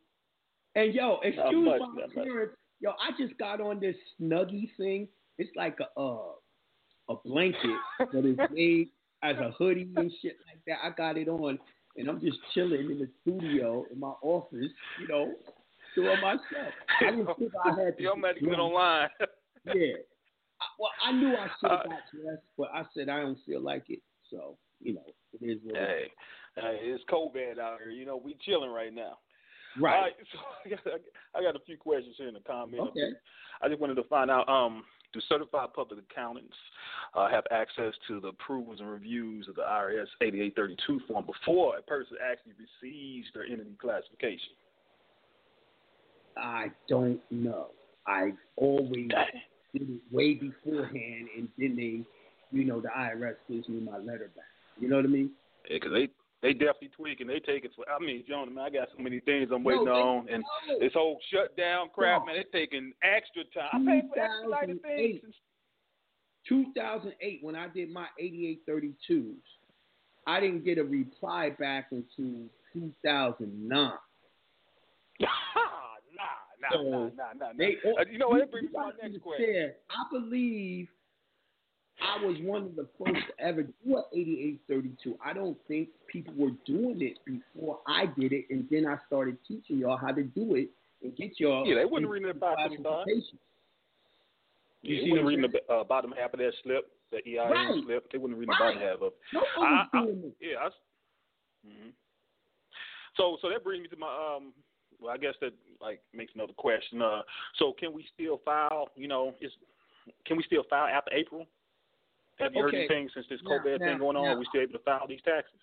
[0.74, 2.52] And yo, excuse much, my appearance.
[2.80, 5.06] Yo, I just got on this snuggie thing.
[5.36, 6.32] It's like a uh,
[7.10, 8.88] a blanket, but it's made
[9.22, 10.78] as a hoodie and shit like that.
[10.82, 11.58] I got it on,
[11.96, 14.70] and I'm just chilling in the studio in my office,
[15.00, 15.32] you know,
[15.94, 16.72] doing my stuff.
[17.00, 18.02] I didn't think I had to.
[18.02, 19.08] Yo, man, do get online.
[19.66, 19.94] yeah.
[20.78, 23.84] Well, I knew I should have got dressed, but I said I don't feel like
[23.88, 24.00] it.
[24.30, 25.04] So, you know,
[25.40, 26.62] it is what Hey, is.
[26.62, 27.90] hey, it's cold out here.
[27.92, 29.18] You know, we chilling right now.
[29.80, 30.12] Right.
[30.32, 31.00] So I got,
[31.34, 32.90] I got a few questions here in the comments.
[32.90, 33.10] Okay.
[33.62, 36.54] I just wanted to find out, um, do certified public accountants
[37.14, 41.82] uh, have access to the approvals and reviews of the IRS 8832 form before a
[41.82, 44.54] person actually receives their entity classification?
[46.36, 47.68] I don't know.
[48.06, 49.10] I always
[49.72, 52.04] did it way beforehand, and then they,
[52.56, 54.44] you know, the IRS gives me my letter back.
[54.78, 55.30] You know what I mean?
[55.68, 56.08] Yeah, because they
[56.42, 57.28] they definitely tweaking.
[57.28, 57.84] They take it for.
[57.88, 60.78] I mean, Jonah, man, I got so many things I'm waiting No, on, and no.
[60.80, 62.26] this whole shutdown crap, No.
[62.26, 63.88] man, they're taking extra time.
[63.88, 65.34] I pay for expedited things.
[66.48, 69.36] 2008, when I did my 8832s,
[70.26, 73.92] I didn't get a reply back until 2009.
[76.62, 77.52] nah, nah, nah, So, nah, nah, nah.
[77.58, 78.38] They, Uh, you know what?
[78.40, 79.72] That brings me to my next question.
[79.90, 80.88] I believe
[82.00, 85.18] I was one of the first to ever do an 8832.
[85.24, 89.38] I don't think people were doing it before I did it, and then I started
[89.46, 90.70] teaching y'all how to do it
[91.02, 91.66] and get y'all.
[91.66, 92.82] Yeah, they wasn't reading it about them time.
[92.82, 93.38] classification.
[94.82, 97.50] You You see see them reading the uh, bottom half of that slip, the EIN
[97.50, 97.82] Right.
[97.84, 98.10] slip.
[98.10, 99.14] They wouldn't read the bottom half of it.
[99.32, 100.36] No one I- was I- doing it.
[100.40, 100.56] Yeah.
[100.58, 100.72] I, s-
[101.66, 101.92] mhm.
[103.16, 104.52] So so that brings me to my um.
[105.02, 107.02] Well, I guess that like makes another question.
[107.02, 107.22] Uh,
[107.58, 108.88] so can we still file?
[108.96, 109.50] You know, is
[110.26, 111.46] can we still file after April?
[112.38, 114.24] Have you heard anything since this COVID now- thing going on?
[114.24, 115.58] now- Are we still able to file these taxes?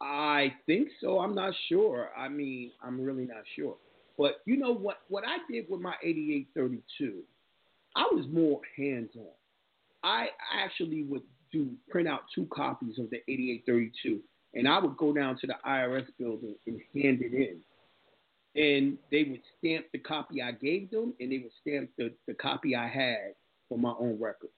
[0.00, 1.20] I think so.
[1.20, 2.10] I'm not sure.
[2.16, 3.76] I mean, I'm really not sure.
[4.18, 5.02] But you know what?
[5.08, 7.22] What I did with my 8832,
[7.96, 9.26] I was more hands-on.
[10.02, 11.22] I actually would
[11.52, 14.20] do print out two copies of the 8832,
[14.54, 17.60] and I would go down to the IRS building and hand it in.
[18.54, 22.34] And they would stamp the copy I gave them, and they would stamp the, the
[22.34, 23.34] copy I had
[23.68, 24.52] for my own records.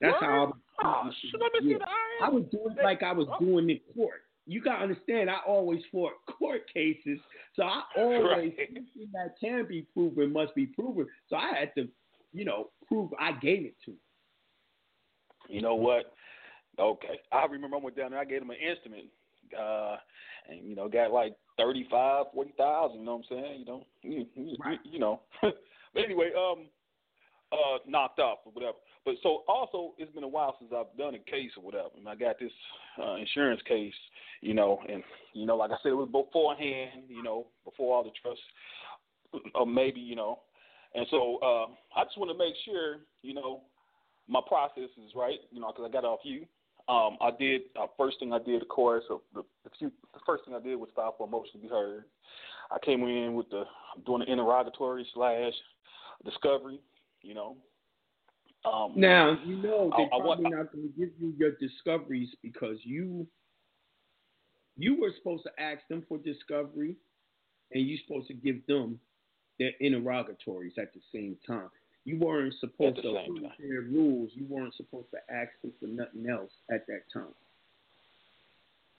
[0.00, 0.48] That's how I What?
[0.48, 0.56] was.
[0.82, 1.10] Oh,
[1.40, 1.86] let me see the.
[2.24, 4.22] I was doing it like I was doing in court.
[4.46, 7.18] You gotta understand, I always fought court cases,
[7.54, 8.56] so I always Right.
[9.12, 11.06] that can be proven must be proven.
[11.28, 11.88] So I had to,
[12.32, 13.92] you know, prove I gave it to.
[15.48, 16.14] You know what?
[16.78, 18.20] Okay, I remember I went down there.
[18.20, 19.04] I gave them an instrument,
[19.58, 19.96] uh,
[20.50, 23.00] and you know, got like thirty five, forty thousand.
[23.00, 23.60] You know what I'm saying?
[23.60, 25.20] You know, you, you, you know.
[25.42, 25.54] but
[25.96, 26.66] anyway, um,
[27.52, 28.78] uh, knocked off or whatever.
[29.04, 32.08] But so also, it's been a while since I've done a case or whatever, and
[32.08, 32.52] I got this
[33.02, 33.94] uh, insurance case.
[34.42, 35.02] You know, and
[35.34, 37.04] you know, like I said, it was beforehand.
[37.08, 38.40] You know, before all the trust,
[39.54, 40.40] or maybe you know,
[40.94, 43.62] and so uh, I just want to make sure, you know,
[44.28, 46.46] my process is right, you know, because I got off you.
[46.90, 50.18] Um, I did uh, first thing I did, of course, uh, the, the, few, the
[50.26, 52.04] first thing I did was file for a motion to be heard.
[52.72, 53.62] I came in with the
[54.04, 55.52] doing the interrogatory slash
[56.24, 56.80] discovery,
[57.22, 57.56] you know.
[58.64, 62.78] Um, Now you know they're I probably not going to give you your discoveries because
[62.82, 63.24] you
[64.76, 66.96] you were supposed to ask them for discovery,
[67.72, 68.98] and you're supposed to give them
[69.60, 71.70] their interrogatories at the same time.
[72.04, 73.12] You weren't supposed to
[73.58, 74.30] their rules.
[74.34, 77.34] You weren't supposed to ask them for nothing else at that time.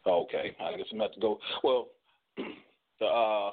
[0.06, 1.40] Okay, I guess I'm have to go.
[1.64, 1.88] Well,
[3.00, 3.52] the uh,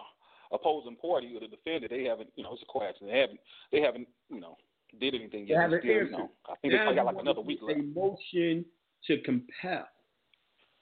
[0.52, 3.40] opposing party or the defendant, they haven't, you know, it's a and they haven't,
[3.72, 4.56] they haven't, you know,
[5.00, 5.68] did anything yet.
[5.68, 7.80] Still, you know, I think now they got like another week a left.
[7.94, 8.64] motion
[9.06, 9.86] to compel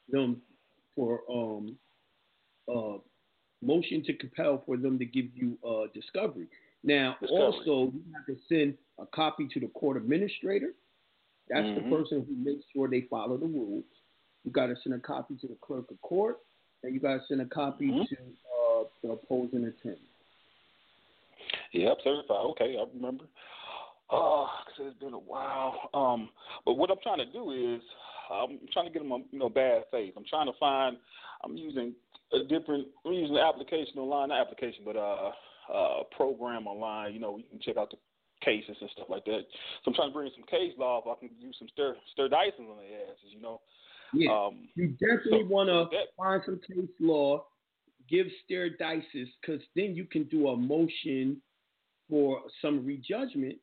[0.09, 0.41] them
[0.95, 1.77] for um
[2.73, 2.99] uh
[3.63, 6.47] motion to compel for them to give you uh discovery.
[6.87, 7.45] Now Discovery.
[7.45, 10.73] also you have to send a copy to the court administrator.
[11.51, 11.75] That's Mhm.
[11.75, 13.85] the person who makes sure they follow the rules.
[14.45, 16.41] You got to send a copy to the clerk of court,
[16.83, 18.05] and you got to send a copy Mm-hmm.
[18.15, 19.99] to uh, the opposing attorney.
[21.73, 22.47] Yep, certified.
[22.51, 23.25] Okay, I remember.
[24.11, 25.91] Oh, cause it's been a while.
[25.93, 26.31] Um,
[26.65, 27.83] but what I'm trying to do is,
[28.31, 30.15] I'm trying to get them, on, you know, bad faith.
[30.17, 30.97] I'm trying to find.
[31.45, 31.95] I'm using
[32.33, 32.87] a different.
[33.05, 35.33] I'm using the application online, not application, but uh,
[35.73, 37.15] uh, program online.
[37.15, 37.97] You know, you can check out the
[38.45, 39.43] cases and stuff like that.
[39.85, 41.03] So I'm trying to bring some case law.
[41.05, 43.61] If I can use some stir stir on their asses, you know.
[44.13, 47.45] Yeah, Um, you definitely so want to find some case law,
[48.09, 51.43] give stare decisis, because then you can do a motion
[52.09, 53.57] for summary judgment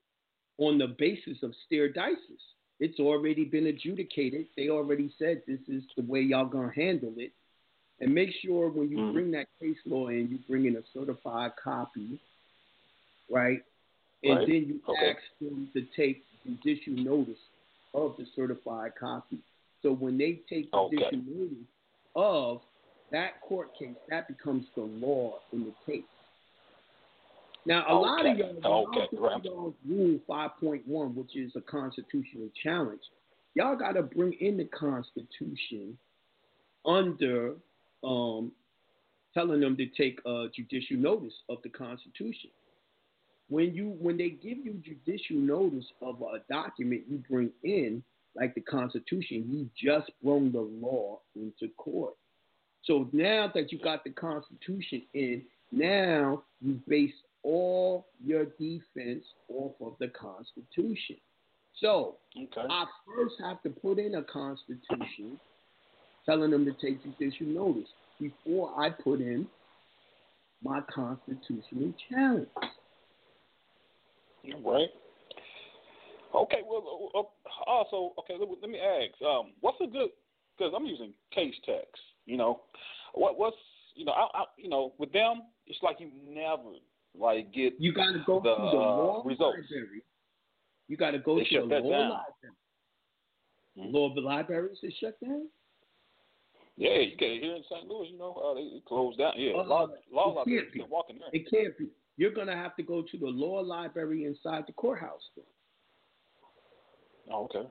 [0.58, 2.44] on the basis of stare decisis.
[2.80, 4.48] It's already been adjudicated.
[4.58, 7.32] They already said this is the way y'all gonna handle it.
[8.04, 9.14] And make sure when you Mm-hmm.
[9.14, 12.20] bring that case law in, you bring in a certified copy,
[13.32, 13.60] right?
[14.24, 14.46] And Right.
[14.46, 15.12] then you Okay.
[15.12, 17.40] ask them to take judicial notice
[17.94, 19.38] of the certified copy.
[19.82, 20.98] So when they take Okay.
[20.98, 21.68] judicial notice
[22.16, 22.62] of
[23.12, 26.04] that court case, that becomes the law in the case.
[27.66, 29.44] Now, a lot of y'all, y'all Okay, right.
[29.46, 33.02] y'all's Rule 5.1, which is a constitutional challenge,
[33.56, 35.98] y'all got to bring in the Constitution
[36.86, 37.56] under
[38.04, 38.52] um,
[39.34, 42.50] telling them to take uh, judicial notice of the Constitution.
[43.50, 48.04] When you when they give you judicial notice of a document you bring in,
[48.36, 52.14] like the Constitution, you just brought the law into court.
[52.86, 57.14] So now that you got the Constitution in, now you base
[57.44, 61.18] all your defense off of the Constitution.
[61.80, 62.68] So Okay.
[62.70, 65.40] I first have to put in a Constitution
[66.26, 67.90] telling them to take these judicial notice
[68.20, 69.48] before I put in
[70.64, 72.48] my constitutional challenge.
[74.66, 74.90] Right.
[76.36, 76.62] Okay.
[76.68, 77.24] Well, uh, uh,
[77.68, 78.34] also, okay.
[78.40, 79.22] Let, let me ask.
[79.22, 80.10] Um, what's a good?
[80.58, 82.02] Because I'm using case text.
[82.26, 82.62] You know,
[83.14, 83.58] what what's
[83.95, 86.78] you know, I, I you know, with them, it's like you never
[87.18, 89.58] like get You got to go the, to the uh, law results.
[89.62, 90.02] library.
[90.88, 92.10] You got to go They to the law down.
[92.10, 92.56] library.
[93.76, 95.48] Law of the libraries is shut down.
[96.76, 97.88] Yeah, you get it here in St.
[97.88, 98.10] Louis.
[98.12, 99.34] You know, uh, they closed down.
[99.36, 100.62] Yeah, Uh, law law it library.
[100.62, 100.76] can't.
[100.76, 101.30] You can walk in there.
[101.32, 101.90] It can't be.
[102.18, 105.22] You're gonna have to go to the law library inside the courthouse.
[107.32, 107.68] Oh, okay.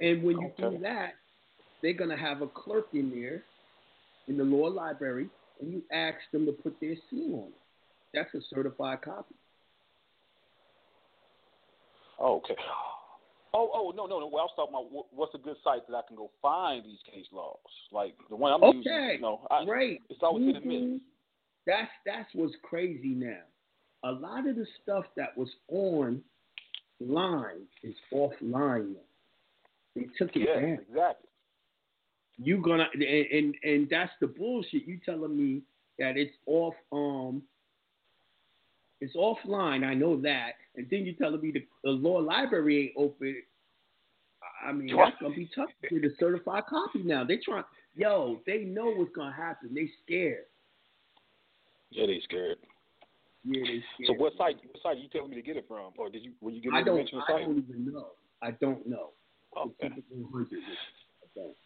[0.00, 0.76] And when you Okay.
[0.76, 1.14] do that,
[1.82, 3.44] they're gonna have a clerk in there
[4.28, 5.30] in the law library,
[5.60, 7.60] and you ask them to put their seal on it.
[8.14, 9.34] That's a certified copy.
[12.18, 12.56] Oh, okay.
[13.54, 14.26] Oh, oh, no, no, no.
[14.26, 16.98] Well, I was talking about what's a good site that I can go find these
[17.10, 17.56] case laws,
[17.92, 18.92] like the one I'm using.
[18.92, 20.02] Okay, You know, I, great.
[20.10, 20.92] It's always hit and Mhm.
[20.92, 21.00] miss.
[21.66, 23.42] That's that's what's crazy now.
[24.04, 26.22] A lot of the stuff that was online
[27.82, 29.00] is offline now.
[29.94, 30.78] They took it Yes, down.
[30.88, 31.28] exactly.
[32.38, 34.86] You gonna and, and and that's the bullshit.
[34.86, 35.62] You telling me
[35.98, 37.42] that it's off um
[39.00, 39.84] it's offline.
[39.84, 43.42] I know that, and then you're telling me the, the law library ain't open.
[44.66, 47.24] I mean, that's gonna be tough to get a certified copy now.
[47.24, 47.64] They trying,
[47.94, 49.70] yo, they know what's gonna happen.
[49.74, 50.44] They scared.
[51.90, 52.58] Yeah, they scared.
[53.44, 54.06] Yeah, they scared.
[54.06, 54.56] So what site?
[54.72, 56.32] What site you telling me to get it from, or did you?
[56.40, 56.96] Were you I getting don't.
[56.96, 57.46] mention I site?
[57.46, 58.06] don't even know.
[58.42, 59.10] I don't know.
[59.56, 59.88] Okay.
[60.10, 60.62] The 100 is-
[61.22, 61.56] I don't.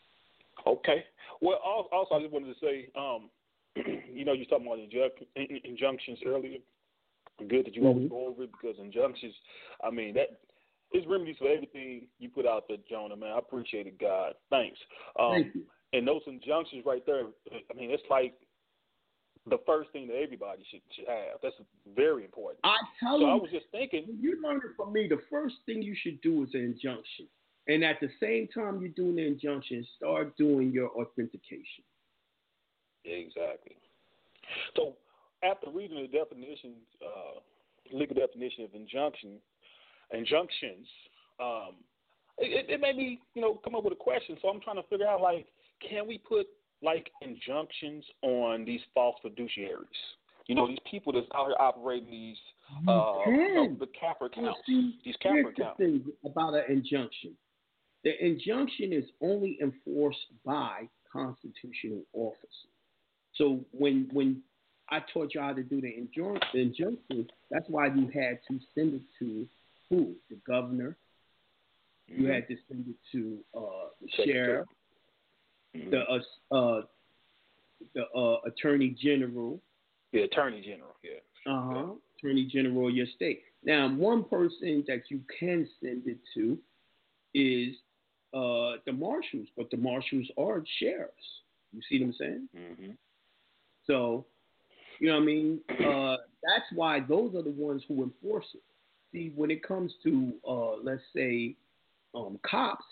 [0.67, 1.05] Okay.
[1.41, 3.31] Well, also, I just wanted to say, um,
[4.15, 6.59] you know, you talking about injunc- in- injunctions earlier.
[7.49, 8.15] Good that you always Mm-hmm.
[8.15, 9.35] go over it because injunctions.
[9.83, 10.41] I mean, that
[10.93, 13.17] is remedies for everything you put out there, Jonah.
[13.17, 14.35] Man, I appreciate it, God.
[14.51, 14.79] Thanks.
[15.19, 15.63] Um, Thank you.
[15.95, 17.25] And those injunctions right there.
[17.53, 18.35] I mean, it's like
[19.51, 21.39] the first thing that everybody should should have.
[21.43, 21.55] That's
[21.95, 22.61] very important.
[22.65, 24.07] I tell so I was just thinking.
[24.21, 27.27] You learn it from me, the first thing you should do is an injunction.
[27.69, 31.85] And at the same time you're doing the injunction, start doing your authentication.
[33.05, 33.77] Exactly.
[34.77, 34.95] So
[35.43, 37.41] after reading the definitions, uh,
[37.97, 39.39] legal definition of injunction,
[40.13, 40.87] injunctions,
[41.41, 41.75] um,
[42.39, 44.37] it, it made me, you know, come up with a question.
[44.41, 45.47] So I'm trying to figure out, like,
[45.87, 46.47] can we put
[46.83, 49.87] like injunctions on these false fiduciaries?
[50.49, 52.37] You know, these people that's out here operating these,
[52.89, 55.79] uh, you know, the CAFR accounts, see, these here's CAFR the accounts.
[55.79, 57.37] thing about an injunction.
[58.03, 62.67] The injunction is only enforced by constitutional officers.
[63.35, 64.43] So when when
[64.93, 67.31] I taught you how to do the injunction.
[67.51, 69.49] That's why you had to send it to
[69.89, 70.15] who?
[70.29, 70.97] The governor.
[72.09, 72.35] You Mhm.
[72.35, 74.69] had to send it to uh, the sheriff,
[75.75, 75.91] Mhm.
[75.91, 76.23] the uh,
[76.55, 76.87] uh,
[77.95, 79.63] the uh, attorney general,
[80.13, 80.95] the attorney general.
[81.03, 81.21] Yeah.
[81.47, 83.45] uh huh, attorney general of your state.
[83.65, 86.63] Now, one person that you can send it to
[87.35, 87.77] is
[88.35, 91.43] uh, the marshals, but the marshals are sheriffs.
[91.73, 92.49] You see what I'm saying?
[92.55, 92.93] Mm-hmm.
[93.87, 94.27] So,
[94.99, 95.61] you know what I mean?
[95.71, 98.63] Uh, that's why those are the ones who enforce it.
[99.13, 101.55] See, when it comes to, uh, let's say,
[102.15, 102.85] um, cops,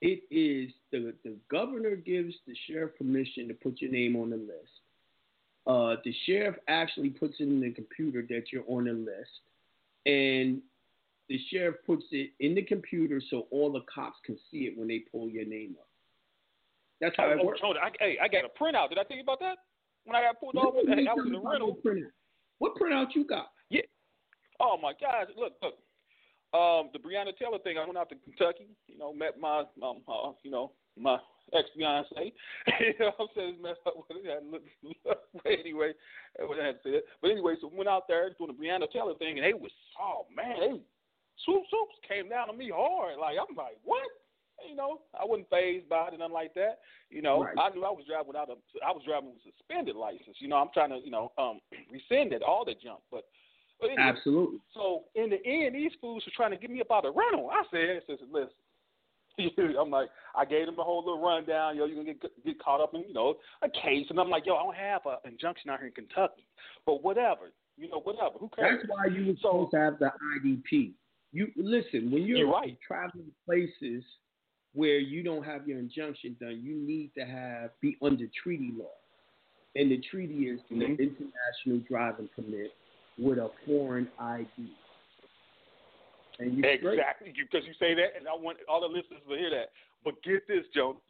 [0.00, 4.36] it is the, the governor gives the sheriff permission to put your name on the
[4.36, 4.80] list.
[5.66, 9.30] Uh, the sheriff actually puts it in the computer that you're on the list.
[10.06, 10.60] And
[11.28, 14.88] the sheriff puts it in the computer so all the cops can see it when
[14.88, 15.86] they pull your name up.
[17.00, 17.60] That's how I, it oh, works.
[17.62, 17.84] hold on.
[17.84, 18.88] I, hey, I got a printout.
[18.88, 19.58] Did I you about that?
[20.04, 21.78] When I got pulled over, What hey, I was in the rental.
[21.84, 22.10] Printout.
[22.58, 23.48] What printout you got?
[23.70, 23.82] Yeah.
[24.60, 25.28] Oh my gosh!
[25.36, 25.74] Look, look.
[26.52, 27.78] Um, the Breonna Taylor thing.
[27.78, 28.68] I went out to Kentucky.
[28.86, 31.16] You know, met my, um, uh, you know, my
[31.54, 32.12] ex fiance.
[32.20, 34.44] you know, I'm saying messed up with it.
[34.44, 35.92] Look, look, but anyway,
[36.38, 37.04] I wouldn't have to say that.
[37.20, 40.26] But anyway, so went out there doing the Breonna Taylor thing, and they was, oh
[40.34, 40.80] man, they
[41.44, 43.18] swoop swoops came down on me hard.
[43.18, 44.06] Like I'm like, what?
[44.68, 46.80] You know, I wasn't phased by it and nothing like that.
[47.10, 47.56] You know, Right.
[47.58, 48.54] I knew I was driving without a,
[48.86, 50.36] I was driving with a suspended license.
[50.38, 51.60] You know, I'm trying to, you know, um,
[51.92, 53.00] rescind it, all that junk.
[53.10, 53.24] But,
[53.80, 54.58] but anyway, Absolutely.
[54.74, 57.50] so in the end, these fools were trying to get me up out of rental.
[57.50, 58.54] I said, I said, listen.
[59.80, 61.76] I'm like, I gave them the whole little rundown.
[61.76, 64.44] Yo, you're gonna get get caught up in, you know, a case, and I'm like,
[64.44, 66.44] yo, I don't have an injunction out here in Kentucky,
[66.84, 68.38] but whatever, you know, whatever.
[68.38, 68.80] Who cares?
[68.82, 70.12] That's why you were supposed to have the
[70.44, 70.92] IDP.
[71.32, 72.76] You listen when you're, You're right.
[72.86, 74.04] traveling places
[74.74, 76.60] where you don't have your injunction done.
[76.62, 78.94] You need to have be under treaty law,
[79.76, 80.98] and the treaty is the Mhm.
[80.98, 82.74] international driving permit
[83.18, 84.74] with a foreign ID.
[86.38, 86.64] And you.
[86.64, 89.72] Exactly, because you say that, and I want all the listeners to hear that.
[90.02, 91.00] But get this, Joe.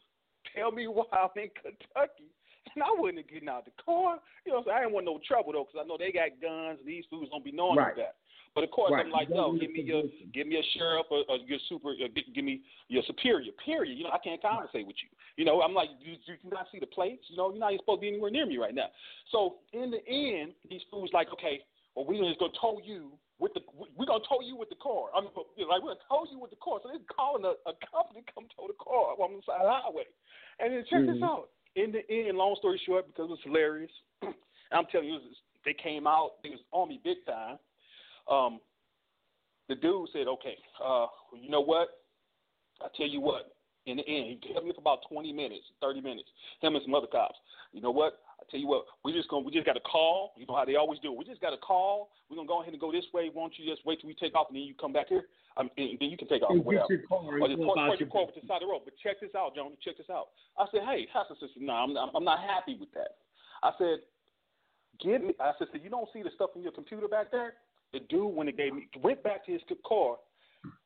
[0.54, 2.26] Tell me why I'm in Kentucky,
[2.74, 4.20] and I wasn't getting out the car.
[4.44, 6.80] You know, so I didn't want no trouble though, because I know they got guns.
[6.80, 7.94] and These fools don't be knowing Right.
[7.96, 8.16] that.
[8.54, 9.06] But of course, Right.
[9.06, 10.02] I'm like, no, give me a your,
[10.34, 13.52] give me a sheriff or, or your super, or gi- give me your superior.
[13.64, 13.96] Period.
[13.96, 15.08] You know, I can't conversate with you.
[15.36, 17.24] You know, I'm like, you, you cannot see the plates.
[17.28, 18.88] You know, you're not even supposed to be anywhere near me right now.
[19.30, 21.62] So in the end, these fools like, okay,
[21.94, 23.60] well, we're just gonna tow you with the,
[23.96, 25.08] we're gonna tow you with the car.
[25.16, 25.24] I'm
[25.56, 26.80] you know, like, we're gonna tow you with the car.
[26.82, 29.68] So they're calling a, a company to come tow the car on the side of
[29.68, 30.04] the highway.
[30.60, 31.24] And then check this Mhm.
[31.24, 31.48] out.
[31.74, 33.90] In the end, long story short, because it was hilarious,
[34.72, 36.42] I'm telling you, was, they came out.
[36.42, 37.56] They was on me big time.
[38.30, 38.60] Um,
[39.68, 41.06] the dude said, "Okay, uh,
[41.40, 41.88] you know what?
[42.80, 43.54] I tell you what.
[43.86, 46.28] In the end, he kept me for about 20 minutes, 30 minutes.
[46.60, 47.34] Him and some other cops.
[47.72, 48.22] You know what?
[48.38, 48.86] I tell you what.
[49.04, 50.34] We just gonna we just got to call.
[50.36, 51.10] You know how they always do.
[51.10, 52.10] We just got to call.
[52.30, 53.30] We're gonna go ahead and go this way.
[53.34, 55.26] Won't you just wait till we take off and then you come back here?
[55.56, 56.50] Um, and then you can take off.
[56.50, 56.86] Or whatever.
[56.94, 58.82] your car or just park, your car to the side of the road.
[58.84, 59.74] But check this out, Johnny.
[59.82, 60.30] Check this out.
[60.56, 63.18] I said, hey, said, sister, no, I'm, I'm not happy with that.
[63.62, 64.06] I said,
[65.02, 65.34] give me.
[65.40, 67.54] I said, so you don't see the stuff in your computer back there?
[67.92, 70.16] The dude, when it gave me, went back to his car,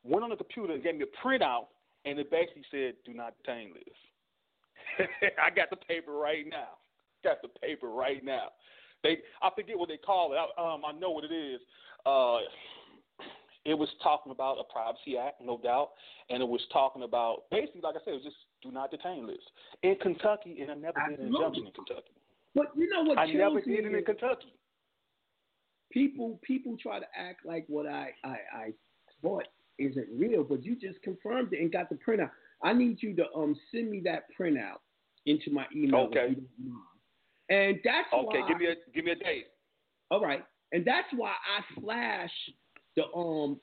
[0.03, 1.67] went on the computer and gave me a printout,
[2.05, 5.07] and it basically said, "Do not detain Liz."
[5.43, 6.77] I got the paper right now.
[7.23, 8.49] Got the paper right now.
[9.03, 10.37] They, I forget what they call it.
[10.37, 11.61] I, um, I know what it is.
[12.05, 12.39] Uh,
[13.65, 15.91] it was talking about a privacy act, no doubt,
[16.29, 19.27] and it was talking about basically, like I said, it was just do not detain
[19.27, 19.37] Liz
[19.83, 22.15] in Kentucky, and I never did an injunction in Kentucky.
[22.55, 23.17] But you know what?
[23.17, 24.53] I never did it in Kentucky.
[25.91, 28.73] People people try to act like what I I, I
[29.21, 29.43] thought
[29.79, 32.31] isn't real, but you just confirmed it and got the printout.
[32.63, 34.79] I need you to um send me that printout
[35.25, 36.01] into my email.
[36.07, 36.29] Okay.
[36.29, 36.81] you don't mind.
[37.49, 39.47] And that's Okay, why give me a give me a date.
[40.09, 42.31] All right, and that's why I flash
[42.95, 43.59] the um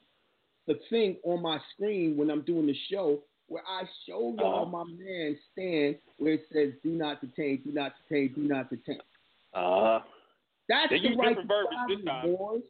[0.67, 4.71] the thing on my screen when I'm doing the show, where I show y'all Uh-huh.
[4.71, 9.01] my man stand where it says "Do not detain, do not detain, do not detain."
[9.53, 10.01] Uh,
[10.69, 12.37] That's They the right to travel, this time.
[12.37, 12.63] boys.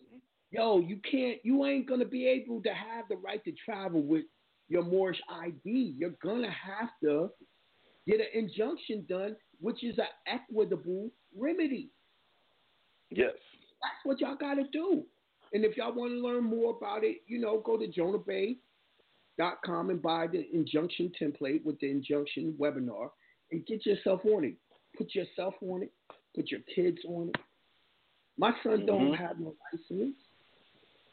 [0.51, 4.25] Yo, you can't, you ain't gonna be able to have the right to travel with
[4.69, 5.95] your Moorish ID.
[5.99, 7.31] You're gonna have to
[8.07, 11.91] get an injunction done, which is an equitable remedy.
[13.11, 13.33] yes.
[13.83, 15.05] That's what y'all got to do.
[15.53, 20.01] And if y'all want to learn more about it, you know, go to jonahbey.com and
[20.01, 23.11] buy the injunction template with the injunction webinar
[23.53, 24.55] and get yourself on it.
[24.97, 25.93] Put yourself on it.
[26.35, 27.37] Put your kids on it.
[28.37, 29.17] My son don't Mhm.
[29.17, 30.17] have no license.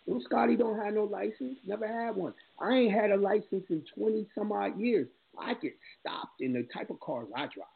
[0.07, 1.59] Little Scotty don't have no license.
[1.63, 2.33] Never had one.
[2.59, 5.07] I ain't had a license in 20 some odd years.
[5.37, 7.67] I get stopped in the type of cars I drive.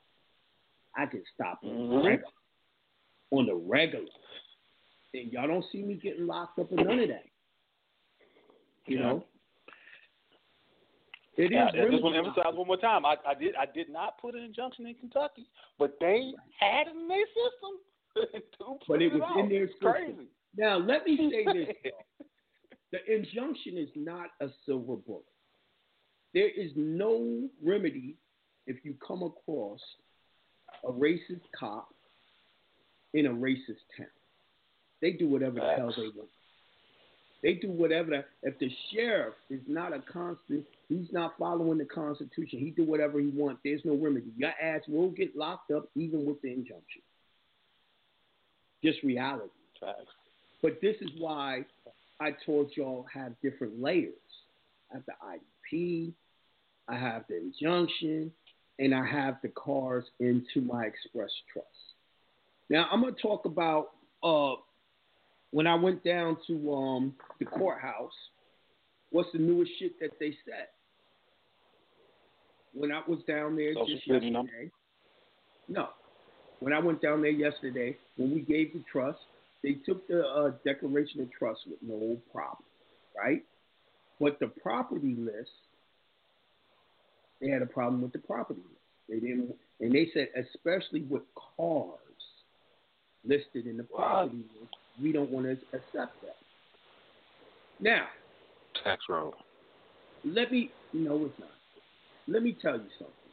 [0.95, 2.03] I get stopped on Mhm.
[2.03, 2.31] regular.
[3.31, 4.07] on the regular,
[5.11, 7.25] then y'all don't see me getting locked up or none of that.
[8.85, 9.03] You Yeah.
[9.03, 9.25] know?
[11.35, 13.05] It is Yeah, I really just want to emphasize one more time.
[13.05, 16.95] I, I did I did not put an injunction in Kentucky, but they had it
[16.95, 17.79] in their system.
[18.87, 19.39] But it was out?
[19.39, 19.91] in their system.
[19.91, 20.27] Crazy.
[20.57, 21.75] Now, let me say this.
[22.91, 25.23] the injunction is not a silver bullet.
[26.33, 28.15] There is no remedy
[28.67, 29.79] if you come across
[30.83, 31.89] a racist cop
[33.13, 34.07] in a racist town.
[35.01, 36.29] They do whatever the hell they want.
[37.43, 38.09] They do whatever.
[38.09, 42.59] The, if the sheriff is not a constant, he's not following the Constitution.
[42.59, 43.61] He do whatever he wants.
[43.63, 44.31] There's no remedy.
[44.35, 47.01] Your ass will get locked up even with the injunction.
[48.83, 49.49] Just reality.
[50.61, 51.65] But this is why
[52.19, 54.13] I told y'all have different layers.
[54.91, 55.13] I have the
[55.73, 56.13] IDP,
[56.87, 58.31] I have the injunction,
[58.79, 61.67] and I have the cars into my express trust.
[62.69, 63.91] Now I'm gonna talk about
[64.23, 64.59] uh,
[65.51, 68.11] when I went down to um, the courthouse.
[69.11, 70.67] What's the newest shit that they said?
[72.73, 74.51] When I was down there Social just security number?
[74.51, 74.71] yesterday.
[75.69, 75.89] No,
[76.65, 79.19] when I went down there yesterday, when we gave the trust,
[79.61, 82.63] they took the uh, declaration of trust with no problem,
[83.15, 83.43] right?
[84.19, 85.51] But the property list,
[87.39, 88.81] they had a problem with the property list.
[89.07, 91.21] They didn't, and they said especially with
[91.55, 91.99] cars
[93.23, 96.37] listed in the property list, we don't want to accept that.
[97.79, 98.07] Now,
[98.83, 99.35] Tax roll.
[100.23, 101.49] let me no, it's not.
[102.27, 103.24] Let me tell you something.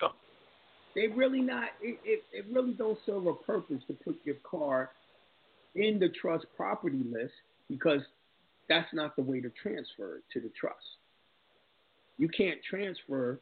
[0.95, 1.71] They really not.
[1.81, 4.91] It, it, it really don't serve a purpose to put your car
[5.75, 7.33] in the trust property list
[7.69, 8.01] because
[8.69, 10.77] that's not the way to transfer it to the trust.
[12.19, 13.41] You can't transfer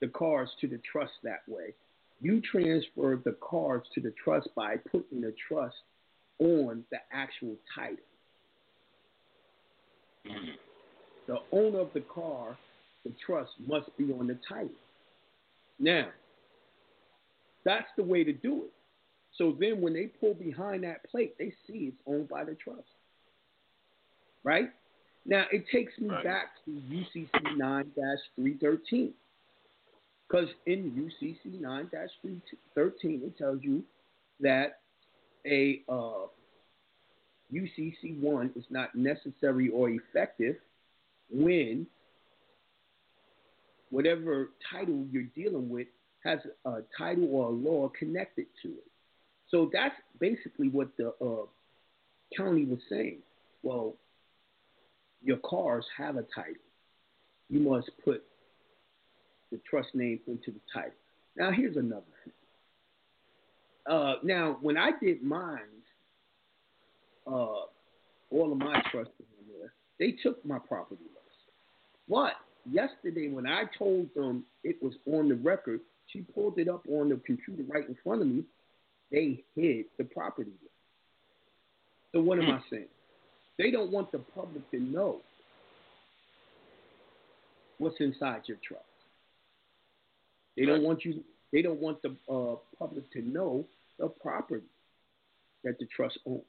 [0.00, 1.74] the cars to the trust that way.
[2.20, 5.76] You transfer the cars to the trust by putting the trust
[6.38, 7.98] on the actual title.
[11.26, 12.56] The owner of the car,
[13.04, 14.70] the trust must be on the title.
[15.78, 16.08] Now,
[17.64, 18.72] that's the way to do it.
[19.38, 22.82] So then when they pull behind that plate, they see it's owned by the trust.
[24.44, 24.70] Right?
[25.24, 29.14] Now, it takes me back to UCC 9 313.
[30.28, 33.82] Because in UCC 9 313, it tells you
[34.40, 34.80] that
[35.46, 36.26] a uh,
[37.52, 40.56] UCC 1 is not necessary or effective
[41.30, 41.86] when
[43.90, 45.86] whatever title you're dealing with
[46.24, 48.86] has a title or a law connected to it.
[49.50, 51.46] So that's basically what the uh,
[52.36, 53.18] county was saying.
[53.62, 53.94] Well,
[55.22, 56.54] your cars have a title.
[57.48, 58.22] You must put
[59.50, 60.92] the trust name into the title.
[61.36, 62.32] Now, here's another thing.
[63.86, 65.58] Uh, now, when I did mine,
[67.26, 67.66] uh,
[68.30, 71.36] all of my trusts in there, they took my property list.
[72.08, 72.32] But
[72.70, 75.80] yesterday, when I told them it was on the record,
[76.12, 78.44] she pulled it up on the computer right in front of me.
[79.10, 80.52] They hid the property.
[82.12, 82.88] So what am I saying?
[83.58, 85.20] They don't want the public to know
[87.78, 88.84] what's inside your trust.
[90.56, 91.22] They don't want you.
[91.52, 93.64] They don't want the uh, public to know
[93.98, 94.66] the property
[95.64, 96.42] that the trust owns.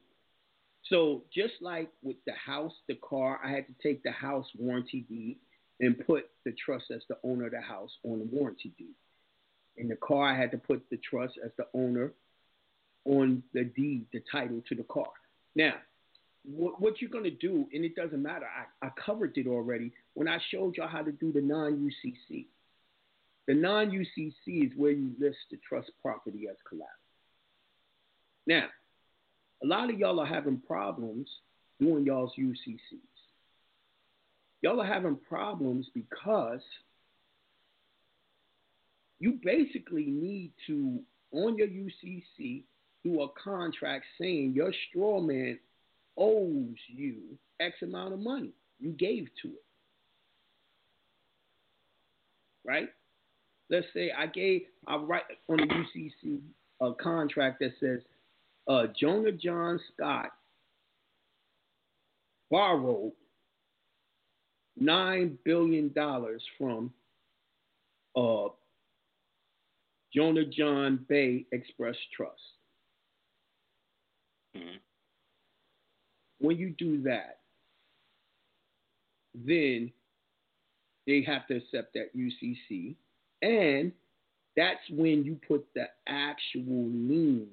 [0.90, 5.06] So just like with the house, the car, I had to take the house warranty
[5.10, 5.38] deed
[5.80, 8.96] and put the trust as the owner of the house on the warranty deed.
[9.78, 12.12] In the car, I had to put the trust as the owner
[13.06, 15.10] on the deed, the title to the car.
[15.56, 15.74] Now,
[16.46, 19.92] what, what you're going to do, and it doesn't matter, I, I covered it already
[20.14, 22.46] when I showed y'all how to do the non UCC.
[23.48, 26.90] The non UCC is where you list the trust property as collateral.
[28.46, 28.68] Now,
[29.64, 31.28] a lot of y'all are having problems
[31.80, 33.00] doing y'all's UCCs.
[34.62, 36.62] Y'all are having problems because
[39.24, 41.00] you basically need to,
[41.32, 42.64] on your UCC,
[43.06, 45.58] do a contract saying your straw man
[46.18, 47.20] owes you
[47.62, 48.52] X amount of money
[48.82, 49.64] you gave to it.
[52.66, 52.90] Right?
[53.70, 56.40] Let's say I gave, I write on the UCC
[56.82, 58.00] a contract that says
[58.68, 60.32] uh, Jonah John Scott
[62.52, 63.14] borrowed
[64.78, 66.92] nine billion dollars from
[68.18, 68.50] uh,
[70.14, 72.40] Jonah John Bey Express Trust.
[74.56, 74.78] Mm-hmm.
[76.40, 77.40] When you do that,
[79.34, 79.92] then
[81.08, 82.96] they have to accept that UCC,
[83.42, 83.92] and
[84.56, 87.48] that's when you put the actual lien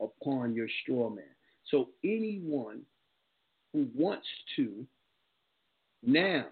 [0.00, 1.24] upon your straw man.
[1.70, 2.82] So anyone
[3.72, 4.86] who wants to
[6.02, 6.46] now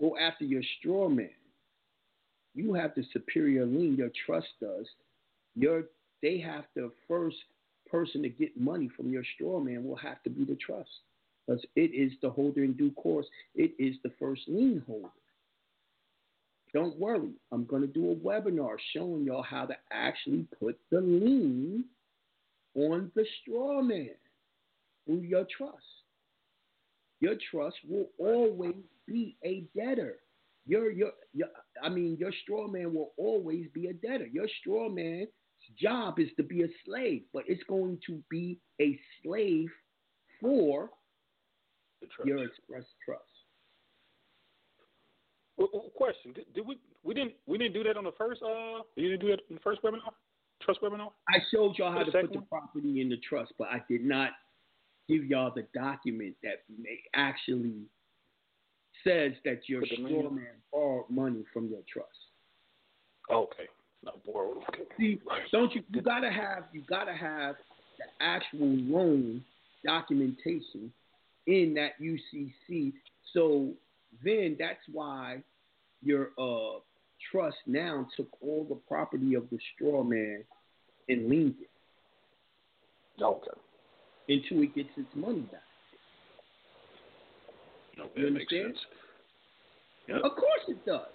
[0.00, 1.30] go after your straw man,
[2.54, 3.96] you have the superior lien.
[3.96, 4.86] Your trust does.
[5.54, 5.84] Your
[6.22, 7.36] they have the first
[7.90, 10.90] person to get money from your straw man will have to be the trust
[11.46, 13.26] because it is the holder in due course.
[13.54, 15.08] It is the first lien holder.
[16.72, 21.00] Don't worry, I'm going to do a webinar showing y'all how to actually put the
[21.00, 21.84] lien
[22.74, 24.14] on the straw man
[25.04, 25.76] through your trust.
[27.20, 28.74] Your trust will always
[29.06, 30.16] be a debtor.
[30.66, 31.48] Your, your, your,
[31.82, 34.26] I mean, your straw man will always be a debtor.
[34.26, 35.28] Your straw man's
[35.80, 39.68] job is to be a slave, but it's going to be a slave
[40.40, 40.90] for
[42.24, 43.22] your express trust.
[45.56, 48.82] Well, question: did, did we we didn't we didn't do that on the first uh
[48.96, 50.00] you didn't do that in the first webinar
[50.62, 51.10] trust webinar?
[51.28, 52.46] I showed y'all how to put the one?
[52.46, 54.30] property in the trust, but I did not
[55.08, 57.82] give y'all the document that may actually
[59.04, 62.08] says that your straw man borrowed money from your trust.
[63.30, 63.68] Okay,
[64.04, 64.58] not borrowed.
[64.68, 64.84] Okay.
[64.98, 65.20] See,
[65.52, 65.82] don't you?
[65.90, 67.56] You gotta have you gotta have
[67.98, 69.44] the actual loan
[69.84, 70.92] documentation
[71.46, 72.92] in that UCC.
[73.32, 73.70] So
[74.24, 75.42] then that's why
[76.02, 76.80] your uh
[77.30, 80.44] trust now took all the property of the straw man
[81.08, 83.22] and leaned it.
[83.22, 83.50] Okay.
[84.28, 85.62] Until it gets its money back.
[87.96, 88.76] You understand?
[90.08, 90.22] Yep.
[90.24, 91.06] Of course it does.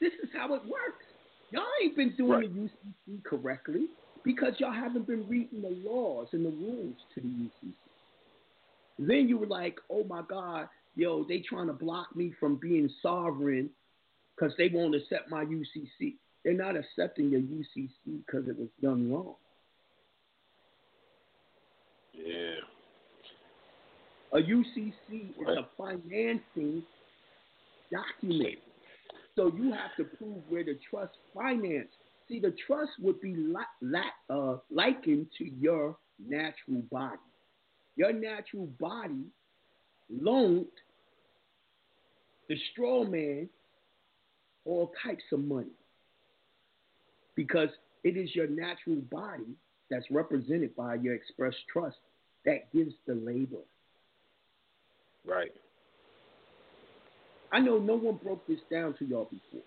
[0.00, 1.04] This is how it works.
[1.50, 2.54] Y'all ain't been doing Right.
[2.54, 3.88] the UCC correctly
[4.24, 7.72] because y'all haven't been reading the laws and the rules to the UCC.
[8.98, 12.90] Then you were like, oh my God, yo, they trying to block me from being
[13.02, 13.70] sovereign
[14.34, 16.16] because they won't accept my UCC.
[16.44, 19.34] They're not accepting your UCC because it was done wrong.
[22.12, 22.60] Yeah.
[24.32, 26.82] A UCC is a financing
[27.92, 28.58] document.
[29.34, 31.88] So you have to prove where the trust finance.
[32.28, 34.00] See, the trust would be li- li-
[34.30, 37.20] uh, likened to your natural body.
[37.96, 39.24] Your natural body
[40.10, 40.66] loaned
[42.48, 43.48] the straw man
[44.64, 45.70] all types of money
[47.36, 47.68] because
[48.02, 49.54] it is your natural body
[49.90, 51.96] that's represented by your express trust
[52.44, 53.62] that gives the labor.
[55.24, 55.52] Right.
[57.56, 59.64] I know no one broke this down to y'all before,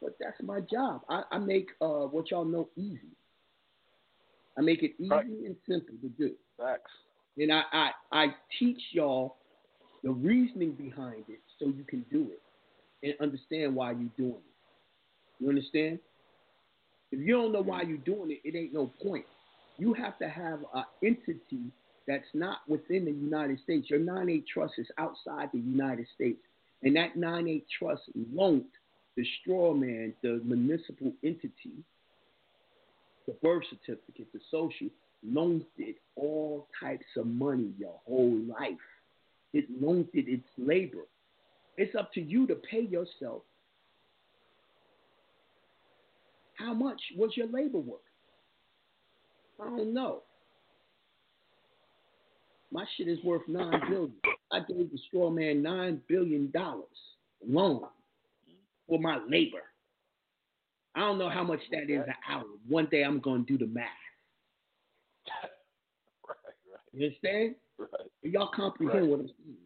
[0.00, 1.02] but that's my job.
[1.10, 3.14] I, I make uh, what y'all know easy.
[4.56, 6.30] I make it easy and simple to do.
[6.56, 6.90] Facts.
[7.36, 8.26] And I, I, I
[8.58, 9.36] teach y'all
[10.02, 12.40] the reasoning behind it so you can do it
[13.02, 15.40] and understand why you're doing it.
[15.40, 15.98] You understand?
[17.12, 19.26] If you don't know why you're doing it, it ain't no point.
[19.76, 21.70] You have to have an entity
[22.10, 23.88] that's not within the United States.
[23.88, 26.40] Your 9-8 trust is outside the United States.
[26.82, 28.02] And that 9-8 trust
[28.34, 28.64] loaned
[29.16, 31.84] the straw man, the municipal entity,
[33.28, 34.88] the birth certificate, the social,
[35.24, 38.72] loaned it all types of money your whole life.
[39.52, 41.06] It loaned it its labor.
[41.76, 43.42] It's up to you to pay yourself.
[46.54, 48.00] How much was your labor worth?
[49.60, 50.22] I don't know.
[52.72, 54.12] My shit is worth nine billion.
[54.52, 56.86] I gave the straw man nine billion dollars
[57.46, 57.82] loan
[58.88, 59.62] for my labor.
[60.94, 62.44] I don't know how much that is an hour.
[62.68, 63.86] One day I'm gonna do the math.
[66.28, 66.80] right, right.
[66.92, 67.54] You understand?
[67.78, 67.88] Right.
[68.22, 69.08] Y'all comprehend Right.
[69.10, 69.56] what I'm saying.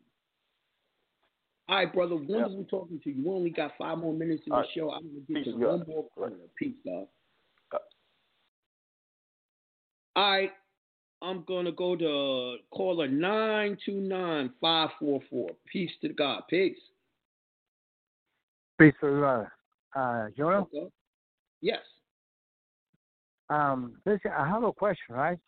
[1.67, 2.17] All right, brother.
[2.17, 3.23] Wonderful talking to you.
[3.25, 4.69] We only got five more minutes in the right.
[4.75, 4.91] show.
[4.91, 5.79] I'm gonna get Peace to and God.
[5.79, 6.33] one more caller.
[6.59, 7.09] Peace, dog.
[7.73, 7.79] Uh.
[10.17, 10.53] All right.
[11.25, 15.51] I'm gonna go to caller nine two nine five four four.
[15.73, 16.43] Peace to God.
[16.51, 16.77] Peace.
[18.79, 19.47] Peace to God.
[19.97, 20.91] Uh, Jonah, Okay.
[21.63, 21.81] Yes.
[23.49, 25.39] um, listen, I have a question, right?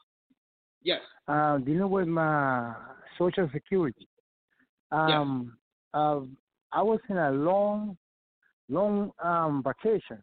[0.83, 1.01] Yes.
[1.29, 2.75] Um, dealing with my
[3.19, 4.09] Social Security.
[4.93, 5.59] Um,
[5.93, 6.21] uh,
[6.73, 7.99] I was in a long,
[8.69, 10.23] long um, vacation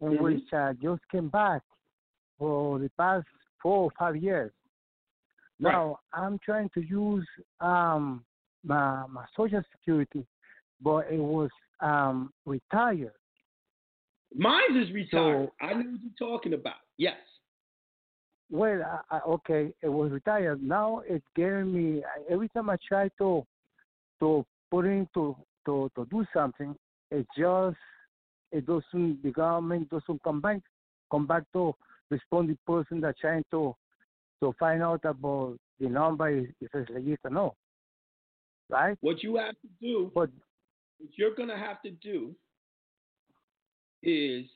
[0.00, 0.20] in Mhm.
[0.20, 1.62] which I just came back
[2.38, 3.26] for the past
[3.60, 4.52] four or five years.
[5.64, 5.72] Right.
[5.72, 7.26] Now I'm trying to use
[7.60, 8.24] um,
[8.64, 10.26] my my Social Security,
[10.82, 11.50] but it was
[11.80, 13.12] um, retired.
[14.36, 15.48] Mine is retired.
[15.48, 16.74] So- I know what you're talking about.
[16.98, 17.16] Yes.
[18.50, 20.62] Well, I, I, okay, it was retired.
[20.62, 23.44] Now it's getting me every time I try to
[24.20, 25.36] to put in to
[25.66, 26.76] to to do something,
[27.10, 27.76] it just
[28.52, 30.60] it doesn't the government doesn't come back
[31.10, 31.74] come back to
[32.10, 33.74] respond the person that trying to
[34.44, 37.54] to find out about the number if it's legit or no.
[38.70, 38.96] Right?
[39.00, 40.30] What you have to do, but
[40.98, 42.34] what you're gonna have to do
[44.02, 44.46] is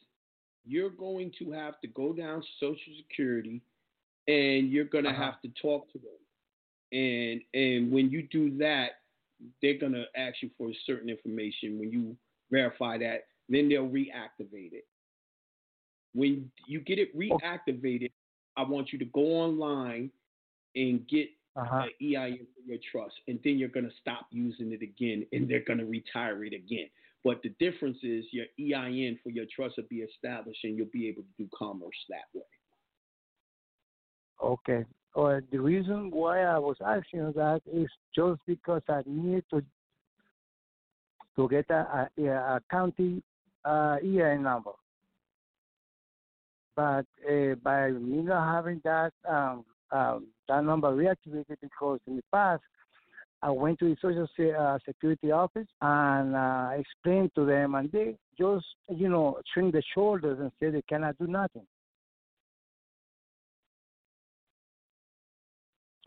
[0.65, 3.63] you're going to have to go down to Social Security
[4.27, 5.25] and you're gonna Uh-huh.
[5.25, 6.19] have to talk to them.
[6.93, 9.01] And and when you do that,
[9.63, 11.79] they're gonna ask you for certain information.
[11.79, 12.17] When you
[12.51, 14.87] verify that, then they'll reactivate it.
[16.15, 18.11] When you get it reactivated,
[18.59, 20.11] I want you to go online
[20.75, 21.87] and get Uh-huh.
[21.87, 25.65] an EIN for your trust, and then you're gonna stop using it again, and they're
[25.71, 26.89] gonna retire it again.
[27.25, 31.09] But the difference is your EIN for your trust will be established, and you'll be
[31.09, 32.51] able to do commerce that way.
[34.41, 34.85] Okay.
[35.15, 39.65] Or the reason why I was asking that is just because I need to
[41.37, 42.27] to get a, a,
[42.57, 43.23] a county
[43.65, 44.73] uh, EIN number.
[46.79, 52.23] But uh, by me not having that um, um, that number reactivated because in the
[52.33, 52.63] past
[53.43, 57.91] I went to the Social Se- uh, Security office and uh, explained to them, and
[57.91, 61.67] they just you know shrink the shoulders and say they cannot do nothing.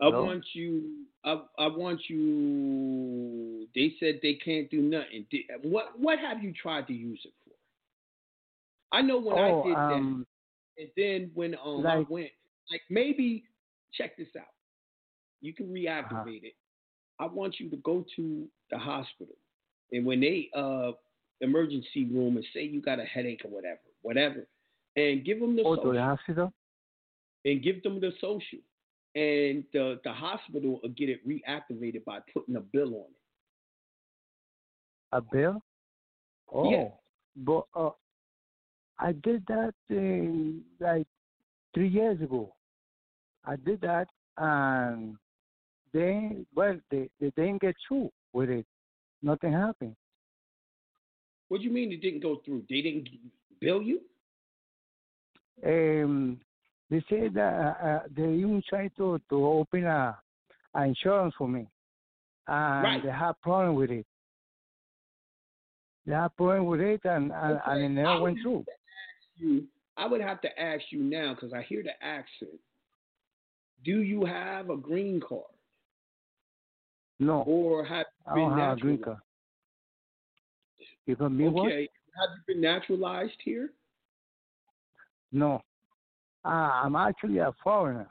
[0.00, 0.24] I Hello?
[0.24, 1.04] want you.
[1.22, 3.68] I, I want you.
[3.74, 5.26] They said they can't do nothing.
[5.64, 8.96] What What have you tried to use it for?
[8.96, 10.31] I know when Oh, I did um, that,
[10.78, 12.30] and then when um I like- went,
[12.70, 13.44] like maybe
[13.92, 14.46] check this out.
[15.40, 16.46] You can reactivate Uh-huh.
[16.50, 16.54] it.
[17.18, 19.36] I want you to go to the hospital,
[19.92, 20.92] and when they uh
[21.40, 24.46] emergency room and say you got a headache or whatever, whatever,
[24.96, 26.52] and give them the to social the hospital.
[27.44, 28.60] and give them the social.
[29.14, 33.16] And the, the hospital will get it reactivated by putting a bill on it.
[35.12, 35.62] A bill?
[36.50, 36.88] Oh, Yeah.
[37.36, 37.90] but uh,
[39.02, 41.06] I did that in, like
[41.74, 42.54] three years ago.
[43.44, 44.06] I did that,
[44.38, 45.16] and
[45.92, 48.64] they well, they they didn't get through with it.
[49.22, 49.96] Nothing happened.
[51.48, 52.62] What do you mean it didn't go through?
[52.70, 53.08] They didn't
[53.60, 54.00] bill you?
[55.66, 56.40] Um,
[56.88, 60.16] they said that uh, uh, they even tried to to open a,
[60.74, 61.66] a insurance for me,
[62.46, 63.02] and Right.
[63.02, 64.06] they had problem with it.
[66.06, 68.58] They had problem with it, and and, and it never I went through.
[68.58, 68.81] have to ask
[69.42, 69.64] You,
[69.96, 72.58] I would have to ask you now because I hear the accent.
[73.84, 75.42] Do you have a green card
[77.18, 79.04] No, or have you I been don't have a green naturalized?
[81.08, 81.36] card.
[81.38, 81.66] Be what?
[81.66, 81.88] Okay,
[82.20, 83.70] have you been naturalized here?
[85.32, 85.60] No.
[86.44, 88.08] Ah, I'm actually a foreigner.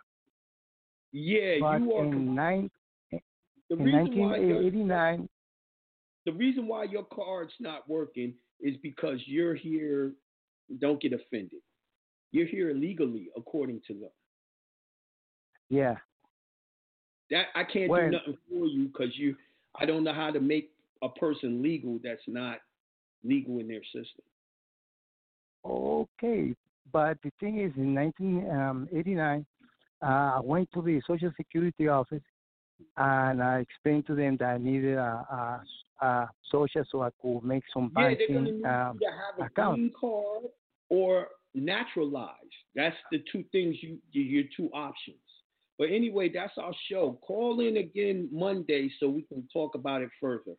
[1.13, 2.03] Yeah, but you are.
[2.05, 2.71] in, nine,
[3.69, 5.29] in reason why you're- 1989,
[6.25, 10.11] the reason why your card's not working is because you're here.
[10.80, 11.60] Don't get offended.
[12.31, 14.10] You're here illegally, according to them.
[15.69, 15.95] yeah.
[17.30, 19.35] That I can't do nothing for you because you.
[19.80, 20.72] I don't know how to make
[21.02, 22.57] a person legal that's not
[23.23, 24.26] legal in their system.
[25.65, 26.53] Okay,
[26.91, 29.45] but the thing is, in 1989,
[30.02, 32.23] uh, I went to the Social Security office
[32.98, 35.61] and I explained to them that I needed a,
[36.02, 39.77] a, a social so I could make some Yeah, banking um, have a account.
[39.77, 40.43] green card
[40.91, 42.35] or naturalized.
[42.76, 45.18] That's the two things you your two options.
[45.80, 47.18] But anyway, that's our show.
[47.26, 50.53] Call in again Monday so we can talk about it further.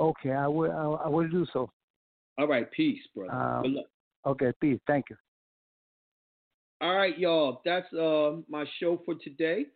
[0.00, 1.00] Okay, I will.
[1.04, 1.68] I, will do so.
[2.38, 3.32] All right, peace, brother.
[3.32, 3.76] Um.
[4.24, 4.78] Okay, peace.
[4.86, 5.16] Thank you.
[6.80, 7.60] All right, y'all.
[7.64, 9.66] That's uh my show for today.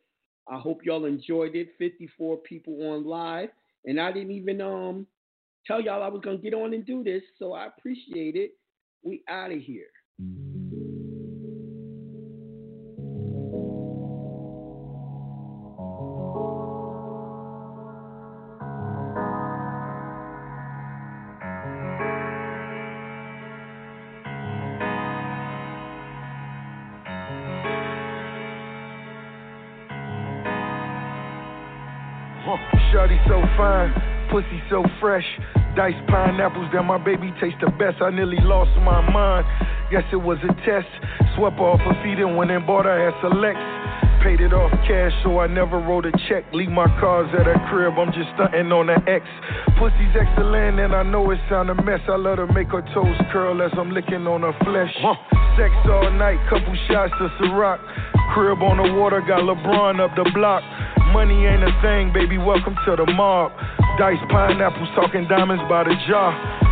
[0.49, 1.71] I hope y'all enjoyed it.
[1.79, 3.49] 54 people on live.
[3.87, 5.07] And I didn't even um
[5.67, 8.53] tell y'all I was gonna get on and do this, so I appreciate it.
[9.03, 9.87] We out of here.
[34.41, 35.27] Pussy so fresh.
[35.77, 38.03] Diced pineapples that my baby tastes the best.
[38.03, 39.47] I nearly lost my mind.
[39.91, 40.89] Guess it was a test.
[41.37, 43.59] Swept off her feet and went and bought her ass a Lex.
[44.23, 46.45] Paid it off cash, so I never wrote a check.
[46.53, 49.25] Leave my cars at her crib, I'm just stunting on the X.
[49.81, 52.01] Pussy's excellent, and I know it sound a mess.
[52.07, 54.93] I let her make her toes curl as I'm licking on her flesh.
[55.57, 57.81] Sex all night, couple shots to Ciroc.
[58.35, 60.63] Crib on the water, got LeBron up the block.
[61.13, 63.51] Money ain't a thing, baby, welcome to the mob.
[64.01, 66.70] Pineapples, talking diamonds by the jar.